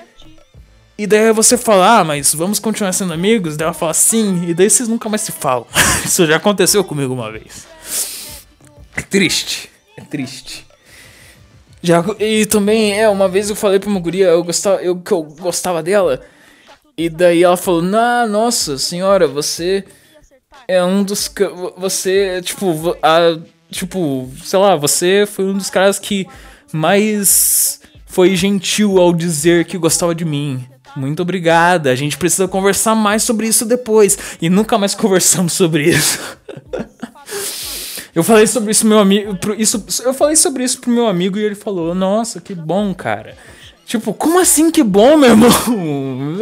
E 0.98 1.06
daí 1.06 1.32
você 1.34 1.58
fala, 1.58 2.00
ah, 2.00 2.04
mas 2.04 2.34
vamos 2.34 2.58
continuar 2.58 2.94
sendo 2.94 3.14
amigos? 3.14 3.58
Daí 3.58 3.66
ela 3.66 3.74
fala 3.74 3.94
sim, 3.94 4.46
e 4.48 4.54
daí 4.54 4.70
vocês 4.70 4.88
nunca 4.90 5.10
mais 5.10 5.22
se 5.22 5.32
falam. 5.32 5.68
Isso 6.04 6.26
já 6.26 6.38
aconteceu 6.38 6.84
comigo 6.84 7.14
uma 7.14 7.32
vez. 7.32 7.68
É 8.96 9.02
triste, 9.02 9.70
é 9.98 10.02
triste. 10.02 10.66
Já, 11.82 12.04
e 12.18 12.46
também, 12.46 13.00
é, 13.00 13.08
uma 13.10 13.28
vez 13.28 13.50
eu 13.50 13.56
falei 13.56 13.78
pra 13.78 13.90
uma 13.90 14.00
guria 14.00 14.28
eu 14.28 14.44
gostava, 14.44 14.82
eu, 14.82 14.96
que 14.96 15.12
eu 15.12 15.22
gostava 15.22 15.84
dela. 15.84 16.22
E 16.98 17.10
daí 17.10 17.44
ela 17.44 17.58
falou, 17.58 17.82
nah, 17.82 18.26
nossa 18.26 18.78
senhora, 18.78 19.28
você 19.28 19.84
é 20.68 20.84
um 20.84 21.04
dos. 21.04 21.30
Você, 21.78 22.42
tipo, 22.42 22.96
a, 23.02 23.38
tipo, 23.70 24.30
sei 24.44 24.60
lá, 24.60 24.76
você 24.76 25.28
foi 25.30 25.46
um 25.46 25.58
dos 25.58 25.70
caras 25.70 26.00
que 26.00 26.26
mais 26.72 27.82
foi 28.06 28.36
gentil 28.36 28.98
ao 28.98 29.14
dizer 29.14 29.66
que 29.66 29.78
gostava 29.78 30.16
de 30.16 30.24
mim. 30.24 30.66
Muito 30.96 31.22
obrigada. 31.22 31.92
A 31.92 31.96
gente 31.96 32.18
precisa 32.18 32.48
conversar 32.48 32.96
mais 32.96 33.24
sobre 33.24 33.48
isso 33.48 33.66
depois. 33.66 34.18
E 34.42 34.50
nunca 34.50 34.78
mais 34.78 34.96
conversamos 34.96 35.52
sobre 35.52 35.90
isso. 35.90 36.20
eu 38.16 38.24
falei 38.24 38.48
sobre 38.48 38.72
isso 38.72 38.88
meu 38.88 39.00
amigo, 39.00 39.38
isso, 39.58 39.86
eu 40.06 40.14
falei 40.14 40.38
sobre 40.38 40.64
isso 40.64 40.80
pro 40.80 40.90
meu 40.90 41.08
amigo 41.08 41.38
e 41.38 41.44
ele 41.44 41.56
falou: 41.56 41.94
"Nossa, 41.94 42.40
que 42.40 42.56
bom, 42.56 42.94
cara". 42.94 43.36
Tipo, 43.86 44.14
como 44.14 44.40
assim 44.40 44.72
que 44.72 44.84
bom, 44.84 45.16
meu 45.16 45.30
irmão? 45.30 45.50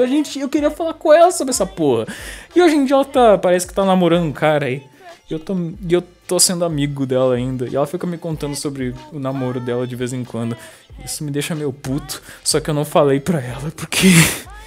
A 0.01 0.07
gente, 0.07 0.39
eu 0.39 0.47
queria 0.47 0.71
falar 0.71 0.93
com 0.93 1.11
ela 1.11 1.31
sobre 1.31 1.51
essa 1.51 1.65
porra. 1.65 2.07
E 2.55 2.61
hoje 2.61 2.75
em 2.75 2.85
dia 2.85 2.95
ela 2.95 3.05
tá, 3.05 3.37
parece 3.37 3.67
que 3.67 3.73
tá 3.73 3.83
namorando 3.83 4.23
um 4.23 4.31
cara 4.31 4.65
aí. 4.65 4.81
E 5.29 5.33
eu 5.33 5.39
tô, 5.39 5.55
eu 5.89 6.01
tô 6.25 6.39
sendo 6.39 6.63
amigo 6.63 7.05
dela 7.05 7.35
ainda. 7.35 7.67
E 7.67 7.75
ela 7.75 7.85
fica 7.85 8.07
me 8.07 8.17
contando 8.17 8.55
sobre 8.55 8.95
o 9.11 9.19
namoro 9.19 9.59
dela 9.59 9.85
de 9.85 9.95
vez 9.95 10.13
em 10.13 10.23
quando. 10.23 10.55
Isso 11.03 11.23
me 11.23 11.31
deixa 11.31 11.53
meio 11.53 11.73
puto. 11.73 12.21
Só 12.43 12.61
que 12.61 12.69
eu 12.69 12.73
não 12.73 12.85
falei 12.85 13.19
pra 13.19 13.41
ela 13.41 13.71
porque. 13.75 14.07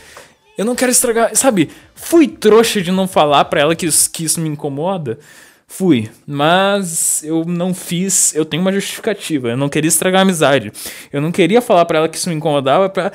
eu 0.56 0.64
não 0.64 0.74
quero 0.74 0.92
estragar. 0.92 1.34
Sabe? 1.34 1.70
Fui 1.94 2.28
trouxa 2.28 2.82
de 2.82 2.92
não 2.92 3.08
falar 3.08 3.46
pra 3.46 3.60
ela 3.60 3.74
que 3.74 3.88
que 4.12 4.24
isso 4.24 4.40
me 4.40 4.50
incomoda. 4.50 5.18
Fui, 5.76 6.08
mas 6.26 7.22
eu 7.22 7.44
não 7.44 7.74
fiz. 7.74 8.34
Eu 8.34 8.46
tenho 8.46 8.62
uma 8.62 8.72
justificativa. 8.72 9.50
Eu 9.50 9.58
não 9.58 9.68
queria 9.68 9.88
estragar 9.88 10.20
a 10.20 10.22
amizade. 10.22 10.72
Eu 11.12 11.20
não 11.20 11.30
queria 11.30 11.60
falar 11.60 11.84
para 11.84 11.98
ela 11.98 12.08
que 12.08 12.16
isso 12.16 12.30
me 12.30 12.34
incomodava 12.34 12.88
pra, 12.88 13.12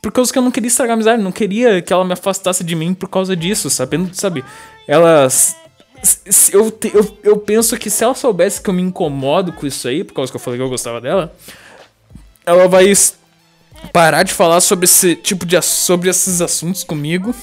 por 0.00 0.12
causa 0.12 0.32
que 0.32 0.38
eu 0.38 0.42
não 0.42 0.52
queria 0.52 0.68
estragar 0.68 0.92
a 0.92 0.94
amizade. 0.94 1.20
Não 1.20 1.32
queria 1.32 1.82
que 1.82 1.92
ela 1.92 2.04
me 2.04 2.12
afastasse 2.12 2.62
de 2.62 2.76
mim 2.76 2.94
por 2.94 3.08
causa 3.08 3.34
disso, 3.34 3.68
sabendo, 3.68 4.14
sabe? 4.14 4.44
Ela 4.86 5.26
eu, 6.52 6.78
eu, 6.94 7.18
eu 7.24 7.36
penso 7.36 7.76
que 7.76 7.90
se 7.90 8.04
ela 8.04 8.14
soubesse 8.14 8.60
que 8.62 8.70
eu 8.70 8.74
me 8.74 8.82
incomodo 8.82 9.52
com 9.52 9.66
isso 9.66 9.88
aí, 9.88 10.04
por 10.04 10.14
causa 10.14 10.30
que 10.30 10.36
eu 10.36 10.40
falei 10.40 10.60
que 10.60 10.64
eu 10.64 10.68
gostava 10.68 11.00
dela, 11.00 11.34
ela 12.46 12.68
vai 12.68 12.92
parar 13.92 14.22
de 14.22 14.32
falar 14.32 14.60
sobre 14.60 14.84
esse 14.84 15.16
tipo 15.16 15.44
de 15.44 15.60
sobre 15.62 16.08
esses 16.10 16.40
assuntos 16.40 16.84
comigo. 16.84 17.34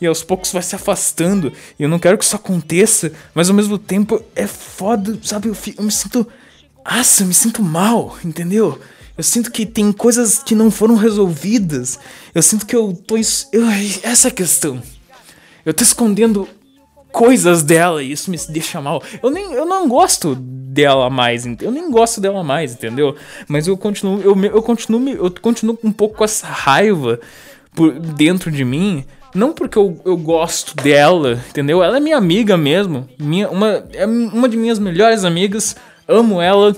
E 0.00 0.06
aos 0.06 0.22
poucos 0.22 0.52
vai 0.52 0.62
se 0.62 0.74
afastando. 0.74 1.52
E 1.78 1.82
eu 1.82 1.88
não 1.88 1.98
quero 1.98 2.18
que 2.18 2.24
isso 2.24 2.36
aconteça, 2.36 3.12
mas 3.34 3.48
ao 3.48 3.54
mesmo 3.54 3.78
tempo 3.78 4.22
é 4.34 4.46
foda, 4.46 5.18
sabe? 5.22 5.48
Eu, 5.48 5.54
fico, 5.54 5.80
eu 5.80 5.84
me 5.84 5.92
sinto. 5.92 6.26
Nossa, 6.84 7.22
eu 7.22 7.26
me 7.26 7.34
sinto 7.34 7.62
mal, 7.62 8.16
entendeu? 8.24 8.78
Eu 9.16 9.24
sinto 9.24 9.50
que 9.50 9.64
tem 9.64 9.90
coisas 9.92 10.42
que 10.42 10.54
não 10.54 10.70
foram 10.70 10.94
resolvidas. 10.94 11.98
Eu 12.34 12.42
sinto 12.42 12.66
que 12.66 12.76
eu 12.76 12.92
tô. 12.92 13.16
Eu, 13.16 13.66
essa 14.02 14.28
é 14.28 14.30
a 14.30 14.34
questão. 14.34 14.82
Eu 15.64 15.72
tô 15.72 15.82
escondendo 15.82 16.48
coisas 17.16 17.62
dela 17.62 18.02
e 18.02 18.12
isso 18.12 18.30
me 18.30 18.36
deixa 18.50 18.78
mal. 18.78 19.02
Eu 19.22 19.30
nem 19.30 19.54
eu 19.54 19.64
não 19.64 19.88
gosto 19.88 20.34
dela 20.34 21.08
mais, 21.08 21.46
eu 21.46 21.70
nem 21.70 21.90
gosto 21.90 22.20
dela 22.20 22.44
mais, 22.44 22.74
entendeu? 22.74 23.16
Mas 23.48 23.66
eu 23.66 23.74
continuo 23.74 24.20
eu, 24.20 24.38
eu 24.44 24.62
continuo 24.62 25.08
eu 25.08 25.30
continuo 25.40 25.78
um 25.82 25.90
pouco 25.90 26.18
com 26.18 26.24
essa 26.24 26.46
raiva 26.46 27.18
por 27.74 27.98
dentro 27.98 28.50
de 28.50 28.64
mim, 28.66 29.02
não 29.36 29.52
porque 29.52 29.78
eu, 29.78 30.00
eu 30.04 30.16
gosto 30.16 30.74
dela, 30.76 31.40
entendeu? 31.48 31.82
Ela 31.82 31.98
é 31.98 32.00
minha 32.00 32.16
amiga 32.16 32.56
mesmo, 32.56 33.08
minha 33.18 33.48
uma 33.50 33.84
é 33.92 34.06
uma 34.06 34.48
de 34.48 34.56
minhas 34.56 34.78
melhores 34.78 35.24
amigas, 35.24 35.76
amo 36.08 36.40
ela, 36.40 36.74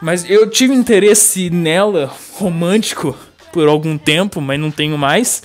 mas 0.00 0.28
eu 0.28 0.48
tive 0.48 0.74
interesse 0.74 1.50
nela 1.50 2.12
romântico 2.34 3.16
por 3.52 3.66
algum 3.66 3.98
tempo, 3.98 4.40
mas 4.40 4.60
não 4.60 4.70
tenho 4.70 4.96
mais. 4.96 5.42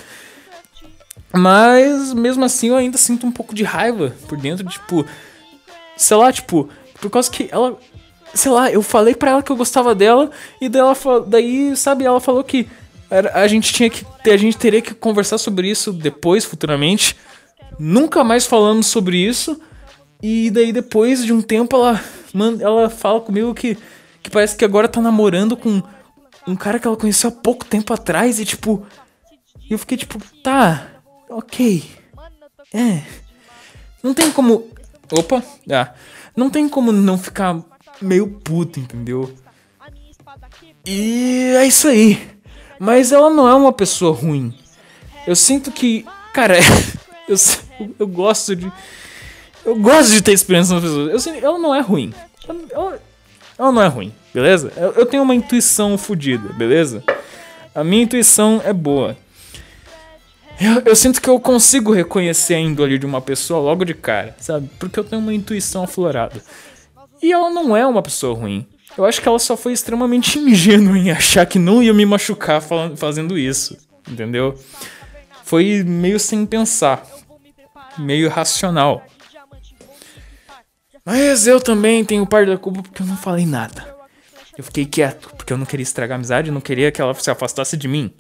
Mas 1.34 2.14
mesmo 2.14 2.46
assim 2.46 2.70
eu 2.70 2.78
ainda 2.78 2.98
sinto 2.98 3.26
um 3.26 3.32
pouco 3.32 3.54
de 3.54 3.64
raiva 3.64 4.16
por 4.28 4.38
dentro, 4.38 4.66
tipo, 4.68 5.06
sei 5.98 6.18
lá, 6.18 6.32
tipo, 6.32 6.70
por 7.02 7.10
causa 7.10 7.30
que 7.30 7.50
ela, 7.52 7.78
sei 8.34 8.52
lá, 8.52 8.72
eu 8.72 8.82
falei 8.82 9.16
para 9.16 9.32
ela 9.32 9.44
que 9.44 9.52
eu 9.52 9.56
gostava 9.56 9.94
dela 9.94 10.32
e 10.62 10.70
daí, 10.70 10.82
ela, 10.82 10.96
daí 11.28 11.76
sabe, 11.76 12.06
ela 12.06 12.22
falou 12.22 12.44
que 12.44 12.68
a 13.10 13.48
gente 13.48 13.74
tinha 13.74 13.90
que 13.90 14.06
a 14.30 14.38
gente 14.38 14.58
teria 14.58 14.82
que 14.82 14.94
conversar 14.94 15.38
sobre 15.38 15.70
isso 15.70 15.94
depois, 15.94 16.46
futuramente. 16.46 17.16
Nunca 17.78 18.24
mais 18.24 18.46
falamos 18.46 18.88
sobre 18.88 19.18
isso. 19.18 19.60
E 20.22 20.50
daí 20.50 20.72
depois 20.72 21.24
de 21.24 21.34
um 21.34 21.42
tempo 21.42 21.76
ela 21.76 22.02
ela 22.62 22.90
fala 22.90 23.22
comigo 23.22 23.54
que 23.54 23.78
que 24.22 24.30
parece 24.30 24.56
que 24.56 24.66
agora 24.66 24.88
tá 24.88 25.00
namorando 25.00 25.56
com 25.56 25.84
um 26.48 26.56
cara 26.56 26.80
que 26.80 26.88
ela 26.88 26.98
conheceu 26.98 27.30
há 27.30 27.32
pouco 27.32 27.66
tempo 27.66 27.94
atrás 27.94 28.40
e 28.40 28.46
tipo, 28.46 28.86
eu 29.70 29.78
fiquei 29.78 29.98
tipo, 29.98 30.20
tá, 30.44 30.88
ok. 31.30 31.84
É. 32.74 33.04
Não 34.02 34.14
tem 34.14 34.32
como. 34.32 34.68
Opa! 35.12 35.44
Ah, 35.72 35.94
não 36.36 36.50
tem 36.50 36.68
como 36.68 36.92
não 36.92 37.18
ficar 37.18 37.64
meio 38.02 38.28
puto, 38.28 38.80
entendeu? 38.80 39.34
E 40.86 41.54
é 41.56 41.66
isso 41.66 41.88
aí. 41.88 42.35
Mas 42.80 43.12
ela 43.12 43.30
não 43.30 43.48
é 43.48 43.54
uma 43.54 43.72
pessoa 43.74 44.16
ruim. 44.16 44.54
Eu 45.26 45.36
sinto 45.36 45.72
que. 45.72 46.06
Cara, 46.34 46.58
eu, 47.28 47.36
eu 48.00 48.08
gosto 48.08 48.56
de. 48.56 48.72
Eu 49.66 49.76
gosto 49.76 50.12
de 50.12 50.22
ter 50.22 50.34
experiência 50.34 50.76
com 50.76 50.82
pessoas. 50.82 51.12
Eu 51.12 51.20
sinto, 51.20 51.44
ela 51.44 51.58
não 51.58 51.74
é 51.74 51.82
ruim. 51.82 52.14
Ela, 52.72 53.00
ela 53.58 53.72
não 53.72 53.82
é 53.82 53.88
ruim, 53.88 54.14
beleza? 54.34 54.72
Eu, 54.76 54.92
eu 54.92 55.06
tenho 55.06 55.24
uma 55.24 55.34
intuição 55.34 55.98
fodida, 55.98 56.50
beleza? 56.54 57.04
A 57.74 57.84
minha 57.84 58.04
intuição 58.04 58.62
é 58.64 58.72
boa. 58.72 59.18
Eu, 60.60 60.82
eu, 60.86 60.96
sinto 60.96 61.22
que 61.22 61.30
eu 61.30 61.40
consigo 61.40 61.92
reconhecer 61.92 62.54
a 62.54 62.60
índole 62.60 62.98
de 62.98 63.06
uma 63.06 63.20
pessoa 63.20 63.60
logo 63.60 63.84
de 63.84 63.94
cara, 63.94 64.36
sabe? 64.40 64.70
Porque 64.80 64.98
eu 65.00 65.04
tenho 65.04 65.22
uma 65.22 65.34
intuição 65.34 65.84
aflorada. 65.84 66.42
E 67.22 67.32
ela 67.32 67.50
não 67.50 67.76
é 67.76 67.86
uma 67.86 68.02
pessoa 68.02 68.38
ruim. 68.38 68.66
Eu 68.98 69.06
acho 69.06 69.22
que 69.22 69.28
ela 69.28 69.40
só 69.40 69.58
foi 69.58 69.74
extremamente 69.74 70.38
ingênua 70.40 70.98
em 70.98 71.12
achar 71.12 71.46
que 71.46 71.60
não 71.60 71.84
ia 71.84 71.94
me 71.94 72.06
machucar 72.06 72.62
fazendo 72.96 73.38
isso, 73.38 73.78
entendeu? 74.10 74.58
Foi 75.44 75.84
meio 75.84 76.20
sem 76.20 76.46
pensar, 76.46 77.06
meio 77.98 78.30
racional. 78.30 79.06
Mas 81.06 81.46
eu 81.46 81.62
também 81.62 82.04
tenho 82.04 82.26
parte 82.26 82.50
da 82.50 82.58
culpa 82.58 82.82
porque 82.82 83.02
eu 83.02 83.06
não 83.06 83.18
falei 83.18 83.46
nada. 83.46 83.96
Eu 84.58 84.64
fiquei 84.64 84.86
quieto, 84.86 85.30
porque 85.36 85.52
eu 85.52 85.58
não 85.58 85.66
queria 85.66 85.84
estragar 85.84 86.16
a 86.16 86.18
amizade, 86.18 86.50
não 86.50 86.62
queria 86.62 86.92
que 86.92 87.02
ela 87.02 87.14
se 87.14 87.30
afastasse 87.30 87.76
de 87.76 87.88
mim. 87.88 88.14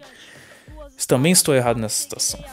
Também 1.07 1.31
estou 1.31 1.55
errado 1.55 1.79
nessa 1.79 2.01
situação. 2.01 2.43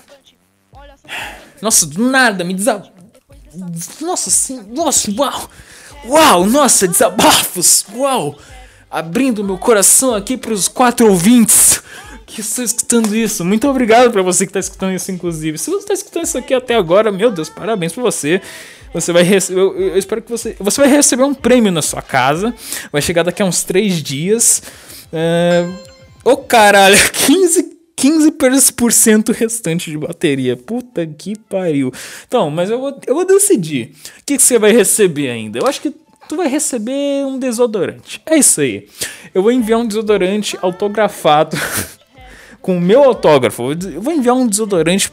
Nossa, 1.61 1.87
do 1.87 2.09
nada, 2.09 2.45
me 2.45 2.55
desab... 2.55 2.91
Nossa, 4.01 4.31
sim, 4.31 4.62
nossa, 4.70 5.11
uau! 5.12 5.51
Uau, 6.05 6.46
nossa, 6.46 6.88
desabafos! 6.88 7.86
Uau! 7.94 8.36
Abrindo 8.90 9.44
meu 9.44 9.57
coração 9.57 10.14
aqui 10.14 10.36
para 10.36 10.53
os 10.53 10.66
quatro 10.66 11.09
ouvintes 11.09 11.80
que 12.26 12.40
estão 12.40 12.64
escutando 12.64 13.14
isso. 13.14 13.44
Muito 13.44 13.68
obrigado 13.68 14.11
para 14.11 14.20
você 14.20 14.44
que 14.44 14.50
está 14.50 14.61
escutando 14.61 14.92
isso, 14.94 15.12
inclusive. 15.12 15.57
Se 15.59 15.70
você 15.70 15.78
está 15.78 15.94
escutando 15.94 16.24
isso 16.24 16.36
aqui 16.36 16.53
até 16.53 16.74
agora, 16.74 17.12
meu 17.12 17.30
Deus, 17.30 17.48
parabéns 17.48 17.92
para 17.92 18.03
você. 18.03 18.42
Você 18.92 19.12
vai 19.12 19.22
receber. 19.22 19.61
Eu, 19.61 19.80
eu, 19.80 19.96
espero 19.96 20.20
que 20.20 20.30
você. 20.30 20.57
Você 20.59 20.80
vai 20.80 20.90
receber 20.90 21.22
um 21.22 21.34
prêmio 21.34 21.70
na 21.70 21.80
sua 21.80 22.03
casa. 22.03 22.53
Vai 22.90 23.00
chegar 23.00 23.22
daqui 23.22 23.40
a 23.42 23.46
uns 23.46 23.62
três 23.62 24.03
dias. 24.03 24.62
Ô 25.12 25.16
uh, 25.16 26.32
oh, 26.32 26.36
caralho, 26.38 26.96
15 27.12 27.72
15% 28.03 29.32
restante 29.32 29.90
de 29.90 29.96
bateria. 29.96 30.57
Puta 30.57 31.07
que 31.07 31.38
pariu. 31.38 31.92
Então, 32.26 32.50
mas 32.50 32.68
eu 32.68 32.80
vou, 32.80 33.00
eu 33.07 33.14
vou 33.14 33.24
decidir. 33.24 33.92
O 34.18 34.24
que, 34.26 34.36
que 34.36 34.42
você 34.42 34.59
vai 34.59 34.72
receber 34.72 35.30
ainda? 35.30 35.61
Eu 35.61 35.66
acho 35.66 35.80
que 35.80 35.94
tu 36.28 36.36
vai 36.36 36.48
receber 36.48 37.24
um 37.24 37.38
desodorante. 37.38 38.20
É 38.26 38.36
isso 38.36 38.61
aí. 38.61 38.88
Eu 39.32 39.42
vou 39.42 39.53
enviar 39.53 39.78
um 39.78 39.86
desodorante 39.86 40.59
autografado 40.61 41.57
com 42.61 42.76
o 42.76 42.80
meu 42.80 43.05
autógrafo. 43.05 43.70
Eu 43.70 44.03
vou 44.03 44.12
enviar 44.12 44.34
um 44.34 44.48
desodorante 44.48 45.12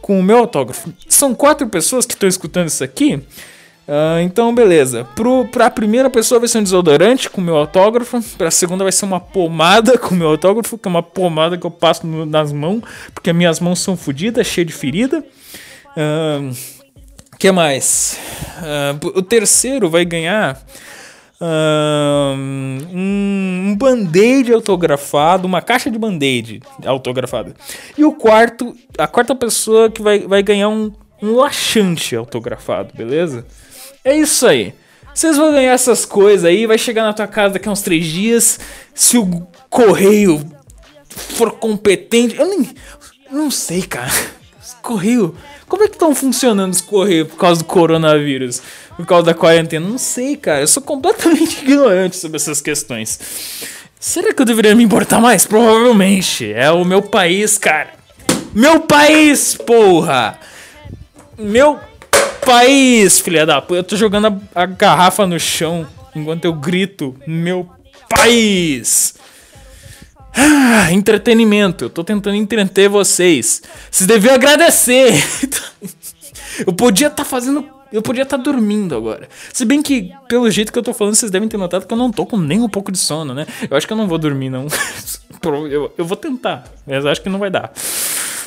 com 0.00 0.18
o 0.18 0.22
meu 0.22 0.38
autógrafo. 0.38 0.90
São 1.08 1.34
quatro 1.34 1.68
pessoas 1.68 2.06
que 2.06 2.14
estão 2.14 2.28
escutando 2.28 2.68
isso 2.68 2.82
aqui. 2.82 3.22
Uh, 3.88 4.20
então, 4.20 4.52
beleza. 4.52 5.04
Pro, 5.14 5.46
pra 5.46 5.70
primeira 5.70 6.10
pessoa 6.10 6.40
vai 6.40 6.48
ser 6.48 6.58
um 6.58 6.62
desodorante 6.62 7.30
com 7.30 7.40
meu 7.40 7.56
autógrafo. 7.56 8.20
Pra 8.36 8.50
segunda 8.50 8.82
vai 8.82 8.92
ser 8.92 9.04
uma 9.04 9.20
pomada 9.20 9.96
com 9.96 10.14
meu 10.14 10.28
autógrafo, 10.28 10.76
que 10.76 10.88
é 10.88 10.90
uma 10.90 11.02
pomada 11.02 11.56
que 11.56 11.64
eu 11.64 11.70
passo 11.70 12.06
no, 12.06 12.26
nas 12.26 12.52
mãos, 12.52 12.82
porque 13.14 13.32
minhas 13.32 13.60
mãos 13.60 13.78
são 13.78 13.96
fodidas, 13.96 14.46
cheias 14.46 14.66
de 14.66 14.72
ferida. 14.72 15.24
Uh, 15.96 16.54
que 17.38 17.52
mais? 17.52 18.18
Uh, 18.58 19.18
o 19.18 19.22
terceiro 19.22 19.88
vai 19.88 20.04
ganhar 20.04 20.60
um, 21.40 22.78
um 22.92 23.76
band-aid 23.78 24.52
autografado, 24.52 25.46
uma 25.46 25.60
caixa 25.60 25.90
de 25.90 25.98
band-aid 25.98 26.60
autografada. 26.84 27.54
E 27.96 28.04
o 28.04 28.12
quarto, 28.12 28.74
a 28.98 29.06
quarta 29.06 29.34
pessoa 29.34 29.90
que 29.90 30.02
vai, 30.02 30.20
vai 30.20 30.42
ganhar 30.42 30.68
um, 30.68 30.92
um 31.22 31.36
laxante 31.36 32.16
autografado, 32.16 32.94
beleza? 32.94 33.46
É 34.06 34.16
isso 34.16 34.46
aí. 34.46 34.72
Vocês 35.12 35.36
vão 35.36 35.50
ganhar 35.50 35.72
essas 35.72 36.04
coisas 36.04 36.44
aí, 36.44 36.64
vai 36.64 36.78
chegar 36.78 37.02
na 37.02 37.12
tua 37.12 37.26
casa 37.26 37.54
daqui 37.54 37.68
a 37.68 37.72
uns 37.72 37.82
três 37.82 38.06
dias. 38.06 38.60
Se 38.94 39.18
o 39.18 39.48
correio 39.68 40.48
for 41.08 41.50
competente. 41.52 42.36
Eu 42.36 42.46
nem. 42.46 42.70
Não 43.32 43.50
sei, 43.50 43.82
cara. 43.82 44.12
Correio. 44.80 45.34
Como 45.66 45.82
é 45.82 45.88
que 45.88 45.94
estão 45.94 46.14
funcionando 46.14 46.72
os 46.72 46.80
correios 46.80 47.26
por 47.26 47.36
causa 47.36 47.62
do 47.62 47.64
coronavírus? 47.64 48.62
Por 48.96 49.04
causa 49.04 49.26
da 49.26 49.34
quarentena? 49.34 49.84
Não 49.84 49.98
sei, 49.98 50.36
cara. 50.36 50.60
Eu 50.60 50.68
sou 50.68 50.84
completamente 50.84 51.58
ignorante 51.66 52.16
sobre 52.16 52.36
essas 52.36 52.60
questões. 52.60 53.18
Será 53.98 54.32
que 54.32 54.40
eu 54.40 54.46
deveria 54.46 54.76
me 54.76 54.84
importar 54.84 55.20
mais? 55.20 55.44
Provavelmente. 55.44 56.52
É 56.52 56.70
o 56.70 56.84
meu 56.84 57.02
país, 57.02 57.58
cara. 57.58 57.94
Meu 58.54 58.78
país, 58.78 59.56
porra! 59.56 60.38
Meu 61.36 61.80
país, 62.46 63.18
filha 63.18 63.44
da 63.44 63.60
puta. 63.60 63.80
Eu 63.80 63.84
tô 63.84 63.96
jogando 63.96 64.28
a, 64.28 64.62
a 64.62 64.66
garrafa 64.66 65.26
no 65.26 65.38
chão 65.38 65.86
enquanto 66.14 66.44
eu 66.44 66.52
grito: 66.54 67.14
Meu 67.26 67.68
país! 68.08 69.14
Ah, 70.32 70.92
entretenimento. 70.92 71.86
Eu 71.86 71.90
tô 71.90 72.04
tentando 72.04 72.36
entreter 72.36 72.88
vocês. 72.88 73.62
Vocês 73.90 74.06
deviam 74.06 74.34
agradecer. 74.34 75.12
eu 76.64 76.72
podia 76.72 77.08
estar 77.08 77.24
tá 77.24 77.24
fazendo. 77.24 77.66
Eu 77.90 78.02
podia 78.02 78.22
estar 78.22 78.36
tá 78.36 78.42
dormindo 78.42 78.94
agora. 78.94 79.28
Se 79.52 79.64
bem 79.64 79.82
que, 79.82 80.12
pelo 80.28 80.50
jeito 80.50 80.72
que 80.72 80.78
eu 80.78 80.82
tô 80.82 80.92
falando, 80.92 81.14
vocês 81.14 81.30
devem 81.30 81.48
ter 81.48 81.56
notado 81.56 81.86
que 81.86 81.92
eu 81.92 81.96
não 81.96 82.10
tô 82.10 82.26
com 82.26 82.36
nem 82.36 82.60
um 82.60 82.68
pouco 82.68 82.92
de 82.92 82.98
sono, 82.98 83.32
né? 83.32 83.46
Eu 83.68 83.76
acho 83.76 83.86
que 83.86 83.92
eu 83.92 83.96
não 83.96 84.06
vou 84.06 84.18
dormir, 84.18 84.50
não. 84.50 84.66
eu, 85.70 85.92
eu 85.96 86.04
vou 86.04 86.16
tentar, 86.16 86.64
mas 86.86 87.06
acho 87.06 87.22
que 87.22 87.28
não 87.30 87.38
vai 87.38 87.50
dar. 87.50 87.72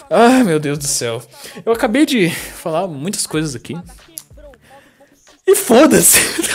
Ai, 0.09 0.43
meu 0.43 0.59
Deus 0.59 0.77
do 0.77 0.87
céu. 0.87 1.21
Eu 1.65 1.71
acabei 1.71 2.05
de 2.05 2.29
falar 2.29 2.87
muitas 2.87 3.27
coisas 3.27 3.55
aqui. 3.55 3.77
E 5.45 5.55
foda-se. 5.55 6.19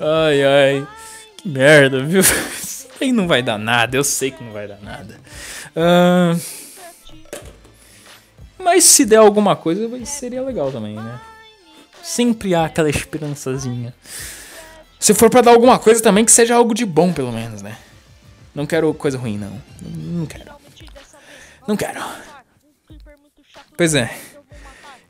ai, 0.00 0.44
ai. 0.44 0.88
Que 1.36 1.48
merda, 1.48 2.02
viu? 2.02 2.22
aí 3.00 3.12
não 3.12 3.26
vai 3.26 3.42
dar 3.42 3.58
nada, 3.58 3.96
eu 3.96 4.04
sei 4.04 4.30
que 4.30 4.42
não 4.42 4.52
vai 4.52 4.66
dar 4.66 4.80
nada. 4.80 5.18
Uh, 5.76 6.40
mas 8.58 8.84
se 8.84 9.04
der 9.04 9.16
alguma 9.16 9.54
coisa, 9.54 9.88
seria 10.04 10.42
legal 10.42 10.72
também, 10.72 10.96
né? 10.96 11.20
Sempre 12.02 12.54
há 12.54 12.64
aquela 12.64 12.90
esperançazinha. 12.90 13.94
Se 14.98 15.14
for 15.14 15.30
para 15.30 15.42
dar 15.42 15.50
alguma 15.52 15.78
coisa 15.78 16.02
também, 16.02 16.24
que 16.24 16.32
seja 16.32 16.54
algo 16.54 16.74
de 16.74 16.84
bom, 16.84 17.12
pelo 17.12 17.32
menos, 17.32 17.62
né? 17.62 17.76
Não 18.54 18.66
quero 18.66 18.92
coisa 18.94 19.16
ruim, 19.16 19.38
não. 19.38 19.62
Não 19.82 20.26
quero. 20.26 20.57
Não 21.68 21.76
quero. 21.76 22.00
Pois 23.76 23.94
é. 23.94 24.10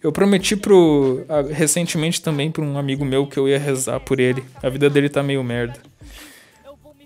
Eu 0.03 0.11
prometi 0.11 0.57
pro. 0.57 1.25
recentemente 1.53 2.21
também 2.21 2.51
pra 2.51 2.65
um 2.65 2.77
amigo 2.77 3.05
meu 3.05 3.29
que 3.29 3.39
eu 3.39 3.49
ia 3.49 3.59
rezar 3.59 4.01
por 4.01 4.19
ele. 4.19 4.45
A 4.61 4.69
vida 4.69 4.91
dele 4.91 5.09
tá 5.09 5.23
meio 5.23 5.43
merda. 5.45 5.81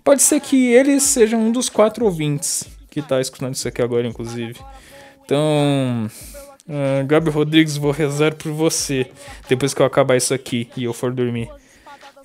Pode 0.03 0.22
ser 0.22 0.40
que 0.40 0.72
ele 0.72 0.98
seja 0.98 1.36
um 1.36 1.53
dos 1.53 1.68
quatro 1.68 2.07
ouvintes 2.07 2.64
que 2.90 3.03
tá 3.03 3.20
escutando 3.20 3.55
isso 3.55 3.68
aqui 3.68 3.82
agora, 3.82 4.07
inclusive. 4.07 4.59
Então, 5.24 6.11
uh, 6.66 7.07
Gabi 7.07 7.30
Rodrigues, 7.30 7.76
vou 7.76 7.92
rezar 7.92 8.34
por 8.34 8.53
você 8.53 9.07
depois 9.48 9.72
que 9.72 9.80
eu 9.80 9.86
acabar 9.86 10.16
isso 10.16 10.34
aqui 10.34 10.68
e 10.76 10.84
eu 10.84 10.92
for 10.92 11.12
dormir. 11.12 11.48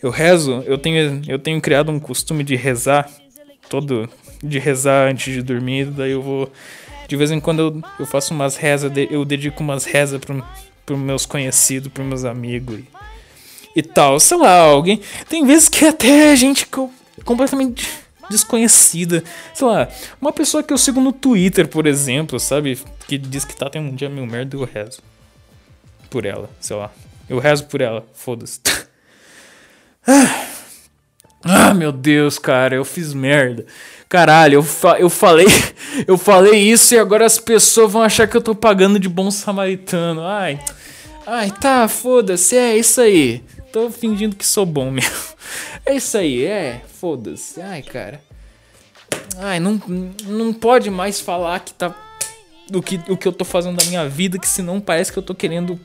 Eu 0.02 0.10
rezo, 0.10 0.64
eu 0.66 0.78
tenho, 0.78 1.22
eu 1.28 1.40
tenho 1.40 1.62
criado 1.62 1.92
um 1.92 2.00
costume 2.00 2.44
de 2.44 2.56
rezar, 2.56 3.10
todo, 3.70 4.10
de 4.44 4.60
rezar 4.60 5.10
antes 5.10 5.34
de 5.34 5.42
dormir, 5.42 5.86
daí 5.86 6.12
eu 6.12 6.22
vou, 6.22 6.52
de 7.08 7.16
vez 7.16 7.32
em 7.32 7.40
quando 7.40 7.60
eu, 7.60 7.82
eu 8.00 8.06
faço 8.06 8.34
umas 8.34 8.56
rezas, 8.56 8.92
eu 9.10 9.24
dedico 9.24 9.64
umas 9.64 9.86
rezas 9.86 10.20
para 10.20 10.44
pros 10.86 11.00
meus 11.00 11.26
conhecidos, 11.26 11.92
pros 11.92 12.06
meus 12.06 12.24
amigos 12.26 12.80
e, 12.80 12.88
e 13.78 13.84
tal, 13.84 14.20
sei 14.20 14.38
lá, 14.38 14.60
alguém, 14.60 15.02
tem 15.28 15.46
vezes 15.46 15.70
que 15.70 15.86
até 15.86 16.36
gente 16.36 16.68
completamente 17.24 17.88
desconhecida. 18.30 19.24
Sei 19.54 19.66
lá, 19.68 19.88
uma 20.22 20.32
pessoa 20.32 20.64
que 20.64 20.74
eu 20.74 20.78
sigo 20.78 21.00
no 21.00 21.12
Twitter, 21.12 21.68
por 21.68 21.86
exemplo, 21.86 22.40
sabe? 22.40 22.80
Que 23.08 23.18
diz 23.18 23.46
que 23.46 23.56
tá 23.56 23.70
tendo 23.70 23.90
um 23.90 23.96
dia 23.96 24.10
meio 24.10 24.28
merda 24.28 24.56
eu 24.56 24.64
rezo. 24.64 25.02
Por 26.10 26.26
ela, 26.26 26.50
sei 26.60 26.76
lá. 26.76 26.92
Eu 27.30 27.40
rezo 27.40 27.66
por 27.66 27.82
ela, 27.82 28.06
foda-se. 28.14 28.62
ah, 31.44 31.74
meu 31.74 31.92
Deus, 31.92 32.40
cara, 32.40 32.76
eu 32.76 32.86
fiz 32.86 33.14
merda. 33.14 33.66
Caralho, 34.10 34.56
eu, 34.56 34.64
fa 34.64 35.00
eu 35.00 35.10
falei 35.10 35.48
eu 36.08 36.18
falei 36.18 36.60
isso 36.60 36.96
e 36.96 37.00
agora 37.00 37.26
as 37.26 37.38
pessoas 37.38 37.92
vão 37.92 38.02
achar 38.02 38.28
que 38.28 38.38
eu 38.38 38.42
tô 38.42 38.56
pagando 38.56 39.00
de 39.00 39.10
bom 39.10 39.30
samaritano. 39.30 40.26
Ai, 40.26 40.60
ai, 41.26 41.52
tá, 41.52 41.88
foda-se, 41.88 42.56
é 42.56 42.78
isso 42.78 43.02
aí. 43.02 43.44
Tô 43.72 43.90
fingindo 43.90 44.36
que 44.36 44.46
sou 44.46 44.66
bom 44.66 44.90
mesmo. 44.92 45.16
É 45.86 45.96
isso 45.96 46.18
aí, 46.18 46.44
é. 46.44 46.82
Foda-se. 47.00 47.62
Ai, 47.62 47.82
cara. 47.82 48.22
Ai, 49.38 49.58
não, 49.58 49.82
não 50.26 50.52
pode 50.52 50.90
mais 50.90 51.22
falar 51.22 51.62
que 51.62 51.74
tá. 51.74 51.96
Do 52.70 52.84
que, 52.84 53.00
o 53.08 53.16
que 53.16 53.26
eu 53.26 53.32
tô 53.32 53.46
fazendo 53.46 53.78
da 53.78 53.86
minha 53.86 54.10
vida, 54.10 54.38
que 54.38 54.48
senão 54.50 54.82
parece 54.82 55.14
que 55.14 55.18
eu 55.18 55.24
tô 55.24 55.34
querendo 55.34 55.80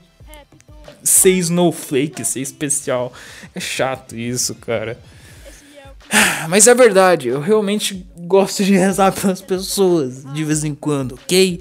ser 1.05 1.31
snowflake, 1.31 2.25
ser 2.25 2.41
especial. 2.41 3.12
É 3.55 3.61
chato 3.61 4.16
isso, 4.16 4.57
cara. 4.57 4.99
Mas 6.48 6.66
é 6.66 6.74
verdade, 6.74 7.28
eu 7.28 7.40
realmente 7.40 8.06
gosto 8.18 8.64
de 8.64 8.74
rezar 8.74 9.12
pelas 9.12 9.40
pessoas 9.40 10.24
de 10.32 10.44
vez 10.44 10.64
em 10.64 10.74
quando, 10.74 11.14
ok? 11.14 11.60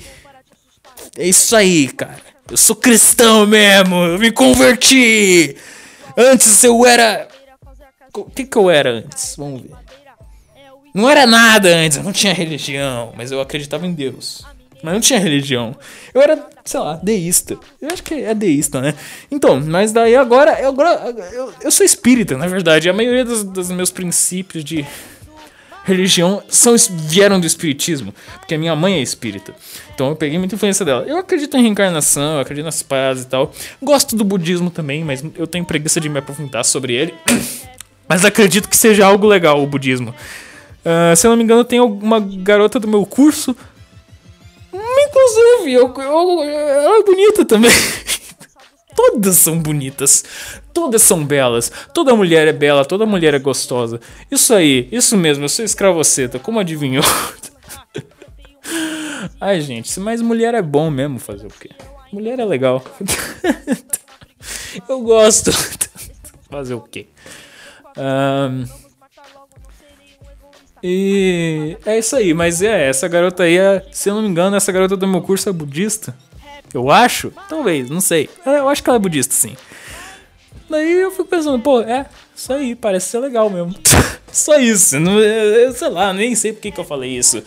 É 1.18 1.28
isso 1.28 1.56
aí, 1.56 1.88
cara. 1.90 2.18
Eu 2.50 2.58
sou 2.58 2.76
cristão 2.76 3.48
mesmo, 3.48 3.96
eu 4.04 4.20
me 4.20 4.32
converti. 4.32 5.56
Antes 6.18 6.64
eu 6.64 6.86
era 6.86 7.28
o 8.14 8.26
que, 8.26 8.44
que 8.44 8.58
eu 8.58 8.70
era 8.70 8.92
antes? 8.92 9.36
Vamos 9.38 9.62
ver. 9.62 9.72
Não 10.94 11.10
era 11.10 11.26
nada 11.26 11.70
antes, 11.70 11.98
eu 11.98 12.04
não 12.04 12.12
tinha 12.12 12.34
religião, 12.34 13.14
mas 13.16 13.32
eu 13.32 13.40
acreditava 13.40 13.88
em 13.88 13.94
Deus. 13.94 14.44
Mas 14.84 14.94
não 14.94 15.02
tinha 15.02 15.20
religião. 15.20 15.76
Eu 16.14 16.22
era, 16.22 16.48
sei 16.66 16.80
lá, 16.80 17.00
deísta. 17.02 17.58
Eu 17.82 17.90
acho 17.92 18.02
que 18.04 18.16
é 18.16 18.34
deísta, 18.34 18.82
né? 18.82 18.96
Então, 19.30 19.62
mas 19.62 19.92
daí 19.92 20.16
agora, 20.16 20.60
eu, 20.60 20.70
agora 20.70 21.16
eu, 21.32 21.54
eu 21.62 21.72
sou 21.72 21.86
espírita, 21.86 22.38
na 22.38 22.48
verdade. 22.48 22.90
A 22.90 22.94
maioria 22.94 23.24
dos, 23.24 23.44
dos 23.44 23.70
meus 23.70 23.92
princípios 23.92 24.64
de 24.64 24.86
religião 25.84 26.44
são, 26.48 26.76
vieram 27.08 27.40
do 27.40 27.48
espiritismo, 27.48 28.14
porque 28.40 28.56
a 28.56 28.58
minha 28.58 28.76
mãe 28.76 28.96
é 28.96 29.02
espírita. 29.02 29.54
Então 29.94 30.10
eu 30.10 30.16
peguei 30.16 30.38
muita 30.38 30.56
influência 30.56 30.86
dela. 30.86 31.04
Eu 31.08 31.18
acredito 31.18 31.56
em 31.58 31.62
reencarnação, 31.62 32.36
eu 32.36 32.40
acredito 32.40 32.66
nas 32.66 32.82
paradas 32.82 33.24
e 33.24 33.28
tal. 33.28 33.52
Gosto 33.82 34.16
do 34.16 34.24
budismo 34.24 34.70
também, 34.70 35.04
mas 35.04 35.24
eu 35.38 35.48
tenho 35.48 35.66
preguiça 35.66 36.00
de 36.00 36.10
me 36.10 36.20
aprofundar 36.20 36.66
sobre 36.66 36.94
ele. 36.94 37.14
Mas 38.10 38.26
acredito 38.26 38.68
que 38.68 38.76
seja 38.76 39.06
algo 39.06 39.26
legal 39.26 39.64
o 39.64 39.66
budismo. 39.66 40.14
Uh, 40.84 41.16
se 41.16 41.26
eu 41.26 41.32
não 41.32 41.38
me 41.38 41.46
engano, 41.46 41.64
tem 41.64 41.80
uma 41.80 42.20
garota 42.20 42.78
do 42.78 42.86
meu 42.86 43.06
curso. 43.06 43.56
Inclusive, 45.12 45.74
eu, 45.74 45.94
eu, 45.98 46.44
ela 46.44 47.00
é 47.00 47.04
bonita 47.04 47.44
também. 47.44 47.72
Todas 48.96 49.36
são 49.36 49.60
bonitas. 49.60 50.24
Todas 50.74 51.02
são 51.02 51.26
belas. 51.26 51.72
Toda 51.94 52.16
mulher 52.16 52.48
é 52.48 52.54
bela, 52.54 52.86
toda 52.86 53.06
mulher 53.06 53.34
é 53.34 53.40
gostosa. 53.40 54.00
Isso 54.30 54.54
aí, 54.54 54.88
isso 54.92 55.18
mesmo, 55.18 55.44
eu 55.44 55.50
sou 55.50 55.66
escravoceta, 55.66 56.40
como 56.40 56.60
adivinhou? 56.60 57.04
Ai, 59.40 59.62
gente, 59.62 60.00
mas 60.00 60.22
mulher 60.22 60.54
é 60.54 60.62
bom 60.62 60.90
mesmo 60.90 61.20
fazer 61.20 61.48
o 61.48 61.52
quê? 61.52 61.70
Mulher 62.12 62.40
é 62.40 62.46
legal. 62.46 62.84
eu 64.88 65.02
gosto. 65.02 65.52
fazer 66.50 66.74
o 66.74 66.82
quê? 66.82 67.08
Um, 67.98 68.66
e 70.84 71.78
é 71.86 72.00
isso 72.00 72.16
aí, 72.16 72.34
mas 72.34 72.62
é, 72.62 72.90
essa 72.90 73.08
garota 73.08 73.44
aí, 73.44 73.58
é, 73.58 73.86
se 73.92 74.10
eu 74.10 74.16
não 74.16 74.22
me 74.24 74.28
engano, 74.28 74.56
essa 74.56 74.72
garota 74.72 74.98
do 74.98 75.08
meu 75.08 75.22
curso 75.22 75.50
é 75.50 75.54
budista. 75.54 76.16
Eu 76.74 76.90
acho? 76.90 77.32
Talvez, 77.50 77.90
não 77.90 78.02
sei. 78.02 78.30
É, 78.46 78.60
eu 78.60 78.70
acho 78.70 78.82
que 78.82 78.90
ela 78.90 78.98
é 78.98 79.02
budista, 79.02 79.34
sim. 79.34 79.56
Daí 80.70 81.02
eu 81.02 81.12
fico 81.12 81.26
pensando, 81.26 81.60
pô, 81.60 81.82
é, 81.82 82.06
isso 82.36 82.54
aí, 82.54 82.76
parece 82.76 83.10
ser 83.10 83.20
legal 83.20 83.50
mesmo. 83.50 83.76
Só 84.32 84.58
isso, 84.58 85.00
não, 85.00 85.18
sei 85.74 85.90
lá, 85.90 86.14
nem 86.14 86.34
sei 86.34 86.54
por 86.54 86.62
que, 86.62 86.72
que 86.72 86.80
eu 86.80 86.86
falei 86.86 87.18
isso. 87.18 87.44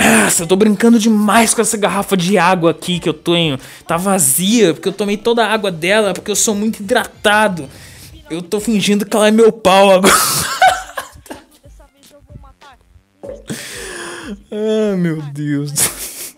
Nossa, 0.00 0.42
eu 0.42 0.46
tô 0.46 0.56
brincando 0.56 0.98
demais 0.98 1.54
com 1.54 1.60
essa 1.60 1.76
garrafa 1.76 2.16
de 2.16 2.36
água 2.38 2.70
aqui 2.70 2.98
que 2.98 3.08
eu 3.08 3.14
tenho. 3.14 3.58
Tá 3.86 3.96
vazia, 3.96 4.74
porque 4.74 4.88
eu 4.88 4.92
tomei 4.92 5.16
toda 5.16 5.44
a 5.44 5.52
água 5.52 5.70
dela, 5.70 6.12
porque 6.12 6.30
eu 6.30 6.36
sou 6.36 6.54
muito 6.54 6.80
hidratado. 6.80 7.68
Eu 8.30 8.42
tô 8.42 8.58
fingindo 8.58 9.04
que 9.04 9.14
ela 9.14 9.28
é 9.28 9.30
meu 9.30 9.52
pau 9.52 9.90
agora. 9.90 10.14
ah, 14.54 14.96
meu 14.96 15.20
Deus. 15.20 15.72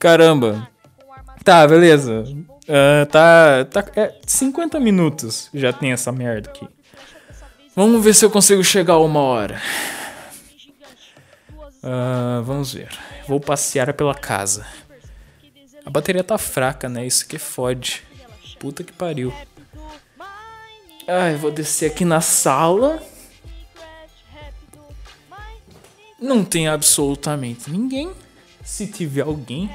Caramba. 0.00 0.68
Tá, 1.44 1.66
beleza. 1.66 2.24
Uh, 2.62 3.06
tá. 3.10 3.64
tá 3.64 3.84
é, 3.94 4.14
50 4.26 4.80
minutos 4.80 5.50
já 5.52 5.72
tem 5.72 5.92
essa 5.92 6.10
merda 6.10 6.50
aqui. 6.50 6.66
Vamos 7.74 8.04
ver 8.04 8.14
se 8.14 8.24
eu 8.24 8.30
consigo 8.30 8.62
chegar 8.64 8.94
a 8.94 9.00
uma 9.00 9.20
hora. 9.20 9.60
Uh, 11.82 12.42
vamos 12.42 12.72
ver. 12.72 12.88
Vou 13.26 13.40
passear 13.40 13.92
pela 13.94 14.14
casa. 14.14 14.66
A 15.84 15.90
bateria 15.90 16.22
tá 16.22 16.38
fraca, 16.38 16.88
né? 16.88 17.06
Isso 17.06 17.26
que 17.26 17.38
fode. 17.38 18.02
Puta 18.58 18.84
que 18.84 18.92
pariu. 18.92 19.32
Ai, 21.08 21.34
vou 21.34 21.50
descer 21.50 21.90
aqui 21.90 22.04
na 22.04 22.20
sala. 22.20 23.02
Não 26.22 26.44
tem 26.44 26.68
absolutamente 26.68 27.68
ninguém. 27.68 28.12
Se 28.64 28.86
tiver 28.86 29.22
alguém, 29.22 29.68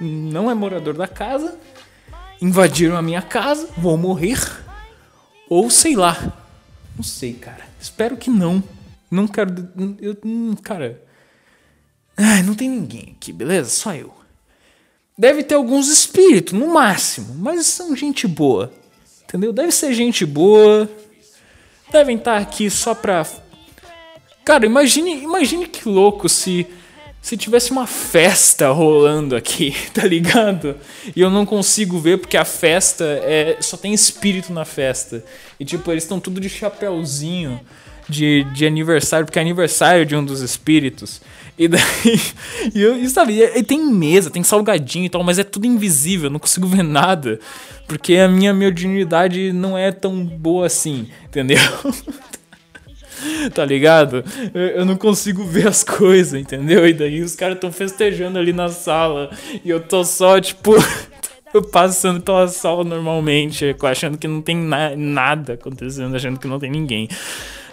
não 0.00 0.48
é 0.48 0.54
morador 0.54 0.94
da 0.94 1.08
casa. 1.08 1.58
Invadiram 2.40 2.96
a 2.96 3.02
minha 3.02 3.20
casa, 3.20 3.68
vou 3.76 3.96
morrer. 3.96 4.38
Ou 5.50 5.68
sei 5.68 5.96
lá. 5.96 6.32
Não 6.96 7.02
sei, 7.02 7.34
cara. 7.34 7.66
Espero 7.80 8.16
que 8.16 8.30
não. 8.30 8.62
Não 9.10 9.26
quero. 9.26 9.68
Eu, 10.00 10.16
cara. 10.62 11.02
Ai, 12.16 12.42
não 12.42 12.54
tem 12.54 12.68
ninguém 12.68 13.16
aqui, 13.16 13.32
beleza? 13.32 13.70
Só 13.70 13.94
eu. 13.94 14.14
Deve 15.16 15.42
ter 15.42 15.56
alguns 15.56 15.88
espíritos, 15.88 16.52
no 16.52 16.68
máximo. 16.68 17.34
Mas 17.34 17.66
são 17.66 17.96
gente 17.96 18.26
boa. 18.28 18.72
Entendeu? 19.24 19.52
Deve 19.52 19.72
ser 19.72 19.92
gente 19.92 20.24
boa. 20.24 20.88
Devem 21.90 22.16
estar 22.16 22.36
aqui 22.38 22.70
só 22.70 22.94
pra. 22.94 23.26
Cara, 24.48 24.64
imagine, 24.64 25.24
imagine 25.24 25.66
que 25.66 25.86
louco 25.86 26.26
se 26.26 26.66
se 27.20 27.36
tivesse 27.36 27.70
uma 27.70 27.86
festa 27.86 28.70
rolando 28.70 29.36
aqui, 29.36 29.76
tá 29.92 30.06
ligado? 30.06 30.74
E 31.14 31.20
eu 31.20 31.28
não 31.28 31.44
consigo 31.44 31.98
ver 31.98 32.16
porque 32.16 32.34
a 32.34 32.46
festa 32.46 33.04
é 33.04 33.58
só 33.60 33.76
tem 33.76 33.92
espírito 33.92 34.50
na 34.50 34.64
festa. 34.64 35.22
E 35.60 35.66
tipo, 35.66 35.90
eles 35.90 36.04
estão 36.04 36.18
tudo 36.18 36.40
de 36.40 36.48
chapéuzinho 36.48 37.60
de, 38.08 38.42
de 38.54 38.64
aniversário, 38.64 39.26
porque 39.26 39.38
é 39.38 39.42
aniversário 39.42 40.06
de 40.06 40.16
um 40.16 40.24
dos 40.24 40.40
espíritos. 40.40 41.20
E 41.58 41.68
daí, 41.68 41.82
e, 42.74 42.80
eu, 42.80 42.98
e 42.98 43.06
sabe, 43.10 43.34
e, 43.34 43.58
e 43.58 43.62
tem 43.62 43.84
mesa, 43.84 44.30
tem 44.30 44.42
salgadinho 44.42 45.04
e 45.04 45.10
tal, 45.10 45.22
mas 45.22 45.38
é 45.38 45.44
tudo 45.44 45.66
invisível, 45.66 46.28
eu 46.28 46.32
não 46.32 46.40
consigo 46.40 46.66
ver 46.66 46.82
nada. 46.82 47.38
Porque 47.86 48.16
a 48.16 48.26
minha 48.26 48.54
mediunidade 48.54 49.52
não 49.52 49.76
é 49.76 49.92
tão 49.92 50.24
boa 50.24 50.64
assim, 50.64 51.06
entendeu? 51.26 51.60
tá 53.54 53.64
ligado? 53.64 54.24
Eu, 54.54 54.84
não 54.84 54.96
consigo 54.96 55.44
ver 55.44 55.68
as 55.68 55.82
coisas, 55.82 56.40
entendeu? 56.40 56.86
E 56.86 56.92
daí 56.92 57.22
os 57.22 57.34
caras 57.34 57.58
tão 57.58 57.72
festejando 57.72 58.38
ali 58.38 58.52
na 58.52 58.68
sala 58.68 59.30
e 59.64 59.70
eu 59.70 59.80
tô 59.80 60.04
só, 60.04 60.40
tipo, 60.40 60.72
passando 61.72 62.20
pela 62.20 62.48
sala 62.48 62.84
normalmente, 62.84 63.74
achando 63.82 64.18
que 64.18 64.28
não 64.28 64.40
tem 64.40 64.56
na 64.56 64.94
nada 64.96 65.54
acontecendo, 65.54 66.14
achando 66.14 66.38
que 66.38 66.46
não 66.46 66.58
tem 66.58 66.70
ninguém. 66.70 67.08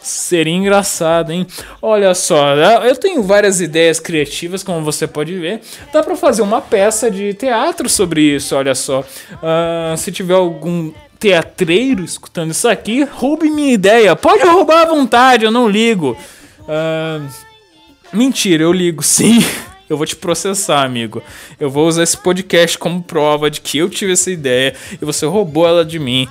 Seria 0.02 0.54
engraçado, 0.54 1.32
hein? 1.32 1.48
Olha 1.82 2.14
só, 2.14 2.54
eu 2.54 2.96
tenho 2.96 3.24
várias 3.24 3.60
ideias 3.60 4.00
criativas, 4.00 4.62
como 4.62 4.84
você 4.84 5.08
pode 5.08 5.36
ver. 5.36 5.62
Dá 5.92 6.04
para 6.04 6.16
fazer 6.16 6.44
uma 6.44 6.62
peça 6.62 7.10
de 7.10 7.34
teatro 7.34 7.90
sobre 7.90 8.22
isso, 8.22 8.56
olha 8.56 8.76
só. 8.76 9.00
Uh, 9.00 9.98
se 9.98 10.12
tiver 10.12 10.36
algum 10.36 10.92
teatreiro 11.20 12.04
escutando 12.04 12.52
isso 12.52 12.68
aqui, 12.68 13.04
roube 13.04 13.50
minha 13.50 13.74
ideia. 13.74 14.16
Pode 14.16 14.44
roubar 14.44 14.84
à 14.84 14.86
vontade, 14.86 15.46
eu 15.46 15.52
não 15.52 15.70
ligo. 15.70 16.18
Uh, 16.62 17.28
mentira, 18.12 18.64
eu 18.64 18.72
ligo 18.72 19.02
sim. 19.04 19.44
Eu 19.88 19.98
vou 19.98 20.06
te 20.06 20.16
processar, 20.16 20.84
amigo. 20.84 21.22
Eu 21.60 21.70
vou 21.70 21.88
usar 21.88 22.04
esse 22.04 22.18
podcast 22.18 22.78
como 22.78 23.04
prova 23.04 23.52
de 23.52 23.62
que 23.62 23.78
eu 23.78 23.90
tive 23.90 24.14
essa 24.14 24.32
ideia 24.32 24.74
e 24.92 25.06
você 25.06 25.26
roubou 25.26 25.68
ela 25.68 25.86
de 25.86 26.00
mim. 26.00 26.28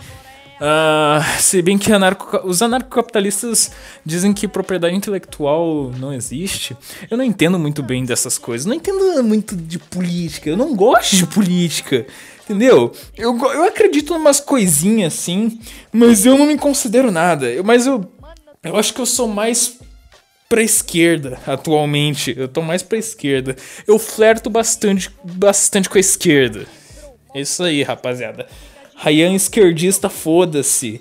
Uh, 0.54 1.40
se 1.40 1.60
bem 1.62 1.76
que 1.76 1.92
anarco, 1.92 2.40
os 2.48 2.62
anarcocapitalistas 2.62 3.70
dizem 4.04 4.32
que 4.32 4.48
propriedade 4.48 4.94
intelectual 4.94 5.92
não 5.98 6.12
existe, 6.12 6.76
eu 7.10 7.16
não 7.18 7.24
entendo 7.24 7.58
muito 7.58 7.82
bem 7.82 8.04
dessas 8.04 8.38
coisas. 8.38 8.64
Não 8.64 8.74
entendo 8.74 9.22
muito 9.22 9.56
de 9.56 9.78
política. 9.78 10.50
Eu 10.50 10.56
não 10.56 10.74
gosto 10.74 11.16
de 11.16 11.26
política. 11.26 12.06
Entendeu? 12.44 12.92
Eu, 13.16 13.36
eu 13.52 13.64
acredito 13.64 14.12
em 14.12 14.16
umas 14.16 14.38
coisinhas 14.38 15.14
assim, 15.14 15.58
mas 15.90 16.26
eu 16.26 16.36
não 16.36 16.46
me 16.46 16.58
considero 16.58 17.10
nada. 17.10 17.50
Eu, 17.50 17.64
mas 17.64 17.86
eu, 17.86 18.04
eu 18.62 18.76
acho 18.76 18.92
que 18.92 19.00
eu 19.00 19.06
sou 19.06 19.26
mais 19.26 19.78
pra 20.48 20.62
esquerda 20.62 21.38
atualmente. 21.46 22.34
Eu 22.36 22.46
tô 22.46 22.60
mais 22.60 22.82
pra 22.82 22.98
esquerda. 22.98 23.56
Eu 23.86 23.98
flerto 23.98 24.50
bastante, 24.50 25.10
bastante 25.24 25.88
com 25.88 25.96
a 25.96 26.00
esquerda. 26.00 26.66
É 27.34 27.40
isso 27.40 27.62
aí, 27.62 27.82
rapaziada. 27.82 28.46
Ryan 28.96 29.34
esquerdista, 29.34 30.10
foda-se. 30.10 31.00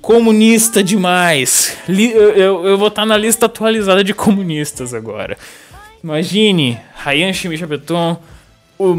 Comunista 0.00 0.82
demais. 0.82 1.76
Eu, 1.88 2.30
eu, 2.30 2.66
eu, 2.66 2.78
vou 2.78 2.88
estar 2.88 3.02
tá 3.02 3.06
na 3.06 3.16
lista 3.16 3.46
atualizada 3.46 4.04
de 4.04 4.14
comunistas 4.14 4.94
agora. 4.94 5.36
Imagine, 6.02 6.78
Ryan 7.04 7.32
Chimicha 7.32 7.66
Beton 7.66 8.16
o, 8.78 8.92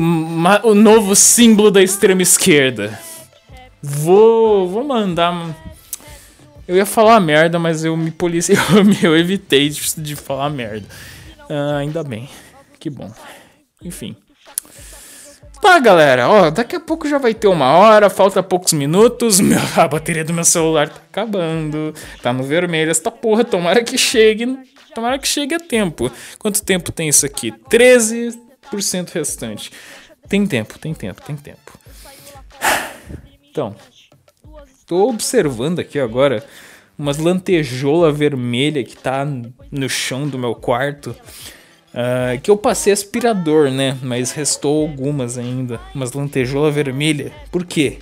o 0.64 0.76
novo 0.76 1.16
símbolo 1.16 1.72
da 1.72 1.82
extrema 1.82 2.22
esquerda. 2.22 2.98
Vou, 3.82 4.68
vou 4.68 4.84
mandar. 4.84 5.56
Eu 6.68 6.76
ia 6.76 6.86
falar 6.86 7.20
merda, 7.20 7.60
mas 7.60 7.84
eu 7.84 7.96
me 7.96 8.10
policiei, 8.10 8.58
eu, 9.04 9.12
eu 9.12 9.18
evitei 9.18 9.70
de, 9.70 9.82
de 9.98 10.16
falar 10.16 10.50
merda. 10.50 10.88
Ah, 11.50 11.78
ainda 11.78 12.04
bem. 12.04 12.28
Que 12.80 12.90
bom. 12.90 13.12
Enfim. 13.84 14.16
Tá, 15.62 15.80
galera, 15.80 16.30
ó, 16.30 16.52
daqui 16.52 16.76
a 16.76 16.80
pouco 16.80 17.08
já 17.08 17.18
vai 17.18 17.34
ter 17.34 17.48
uma 17.48 17.76
hora, 17.78 18.10
falta 18.10 18.44
poucos 18.44 18.74
minutos. 18.74 19.40
Meu, 19.40 19.60
a 19.76 19.88
bateria 19.88 20.24
do 20.24 20.34
meu 20.34 20.44
celular 20.44 20.90
tá 20.90 21.02
acabando. 21.10 21.94
Tá 22.22 22.32
no 22.32 22.44
vermelho 22.44 22.92
essa 22.92 23.10
porra, 23.10 23.44
tomara 23.44 23.84
que 23.84 23.98
chegue. 23.98 24.58
Tomara 24.94 25.20
que 25.20 25.28
chegue 25.28 25.56
a 25.56 25.60
tempo. 25.60 26.12
Quanto 26.40 26.64
tempo 26.64 26.92
tem 26.92 27.10
isso 27.10 27.26
aqui? 27.26 27.52
13, 27.70 28.40
10% 28.72 29.12
restante. 29.12 29.72
Tem 30.28 30.46
tempo, 30.46 30.80
tem 30.80 30.94
tempo, 30.94 31.22
tem 31.22 31.36
tempo. 31.36 31.80
Então, 33.50 33.76
tô 34.86 35.10
observando 35.10 35.80
aqui 35.80 36.00
agora 36.00 36.44
umas 36.98 37.18
lantejola 37.18 38.12
vermelha 38.12 38.84
que 38.84 38.98
tá 38.98 39.26
no 39.72 39.90
chão 39.90 40.28
do 40.28 40.40
meu 40.40 40.56
quarto. 40.56 41.16
Uh, 41.94 42.40
que 42.42 42.52
eu 42.52 42.58
passei 42.58 42.92
aspirador, 42.92 43.72
né? 43.72 43.98
Mas 44.02 44.32
restou 44.32 44.82
algumas 44.82 45.38
ainda. 45.38 45.80
Umas 45.94 46.12
lantejola 46.12 46.70
vermelha. 46.70 47.32
Por 47.50 47.66
quê? 47.66 48.00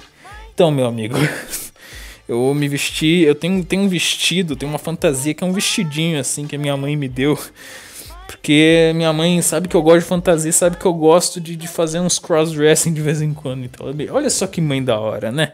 Então, 0.52 0.72
meu 0.72 0.88
amigo, 0.88 1.16
eu 2.28 2.54
me 2.56 2.68
vesti. 2.68 3.22
Eu 3.22 3.36
tenho, 3.36 3.64
tenho 3.64 3.84
um 3.84 3.88
vestido, 3.88 4.56
tenho 4.56 4.72
uma 4.72 4.80
fantasia 4.80 5.34
que 5.34 5.44
é 5.44 5.48
um 5.48 5.54
vestidinho 5.54 6.20
assim 6.20 6.48
que 6.48 6.56
a 6.56 6.60
minha 6.60 6.76
mãe 6.76 6.96
me 6.96 7.08
deu. 7.08 7.38
Porque 8.28 8.92
minha 8.96 9.12
mãe 9.14 9.42
sabe 9.42 9.68
que 9.68 9.76
eu 9.76 9.82
gosto 9.82 10.00
de 10.00 10.06
fantasia, 10.06 10.52
sabe 10.52 10.78
que 10.78 10.86
eu 10.86 10.94
gosto 10.94 11.40
de, 11.40 11.56
de 11.56 11.68
fazer 11.68 12.00
uns 12.00 12.20
crossdressing 12.20 12.94
de 12.94 13.02
vez 13.02 13.22
em 13.22 13.34
quando. 13.34 13.64
Então, 13.66 13.88
olha 14.12 14.30
só 14.30 14.48
que 14.48 14.62
mãe 14.62 14.84
da 14.84 15.00
hora, 15.00 15.32
né? 15.32 15.54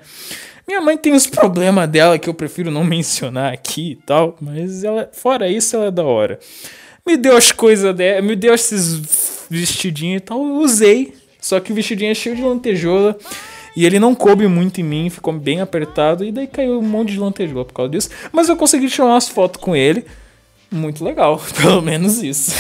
Minha 0.67 0.81
mãe 0.81 0.97
tem 0.97 1.13
os 1.13 1.25
problemas 1.25 1.89
dela 1.89 2.19
que 2.19 2.29
eu 2.29 2.33
prefiro 2.33 2.69
não 2.69 2.83
mencionar 2.85 3.53
aqui 3.53 3.91
e 3.91 3.95
tal, 3.95 4.37
mas 4.39 4.83
ela, 4.83 5.09
fora 5.11 5.49
isso, 5.49 5.75
ela 5.75 5.85
é 5.87 5.91
da 5.91 6.03
hora. 6.03 6.39
Me 7.05 7.17
deu 7.17 7.35
as 7.35 7.51
coisas 7.51 7.95
dela, 7.95 8.21
me 8.21 8.35
deu 8.35 8.53
esses 8.53 9.47
vestidinhos 9.49 10.17
e 10.17 10.25
tal, 10.25 10.45
eu 10.45 10.57
usei. 10.57 11.13
Só 11.41 11.59
que 11.59 11.71
o 11.71 11.75
vestidinho 11.75 12.11
é 12.11 12.13
cheio 12.13 12.35
de 12.35 12.41
lantejola. 12.43 13.17
E 13.75 13.85
ele 13.85 13.97
não 13.97 14.13
coube 14.13 14.47
muito 14.47 14.81
em 14.81 14.83
mim, 14.83 15.09
ficou 15.09 15.33
bem 15.33 15.61
apertado. 15.61 16.23
E 16.23 16.31
daí 16.31 16.47
caiu 16.47 16.79
um 16.79 16.83
monte 16.83 17.13
de 17.13 17.19
lantejola 17.19 17.65
por 17.65 17.73
causa 17.73 17.91
disso. 17.91 18.09
Mas 18.31 18.49
eu 18.49 18.57
consegui 18.57 18.87
tirar 18.89 19.07
umas 19.07 19.27
fotos 19.27 19.61
com 19.61 19.75
ele 19.75 20.05
muito 20.71 21.03
legal, 21.03 21.41
pelo 21.61 21.81
menos 21.81 22.21
isso. 22.21 22.51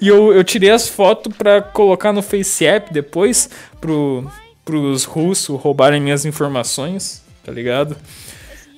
e 0.00 0.08
eu, 0.08 0.32
eu 0.32 0.44
tirei 0.44 0.70
as 0.70 0.88
fotos 0.88 1.34
pra 1.36 1.60
colocar 1.60 2.12
no 2.12 2.22
FaceApp 2.22 2.92
depois, 2.92 3.48
pro, 3.80 4.30
pros 4.64 5.04
russos 5.04 5.60
roubarem 5.60 6.00
minhas 6.00 6.24
informações, 6.24 7.22
tá 7.44 7.52
ligado? 7.52 7.92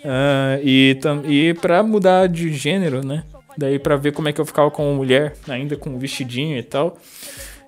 Uh, 0.05 0.61
e, 0.63 0.99
e 1.25 1.55
pra 1.55 1.83
mudar 1.83 2.29
de 2.29 2.53
gênero, 2.53 3.05
né? 3.05 3.25
Daí 3.57 3.79
pra 3.79 3.97
ver 3.97 4.13
como 4.13 4.29
é 4.29 4.33
que 4.33 4.41
eu 4.41 4.45
ficava 4.45 4.71
com 4.71 4.95
mulher, 4.95 5.35
ainda 5.49 5.77
com 5.77 5.99
vestidinho 5.99 6.59
e 6.59 6.63
tal. 6.63 6.99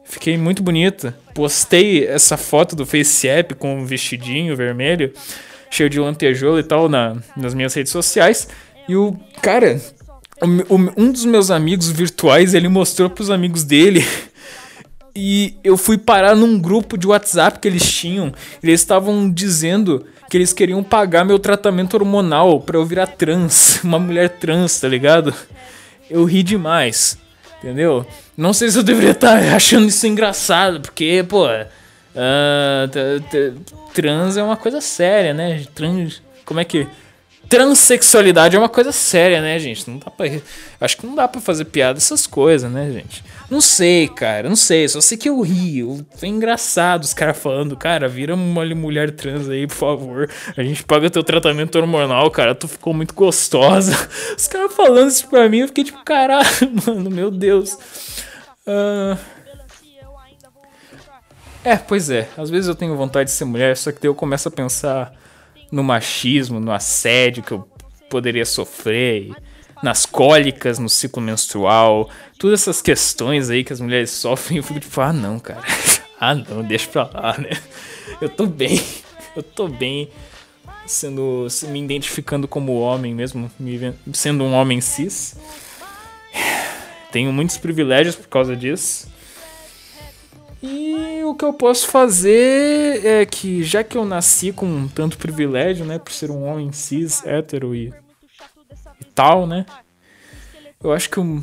Fiquei 0.05 0.37
muito 0.37 0.63
bonita. 0.63 1.17
Postei 1.35 2.07
essa 2.07 2.37
foto 2.37 2.77
do 2.77 2.87
FaceApp 2.87 3.55
com 3.55 3.81
um 3.81 3.85
vestidinho 3.85 4.55
vermelho, 4.57 5.13
cheio 5.71 5.91
de 5.91 5.99
lantejoula 5.99 6.61
e 6.61 6.63
tal, 6.63 6.89
na, 6.89 7.17
nas 7.37 7.55
minhas 7.55 7.75
redes 7.75 7.93
sociais. 7.93 8.49
E 8.89 8.97
o 8.97 9.17
cara, 9.43 9.81
um 10.97 11.11
dos 11.11 11.25
meus 11.25 11.51
amigos 11.51 11.91
virtuais, 11.91 12.55
ele 12.55 12.69
mostrou 12.69 13.11
pros 13.11 13.31
amigos 13.31 13.65
dele. 13.65 14.05
E 15.19 15.57
eu 15.65 15.79
fui 15.79 15.97
parar 15.97 16.37
num 16.37 16.61
grupo 16.61 16.99
de 16.99 17.07
WhatsApp 17.07 17.59
que 17.59 17.67
eles 17.67 17.91
tinham. 17.91 18.35
Eles 18.63 18.83
estavam 18.83 19.33
dizendo 19.33 20.05
que 20.29 20.37
eles 20.37 20.53
queriam 20.53 20.83
pagar 20.83 21.25
meu 21.25 21.39
tratamento 21.39 21.95
hormonal 21.95 22.61
pra 22.61 22.77
eu 22.77 22.85
virar 22.85 23.07
trans. 23.07 23.81
Uma 23.85 23.99
mulher 23.99 24.29
trans, 24.29 24.79
tá 24.79 24.87
ligado? 24.87 25.33
Eu 26.11 26.23
ri 26.27 26.43
demais. 26.43 27.17
Entendeu? 27.59 28.07
Não 28.37 28.53
sei 28.53 28.69
se 28.69 28.79
eu 28.79 28.83
deveria 28.83 29.13
estar 29.13 29.41
tá 29.41 29.57
achando 29.57 29.89
isso 29.89 30.07
engraçado, 30.07 30.83
porque, 30.83 31.25
pô. 31.27 31.47
Uh, 31.47 33.23
trans 33.95 34.37
é 34.37 34.43
uma 34.43 34.57
coisa 34.57 34.83
séria, 34.83 35.33
né? 35.33 35.65
Trans. 35.75 36.21
Como 36.45 36.61
é 36.61 36.65
que 36.65 36.87
transexualidade 37.49 38.57
é 38.57 38.59
uma 38.59 38.69
coisa 38.69 38.93
séria, 38.93 39.41
né, 39.41 39.59
gente? 39.59 39.89
Não 39.89 39.99
dá 39.99 40.11
pra. 40.11 40.27
Acho 40.81 40.97
que 40.97 41.07
não 41.07 41.15
dá 41.15 41.27
pra 41.27 41.41
fazer 41.41 41.65
piada 41.67 41.95
dessas 41.95 42.27
coisas, 42.27 42.71
né, 42.71 42.91
gente? 42.91 43.25
Não 43.51 43.61
sei, 43.61 44.09
cara, 44.09 44.49
não 44.49 44.57
sei. 44.57 44.89
Só 44.89 45.01
sei 45.01 45.17
que 45.17 45.29
eu 45.29 45.41
rio. 45.41 46.05
Foi 46.17 46.29
engraçado 46.29 47.03
os 47.05 47.15
caras 47.15 47.39
falando, 47.39 47.77
cara, 47.77 48.09
vira 48.09 48.35
uma 48.35 48.65
mulher 48.75 49.11
trans 49.13 49.49
aí, 49.49 49.67
por 49.67 49.77
favor. 49.77 50.31
A 50.57 50.63
gente 50.63 50.83
paga 50.85 51.09
teu 51.09 51.23
tratamento 51.23 51.77
hormonal, 51.77 52.31
cara. 52.31 52.55
Tu 52.55 52.69
ficou 52.69 52.93
muito 52.93 53.15
gostosa. 53.15 53.93
Os 54.37 54.47
caras 54.49 54.73
falando 54.75 55.09
isso 55.09 55.29
pra 55.29 55.49
mim, 55.49 55.59
eu 55.59 55.69
fiquei 55.69 55.85
tipo, 55.85 56.03
caralho, 56.05 56.47
mano, 56.87 57.11
meu 57.11 57.31
Deus. 57.31 57.75
Uh... 58.67 59.19
É, 61.65 61.77
pois 61.77 62.11
é. 62.11 62.29
Às 62.37 62.49
vezes 62.49 62.69
eu 62.69 62.75
tenho 62.75 62.97
vontade 62.97 63.31
de 63.31 63.35
ser 63.35 63.45
mulher, 63.45 63.77
só 63.77 63.91
que 63.91 64.01
daí 64.01 64.09
eu 64.09 64.15
começo 64.15 64.47
a 64.47 64.53
pensar 64.53 65.13
no 65.71 65.83
machismo, 65.83 66.61
no 66.61 66.73
assédio 66.73 67.43
que 67.43 67.53
eu 67.53 67.69
poderia 68.09 68.45
sofrer, 68.45 69.33
nas 69.83 70.07
cólicas, 70.07 70.79
no 70.79 70.89
ciclo 70.89 71.23
menstrual, 71.23 72.09
todas 72.39 72.63
essas 72.63 72.81
questões 72.81 73.51
aí 73.51 73.63
que 73.63 73.73
as 73.73 73.81
mulheres 73.81 74.11
sofrem, 74.11 74.59
eu 74.59 74.63
fico 74.63 74.81
tipo, 74.81 75.01
ah 75.01 75.13
não, 75.13 75.39
cara. 75.39 75.63
ah 76.21 76.35
não, 76.35 76.63
deixa 76.63 76.89
pra 76.89 77.11
lá, 77.13 77.37
né? 77.39 77.51
Eu 78.21 78.29
tô 78.29 78.47
bem, 78.47 78.83
eu 79.35 79.43
tô 79.43 79.69
bem 79.69 80.11
sendo 80.87 81.47
me 81.69 81.83
identificando 81.83 82.47
como 82.47 82.79
homem 82.79 83.15
mesmo, 83.15 83.51
sendo 84.13 84.45
um 84.45 84.55
homem 84.55 84.81
cis. 84.81 85.37
Tenho 87.11 87.33
muitos 87.33 87.57
privilégios 87.57 88.15
por 88.15 88.29
causa 88.29 88.55
disso. 88.55 89.09
E 90.69 91.23
o 91.23 91.35
que 91.35 91.45
eu 91.45 91.53
posso 91.53 91.87
fazer 91.87 93.07
é 93.07 93.25
que, 93.25 93.63
já 93.63 93.85
que 93.85 93.97
eu 93.97 94.05
nasci 94.05 94.53
com 94.53 94.89
tanto 94.89 95.17
privilégio, 95.17 95.87
né, 95.87 95.99
por 95.99 96.13
ser 96.13 96.31
um 96.31 96.45
homem 96.45 96.73
cis, 96.73 97.25
hétero 97.25 97.73
e, 97.73 97.95
e 99.01 99.05
tal, 99.15 99.47
né, 99.47 99.65
eu 100.83 100.93
acho 100.93 101.09
que 101.09 101.21
o, 101.21 101.43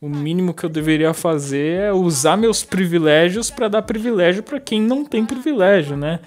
o 0.00 0.08
mínimo 0.08 0.54
que 0.54 0.64
eu 0.64 0.70
deveria 0.70 1.12
fazer 1.12 1.80
é 1.80 1.92
usar 1.92 2.36
meus 2.36 2.62
privilégios 2.62 3.50
para 3.50 3.66
dar 3.66 3.82
privilégio 3.82 4.42
para 4.42 4.60
quem 4.60 4.80
não 4.80 5.04
tem 5.04 5.26
privilégio, 5.26 5.96
né. 5.96 6.20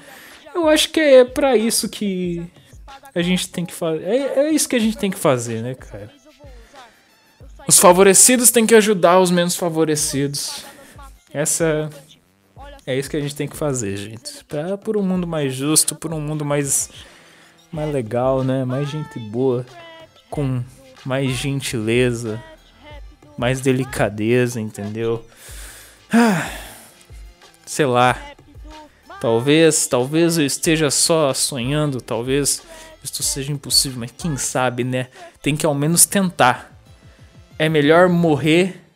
Eu 0.54 0.68
acho 0.68 0.90
que 0.90 1.00
é 1.00 1.24
para 1.24 1.56
isso 1.56 1.88
que 1.88 2.44
a 3.16 3.22
gente 3.22 3.48
tem 3.50 3.66
que 3.66 3.74
fazer. 3.74 4.04
É, 4.04 4.40
é 4.40 4.52
isso 4.52 4.68
que 4.68 4.76
a 4.76 4.80
gente 4.80 4.98
tem 4.98 5.10
que 5.10 5.18
fazer, 5.18 5.62
né, 5.62 5.76
cara. 5.76 6.12
Os 7.68 7.80
favorecidos 7.80 8.50
têm 8.50 8.66
que 8.66 8.76
ajudar 8.76 9.20
os 9.20 9.30
menos 9.30 9.56
favorecidos. 9.56 10.66
Essa 11.34 11.90
é 12.88 12.98
isso 12.98 13.10
que 13.10 13.18
a 13.18 13.20
gente 13.20 13.36
tem 13.36 13.50
que 13.50 13.58
fazer, 13.58 13.98
gente. 13.98 14.46
Pra, 14.46 14.78
por 14.78 14.96
um 14.96 15.04
mundo 15.04 15.28
mais 15.28 15.54
justo, 15.54 15.94
por 15.94 16.14
um 16.14 16.22
mundo 16.22 16.46
mais, 16.46 16.90
mais 17.70 17.94
legal, 17.94 18.46
né? 18.46 18.64
Mais 18.64 18.90
gente 18.90 19.20
boa, 19.20 19.66
com 20.30 20.64
mais 21.06 21.32
gentileza, 21.32 22.42
mais 23.38 23.60
delicadeza, 23.60 24.62
entendeu? 24.62 25.24
Ah, 26.12 26.50
sei 27.66 27.86
lá. 27.86 28.18
Talvez, 29.20 29.86
talvez 29.88 30.38
eu 30.38 30.46
esteja 30.46 30.90
só 30.90 31.34
sonhando, 31.34 32.00
talvez 32.00 32.64
isso 33.04 33.22
seja 33.22 33.52
impossível, 33.52 34.00
mas 34.00 34.14
quem 34.18 34.38
sabe, 34.38 34.86
né? 34.86 35.08
Tem 35.42 35.58
que 35.58 35.66
ao 35.66 35.76
menos 35.76 36.06
tentar. 36.06 36.72
É 37.60 37.68
melhor 37.68 38.08
morrer 38.08 38.87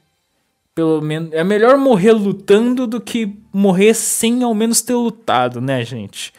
pelo 0.74 1.02
menos. 1.02 1.34
É 1.34 1.44
melhor 1.44 1.78
morrer 1.78 2.14
lutando 2.14 2.88
do 2.88 3.00
que 3.00 3.38
morrer 3.54 3.94
sem 3.94 4.44
ao 4.44 4.54
menos 4.54 4.82
ter 4.82 4.96
lutado, 4.96 5.60
né, 5.60 5.84
gente? 5.84 6.34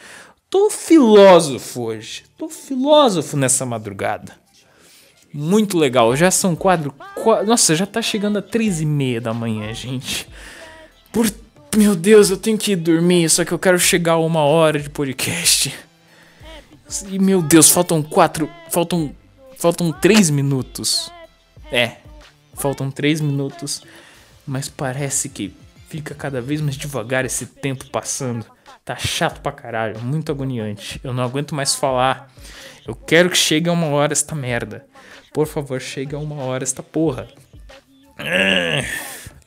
Tô 0.48 0.70
filósofo 0.70 1.82
hoje. 1.82 2.24
Tô 2.36 2.48
filósofo 2.48 3.36
nessa 3.36 3.64
madrugada. 3.64 4.40
Muito 5.32 5.78
legal. 5.78 6.14
Já 6.14 6.30
são 6.30 6.54
quadro 6.54 6.94
nossa, 7.46 7.74
já 7.74 7.86
tá 7.86 8.02
chegando 8.02 8.38
a 8.38 8.42
três 8.42 8.80
e 8.80 8.86
meia 8.86 9.20
da 9.20 9.32
manhã, 9.32 9.72
gente. 9.72 10.28
Por. 11.12 11.30
Meu 11.74 11.96
Deus, 11.96 12.28
eu 12.28 12.36
tenho 12.36 12.58
que 12.58 12.72
ir 12.72 12.76
dormir, 12.76 13.30
só 13.30 13.46
que 13.46 13.52
eu 13.52 13.58
quero 13.58 13.78
chegar 13.78 14.12
a 14.12 14.18
uma 14.18 14.40
hora 14.40 14.78
de 14.78 14.90
podcast. 14.90 15.74
E 17.08 17.18
meu 17.18 17.40
Deus, 17.40 17.70
faltam 17.70 18.02
quatro. 18.02 18.48
Faltam. 18.70 19.14
Faltam 19.56 19.90
três 19.92 20.28
minutos. 20.28 21.10
É. 21.70 21.96
Faltam 22.54 22.90
três 22.90 23.20
minutos 23.22 23.82
mas 24.46 24.68
parece 24.68 25.28
que 25.28 25.54
fica 25.88 26.14
cada 26.14 26.40
vez 26.40 26.60
mais 26.60 26.76
devagar 26.76 27.24
esse 27.24 27.46
tempo 27.46 27.90
passando. 27.90 28.46
Tá 28.84 28.96
chato 28.96 29.40
pra 29.40 29.52
caralho, 29.52 30.00
muito 30.00 30.32
agoniante. 30.32 31.00
Eu 31.04 31.12
não 31.12 31.22
aguento 31.22 31.54
mais 31.54 31.74
falar. 31.74 32.32
Eu 32.86 32.94
quero 32.96 33.30
que 33.30 33.36
chegue 33.36 33.68
a 33.68 33.72
uma 33.72 33.86
hora 33.86 34.12
esta 34.12 34.34
merda. 34.34 34.86
Por 35.32 35.46
favor, 35.46 35.80
chegue 35.80 36.14
a 36.14 36.18
uma 36.18 36.42
hora 36.42 36.64
esta 36.64 36.82
porra. 36.82 37.28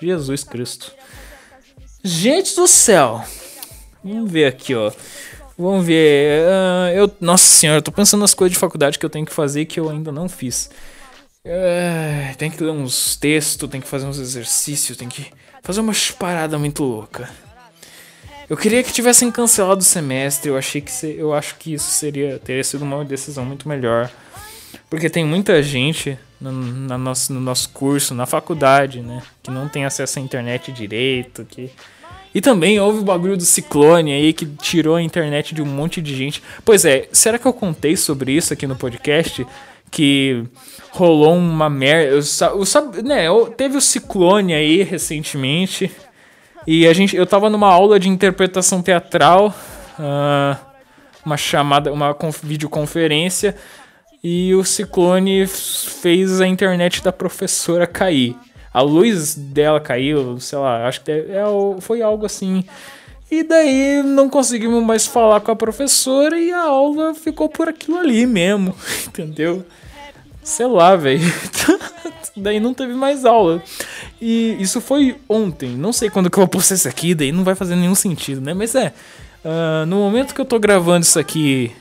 Jesus 0.01 0.43
Cristo. 0.43 0.93
Gente 2.03 2.55
do 2.55 2.67
céu. 2.67 3.23
Vamos 4.03 4.31
ver 4.31 4.45
aqui, 4.45 4.75
ó. 4.75 4.91
Vamos 5.57 5.85
ver. 5.85 6.43
Uh, 6.43 6.95
eu, 6.95 7.11
nossa 7.19 7.45
senhora, 7.45 7.79
eu 7.79 7.81
tô 7.81 7.91
pensando 7.91 8.21
nas 8.21 8.33
coisas 8.33 8.53
de 8.53 8.59
faculdade 8.59 8.99
que 8.99 9.05
eu 9.05 9.09
tenho 9.09 9.25
que 9.25 9.33
fazer 9.33 9.65
que 9.65 9.79
eu 9.79 9.89
ainda 9.89 10.11
não 10.11 10.29
fiz. 10.29 10.69
É, 11.47 12.33
tem 12.39 12.49
que 12.49 12.63
ler 12.63 12.71
uns 12.71 13.15
textos, 13.15 13.69
tem 13.69 13.79
que 13.79 13.87
fazer 13.87 14.07
uns 14.07 14.17
exercícios, 14.17 14.97
tem 14.97 15.07
que 15.07 15.27
fazer 15.61 15.79
uma 15.79 15.93
parada 16.17 16.57
muito 16.57 16.83
louca. 16.83 17.29
Eu 18.49 18.57
queria 18.57 18.83
que 18.83 18.91
tivessem 18.91 19.31
cancelado 19.31 19.81
o 19.81 19.83
semestre, 19.83 20.49
eu 20.49 20.57
achei 20.57 20.81
que 20.81 20.91
se, 20.91 21.15
eu 21.15 21.33
acho 21.33 21.55
que 21.57 21.75
isso 21.75 21.89
seria 21.91 22.39
teria 22.39 22.63
sido 22.63 22.83
uma 22.83 23.05
decisão 23.05 23.45
muito 23.45 23.69
melhor. 23.69 24.09
Porque 24.89 25.09
tem 25.09 25.23
muita 25.23 25.61
gente 25.61 26.17
no, 26.41 26.51
na 26.51 26.97
nosso, 26.97 27.31
no 27.31 27.39
nosso 27.39 27.69
curso, 27.69 28.15
na 28.15 28.25
faculdade, 28.25 29.01
né? 29.01 29.21
Que 29.41 29.51
não 29.51 29.69
tem 29.69 29.85
acesso 29.85 30.19
à 30.19 30.21
internet 30.21 30.71
direito. 30.71 31.45
Que... 31.45 31.71
E 32.33 32.41
também 32.41 32.79
houve 32.79 32.99
o 32.99 33.03
bagulho 33.03 33.37
do 33.37 33.45
ciclone 33.45 34.13
aí 34.13 34.33
que 34.33 34.45
tirou 34.45 34.95
a 34.95 35.01
internet 35.01 35.55
de 35.55 35.61
um 35.61 35.65
monte 35.65 36.01
de 36.01 36.15
gente. 36.15 36.41
Pois 36.63 36.85
é, 36.85 37.07
será 37.11 37.39
que 37.39 37.45
eu 37.45 37.53
contei 37.53 37.95
sobre 37.95 38.31
isso 38.31 38.53
aqui 38.53 38.67
no 38.67 38.75
podcast? 38.75 39.45
Que 39.95 40.43
rolou 40.91 41.37
uma 41.37 41.69
merda. 41.69 42.19
Né, 43.01 43.27
teve 43.55 43.77
o 43.77 43.81
ciclone 43.81 44.53
aí 44.53 44.83
recentemente. 44.83 45.89
E 46.67 46.85
a 46.85 46.91
gente, 46.91 47.15
eu 47.15 47.25
tava 47.25 47.49
numa 47.49 47.71
aula 47.71 47.97
de 47.97 48.09
interpretação 48.09 48.81
teatral, 48.81 49.55
uh, 49.97 50.57
uma 51.25 51.37
chamada, 51.37 51.93
uma 51.93 52.13
videoconferência, 52.43 53.55
e 54.21 54.53
o 54.53 54.65
ciclone 54.65 55.47
fez 55.47 56.41
a 56.41 56.47
internet 56.47 57.01
da 57.01 57.13
professora 57.13 57.87
cair. 57.87 58.35
A 58.73 58.81
luz 58.81 59.33
dela 59.33 59.79
caiu, 59.79 60.37
sei 60.41 60.59
lá, 60.59 60.85
acho 60.85 61.01
que 61.01 61.11
é, 61.11 61.43
foi 61.79 62.01
algo 62.01 62.25
assim. 62.25 62.65
E 63.31 63.43
daí 63.43 64.03
não 64.03 64.29
conseguimos 64.29 64.83
mais 64.83 65.05
falar 65.05 65.39
com 65.39 65.51
a 65.51 65.55
professora 65.55 66.37
e 66.37 66.51
a 66.51 66.63
aula 66.63 67.13
ficou 67.13 67.47
por 67.47 67.69
aquilo 67.69 67.97
ali 67.97 68.25
mesmo, 68.25 68.75
entendeu? 69.07 69.65
Sei 70.45 70.67
lá, 70.67 70.95
velho. 70.95 71.21
daí 72.37 72.59
não 72.59 72.71
teve 72.71 72.93
mais 72.93 73.25
aula. 73.25 73.63
E 74.21 74.55
isso 74.59 74.79
foi 74.79 75.15
ontem. 75.27 75.69
Não 75.69 75.91
sei 75.91 76.07
quando 76.07 76.29
que 76.29 76.37
eu 76.37 76.41
vou 76.41 76.47
postar 76.47 76.75
isso 76.75 76.87
aqui, 76.87 77.15
daí 77.15 77.31
não 77.31 77.43
vai 77.43 77.55
fazer 77.55 77.75
nenhum 77.75 77.95
sentido, 77.95 78.39
né? 78.39 78.53
Mas 78.53 78.75
é. 78.75 78.93
Uh, 79.43 79.85
no 79.87 79.97
momento 79.97 80.35
que 80.35 80.41
eu 80.41 80.45
tô 80.45 80.59
gravando 80.59 81.03
isso 81.03 81.19
aqui 81.19 81.71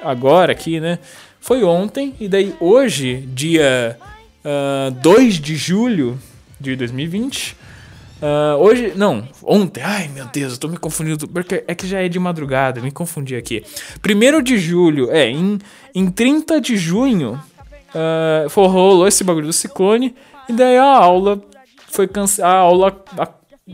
agora, 0.00 0.52
aqui, 0.52 0.78
né? 0.78 1.00
Foi 1.40 1.64
ontem. 1.64 2.14
E 2.20 2.28
daí 2.28 2.54
hoje, 2.60 3.28
dia 3.34 3.98
uh, 4.44 4.88
ah, 4.88 4.90
2 5.02 5.34
de 5.40 5.56
julho 5.56 6.16
de 6.60 6.76
2020. 6.76 7.52
Uh, 7.52 7.56
ah, 8.22 8.56
hoje, 8.56 8.92
não, 8.94 9.28
ontem, 9.42 9.82
ai 9.82 10.06
meu 10.06 10.26
Deus, 10.26 10.52
eu 10.52 10.58
tô 10.58 10.68
me 10.68 10.76
confundindo, 10.76 11.26
porque 11.26 11.64
é 11.66 11.74
que 11.74 11.88
já 11.88 12.00
é 12.00 12.08
de 12.08 12.20
madrugada, 12.20 12.80
me 12.80 12.92
confundi 12.92 13.34
aqui. 13.34 13.64
1 14.04 14.42
de 14.42 14.58
julho, 14.58 15.10
é, 15.10 15.28
em, 15.28 15.58
em 15.92 16.08
30 16.08 16.60
de 16.60 16.76
junho 16.76 17.40
uh, 17.94 19.06
esse 19.06 19.24
bagulho 19.24 19.46
do 19.46 19.52
ciclone, 19.52 20.14
e 20.48 20.52
daí 20.52 20.76
a 20.76 20.84
aula 20.84 21.40
foi 21.88 22.08
cancelada, 22.08 22.54
a 22.54 22.58
aula 22.58 23.04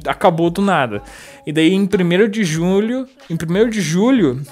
acabou 0.06 0.50
do 0.50 0.60
nada. 0.60 1.02
E 1.46 1.52
daí 1.52 1.72
em 1.72 1.82
1 1.82 2.28
de 2.28 2.44
julho, 2.44 3.08
em 3.30 3.34
1 3.34 3.70
de 3.70 3.80
julho, 3.80 4.42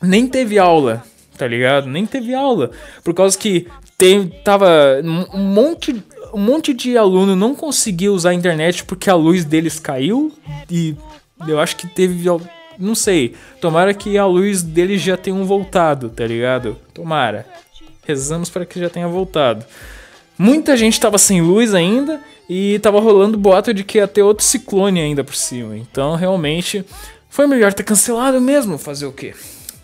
nem 0.00 0.26
teve 0.26 0.58
aula, 0.58 1.02
tá 1.36 1.46
ligado? 1.46 1.86
Nem 1.88 2.06
teve 2.06 2.34
aula. 2.34 2.70
Por 3.02 3.14
causa 3.14 3.36
que 3.36 3.66
tem, 3.98 4.28
tava 4.44 4.68
um 5.32 5.38
monte, 5.42 6.02
um 6.32 6.40
monte 6.40 6.74
de 6.74 6.96
aluno 6.96 7.34
não 7.34 7.54
conseguia 7.54 8.12
usar 8.12 8.30
a 8.30 8.34
internet 8.34 8.84
porque 8.84 9.08
a 9.08 9.14
luz 9.14 9.44
deles 9.44 9.80
caiu 9.80 10.32
e 10.70 10.94
eu 11.46 11.58
acho 11.58 11.76
que 11.76 11.86
teve, 11.86 12.24
não 12.78 12.94
sei, 12.94 13.34
tomara 13.60 13.92
que 13.94 14.16
a 14.18 14.26
luz 14.26 14.62
deles 14.62 15.00
já 15.00 15.16
tenham 15.16 15.44
voltado, 15.44 16.10
tá 16.10 16.26
ligado? 16.26 16.76
Tomara. 16.92 17.46
Rezamos 18.06 18.48
para 18.48 18.64
que 18.64 18.78
já 18.78 18.88
tenha 18.88 19.08
voltado. 19.08 19.64
Muita 20.38 20.76
gente 20.76 21.00
tava 21.00 21.18
sem 21.18 21.40
luz 21.40 21.74
ainda 21.74 22.20
e 22.48 22.78
tava 22.78 23.00
rolando 23.00 23.38
boato 23.38 23.72
de 23.72 23.82
que 23.82 23.98
ia 23.98 24.06
ter 24.06 24.22
outro 24.22 24.44
ciclone 24.44 25.00
ainda 25.00 25.24
por 25.24 25.34
cima. 25.34 25.76
Então, 25.76 26.14
realmente, 26.14 26.84
foi 27.28 27.46
melhor 27.46 27.72
ter 27.72 27.82
cancelado 27.82 28.40
mesmo. 28.40 28.78
Fazer 28.78 29.06
o 29.06 29.12
quê? 29.12 29.34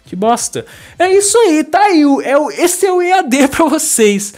Que 0.07 0.15
bosta. 0.15 0.67
É 0.99 1.11
isso 1.11 1.37
aí, 1.39 1.65
tá 1.65 1.81
aí. 1.81 2.03
É 2.25 2.37
o, 2.37 2.51
esse 2.51 2.87
é 2.87 2.93
o 2.93 3.01
EAD 3.01 3.49
pra 3.53 3.65
vocês. 3.65 4.35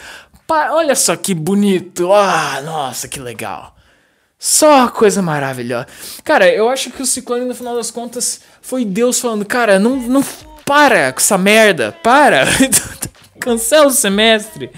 Pa, 0.46 0.72
olha 0.72 0.94
só 0.94 1.16
que 1.16 1.34
bonito. 1.34 2.12
Ah, 2.12 2.62
nossa, 2.64 3.08
que 3.08 3.18
legal. 3.18 3.74
Só 4.38 4.88
coisa 4.88 5.22
maravilhosa. 5.22 5.86
Cara, 6.22 6.48
eu 6.48 6.68
acho 6.68 6.90
que 6.90 7.02
o 7.02 7.06
ciclone, 7.06 7.44
no 7.44 7.54
final 7.54 7.74
das 7.74 7.90
contas, 7.90 8.40
foi 8.60 8.84
Deus 8.84 9.18
falando: 9.18 9.44
Cara, 9.44 9.78
não, 9.78 9.96
não 9.96 10.22
para 10.64 11.12
com 11.12 11.18
essa 11.18 11.38
merda. 11.38 11.92
Para. 12.02 12.44
Cancela 13.40 13.86
o 13.86 13.90
semestre. 13.90 14.70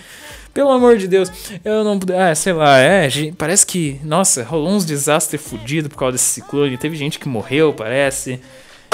Pelo 0.57 0.71
amor 0.71 0.97
de 0.97 1.07
Deus, 1.07 1.31
eu 1.63 1.85
não. 1.85 2.01
Ah, 2.19 2.35
sei 2.35 2.55
lá, 2.55 2.79
é. 2.79 3.09
Parece 3.37 3.67
que. 3.67 4.01
Nossa, 4.03 4.43
rolou 4.43 4.71
uns 4.71 4.87
desastres 4.87 5.43
fodidos 5.43 5.91
por 5.91 5.99
causa 5.99 6.13
desse 6.13 6.25
ciclone. 6.25 6.79
Teve 6.79 6.97
gente 6.97 7.19
que 7.19 7.29
morreu, 7.29 7.75
parece. 7.75 8.41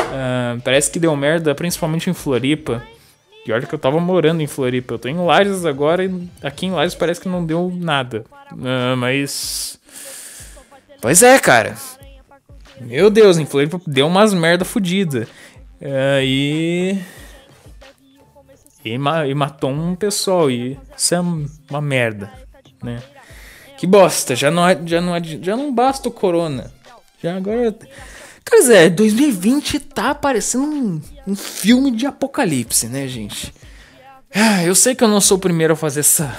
Uh, 0.00 0.60
parece 0.64 0.90
que 0.90 0.98
deu 0.98 1.14
merda, 1.14 1.54
principalmente 1.54 2.10
em 2.10 2.14
Floripa. 2.14 2.82
E 3.46 3.52
olha 3.52 3.64
que 3.64 3.72
eu 3.72 3.78
tava 3.78 4.00
morando 4.00 4.40
em 4.40 4.46
Floripa. 4.48 4.94
Eu 4.94 4.98
tô 4.98 5.08
em 5.08 5.16
Lages 5.16 5.64
agora 5.64 6.04
e 6.04 6.28
aqui 6.42 6.66
em 6.66 6.72
Lages 6.72 6.96
parece 6.96 7.20
que 7.20 7.28
não 7.28 7.44
deu 7.44 7.72
nada. 7.72 8.24
Uh, 8.50 8.96
mas. 8.96 9.78
Pois 11.00 11.22
é, 11.22 11.38
cara. 11.38 11.76
Meu 12.80 13.08
Deus, 13.08 13.38
em 13.38 13.46
Floripa 13.46 13.80
deu 13.86 14.08
umas 14.08 14.34
merda 14.34 14.64
fodida. 14.64 15.28
Uh, 15.80 16.22
e 16.22 16.98
e, 18.84 18.98
ma 18.98 19.26
e 19.26 19.34
matou 19.34 19.70
um 19.70 19.94
pessoal. 19.94 20.50
E 20.50 20.78
isso 20.96 21.14
é 21.14 21.20
uma 21.20 21.80
merda, 21.80 22.32
né? 22.82 23.02
Que 23.76 23.86
bosta, 23.86 24.36
já 24.36 24.50
não, 24.50 24.62
já 24.86 25.00
não, 25.00 25.12
já 25.42 25.56
não 25.56 25.74
basta 25.74 26.08
o 26.08 26.12
corona. 26.12 26.72
Já 27.22 27.36
agora. 27.36 27.74
Quer 28.44 28.56
dizer, 28.56 28.90
2020 28.90 29.80
tá 29.80 30.14
parecendo 30.14 30.64
um, 30.64 31.00
um 31.26 31.36
filme 31.36 31.90
de 31.90 32.06
apocalipse, 32.06 32.88
né, 32.88 33.06
gente? 33.06 33.54
Ah, 34.34 34.64
eu 34.64 34.74
sei 34.74 34.94
que 34.94 35.04
eu 35.04 35.08
não 35.08 35.20
sou 35.20 35.36
o 35.36 35.40
primeiro 35.40 35.74
a 35.74 35.76
fazer 35.76 36.00
essa, 36.00 36.34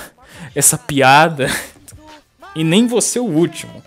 essa 0.56 0.78
piada. 0.78 1.48
E 2.56 2.64
nem 2.64 2.86
você 2.86 3.18
o 3.18 3.24
último. 3.24 3.84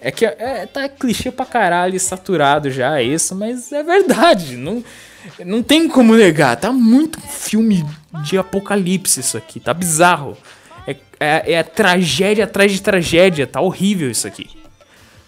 É 0.00 0.10
que 0.10 0.24
é, 0.24 0.64
tá 0.64 0.88
clichê 0.88 1.30
pra 1.30 1.44
caralho, 1.44 2.00
saturado 2.00 2.70
já 2.70 3.02
isso, 3.02 3.34
mas 3.34 3.70
é 3.70 3.82
verdade. 3.82 4.56
Não, 4.56 4.82
não 5.44 5.62
tem 5.62 5.88
como 5.88 6.14
negar, 6.14 6.56
tá 6.56 6.72
muito 6.72 7.20
filme 7.20 7.84
de 8.22 8.38
apocalipse 8.38 9.20
isso 9.20 9.36
aqui, 9.36 9.60
tá 9.60 9.74
bizarro. 9.74 10.36
É, 10.86 10.96
é, 11.18 11.52
é 11.54 11.62
tragédia 11.62 12.44
atrás 12.44 12.72
de 12.72 12.80
tragédia, 12.80 13.46
tá 13.46 13.60
horrível 13.60 14.10
isso 14.10 14.26
aqui. 14.26 14.48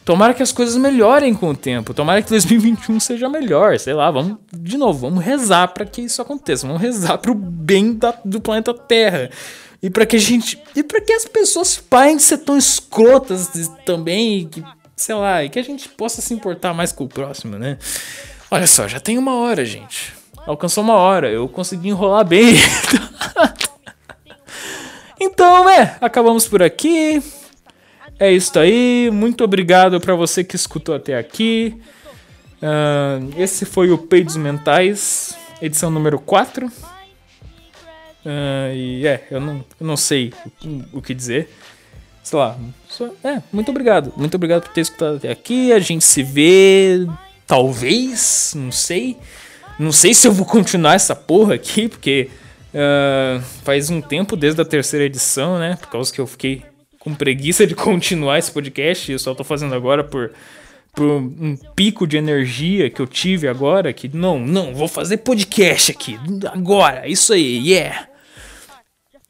Tomara 0.05 0.35
que 0.35 0.43
as 0.43 0.51
coisas 0.51 0.77
melhorem 0.77 1.33
com 1.33 1.51
o 1.51 1.57
tempo. 1.57 1.95
Tomara 1.95 2.21
que 2.21 2.29
2021 2.29 2.99
seja 2.99 3.29
melhor. 3.29 3.79
Sei 3.79 3.95
lá, 3.95 4.11
vamos 4.11 4.37
de 4.53 4.77
novo, 4.77 4.99
vamos 5.09 5.25
rezar 5.25 5.69
para 5.69 5.87
que 5.87 6.03
isso 6.03 6.21
aconteça. 6.21 6.67
Vamos 6.67 6.83
rezar 6.83 7.19
pro 7.19 7.35
bem 7.35 7.95
da, 7.95 8.13
do 8.25 8.41
planeta 8.41 8.75
Terra. 8.75 9.31
E 9.81 9.89
para 9.89 10.05
que 10.05 10.17
a 10.17 10.19
gente 10.19 10.61
e 10.75 10.83
para 10.83 11.01
que 11.01 11.13
as 11.13 11.25
pessoas 11.25 11.77
parem 11.77 12.17
de 12.17 12.23
ser 12.23 12.39
tão 12.39 12.57
escrotas 12.57 13.51
também, 13.85 14.49
que 14.49 14.63
sei 14.97 15.15
lá, 15.15 15.45
e 15.45 15.49
que 15.49 15.59
a 15.59 15.65
gente 15.65 15.89
possa 15.89 16.21
se 16.21 16.35
importar 16.35 16.75
mais 16.75 16.93
com 16.93 17.05
o 17.05 17.09
próximo, 17.09 17.59
né? 17.59 17.79
Olha 18.53 18.67
só, 18.67 18.87
já 18.87 19.01
tem 19.01 19.17
uma 19.17 19.35
hora, 19.37 19.65
gente. 19.65 20.13
Alcançou 20.47 20.85
uma 20.85 20.93
hora, 20.93 21.31
eu 21.31 21.49
consegui 21.49 21.89
enrolar 21.89 22.23
bem. 22.23 22.55
então, 25.19 25.65
né, 25.65 25.97
acabamos 26.03 26.47
por 26.47 26.63
aqui. 26.63 27.23
É 28.19 28.31
isso 28.31 28.59
aí. 28.59 29.09
Muito 29.11 29.43
obrigado 29.43 29.99
para 30.03 30.15
você 30.15 30.45
que 30.45 30.55
escutou 30.55 30.95
até 30.95 31.17
aqui. 31.17 31.81
Uh, 32.59 33.33
esse 33.41 33.65
foi 33.65 33.91
o 33.91 33.97
Peidos 33.97 34.37
Mentais, 34.37 35.35
edição 35.63 35.91
número 35.91 36.19
4. 36.19 36.67
Uh, 36.67 36.71
ah, 38.27 38.71
e 38.75 39.07
é, 39.07 39.29
eu 39.31 39.41
não, 39.41 39.65
eu 39.81 39.87
não 39.87 39.97
sei 39.97 40.31
o, 40.63 40.99
o 40.99 41.01
que 41.01 41.15
dizer. 41.15 41.49
Sei 42.23 42.39
lá. 42.39 42.59
Só, 42.87 43.07
é, 43.25 43.41
muito 43.51 43.71
obrigado. 43.71 44.13
Muito 44.15 44.35
obrigado 44.35 44.65
por 44.65 44.75
ter 44.75 44.83
escutado 44.83 45.17
até 45.17 45.31
aqui. 45.31 45.73
A 45.73 45.79
gente 45.79 46.05
se 46.05 46.23
vê 46.23 47.09
Talvez, 47.53 48.55
não 48.57 48.73
sei. 48.73 49.15
Não 49.79 49.93
sei 49.93 50.15
se 50.15 50.27
eu 50.27 50.33
vou 50.33 50.47
continuar 50.47 50.95
essa 50.95 51.15
porra 51.15 51.53
aqui, 51.57 51.87
porque 51.87 52.31
uh, 52.73 53.43
faz 53.63 53.91
um 53.91 54.01
tempo 54.01 54.37
desde 54.37 54.63
a 54.63 54.65
terceira 54.65 55.05
edição, 55.05 55.59
né? 55.59 55.77
Por 55.79 55.91
causa 55.91 56.11
que 56.11 56.19
eu 56.19 56.27
fiquei 56.27 56.63
com 56.99 57.15
preguiça 57.15 57.67
de 57.67 57.75
continuar 57.77 58.39
esse 58.39 58.51
podcast. 58.51 59.13
Eu 59.13 59.19
só 59.19 59.35
tô 59.35 59.45
fazendo 59.45 59.75
agora 59.75 60.03
por, 60.03 60.33
por 60.95 61.05
um 61.07 61.55
pico 61.77 62.07
de 62.07 62.17
energia 62.17 62.89
que 62.89 63.03
eu 63.03 63.07
tive 63.07 63.47
agora. 63.47 63.93
Que 63.93 64.09
não, 64.09 64.39
não, 64.39 64.75
vou 64.75 64.89
fazer 64.89 65.19
podcast 65.19 65.93
aqui. 65.93 66.19
Agora, 66.51 67.07
isso 67.07 67.35
aí, 67.35 67.69
yeah. 67.69 68.09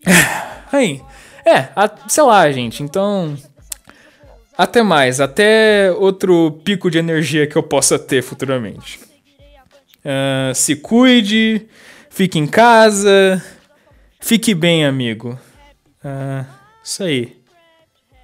Aí, 0.70 1.02
é, 1.44 1.68
sei 2.06 2.22
lá, 2.22 2.52
gente. 2.52 2.84
Então, 2.84 3.36
até 4.62 4.82
mais, 4.82 5.20
até 5.20 5.92
outro 5.92 6.60
pico 6.64 6.90
de 6.90 6.98
energia 6.98 7.46
que 7.46 7.56
eu 7.56 7.62
possa 7.62 7.98
ter 7.98 8.22
futuramente. 8.22 9.00
Uh, 10.04 10.54
se 10.54 10.76
cuide, 10.76 11.66
fique 12.10 12.38
em 12.38 12.46
casa, 12.46 13.42
fique 14.20 14.54
bem, 14.54 14.84
amigo. 14.84 15.38
Uh, 16.04 16.44
isso 16.82 17.04
aí. 17.04 17.36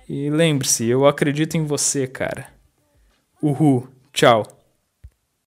E 0.09 0.31
lembre-se, 0.31 0.87
eu 0.87 1.07
acredito 1.07 1.57
em 1.57 1.65
você, 1.65 2.07
cara. 2.07 2.47
Uhul, 3.43 3.87
tchau. 4.13 4.58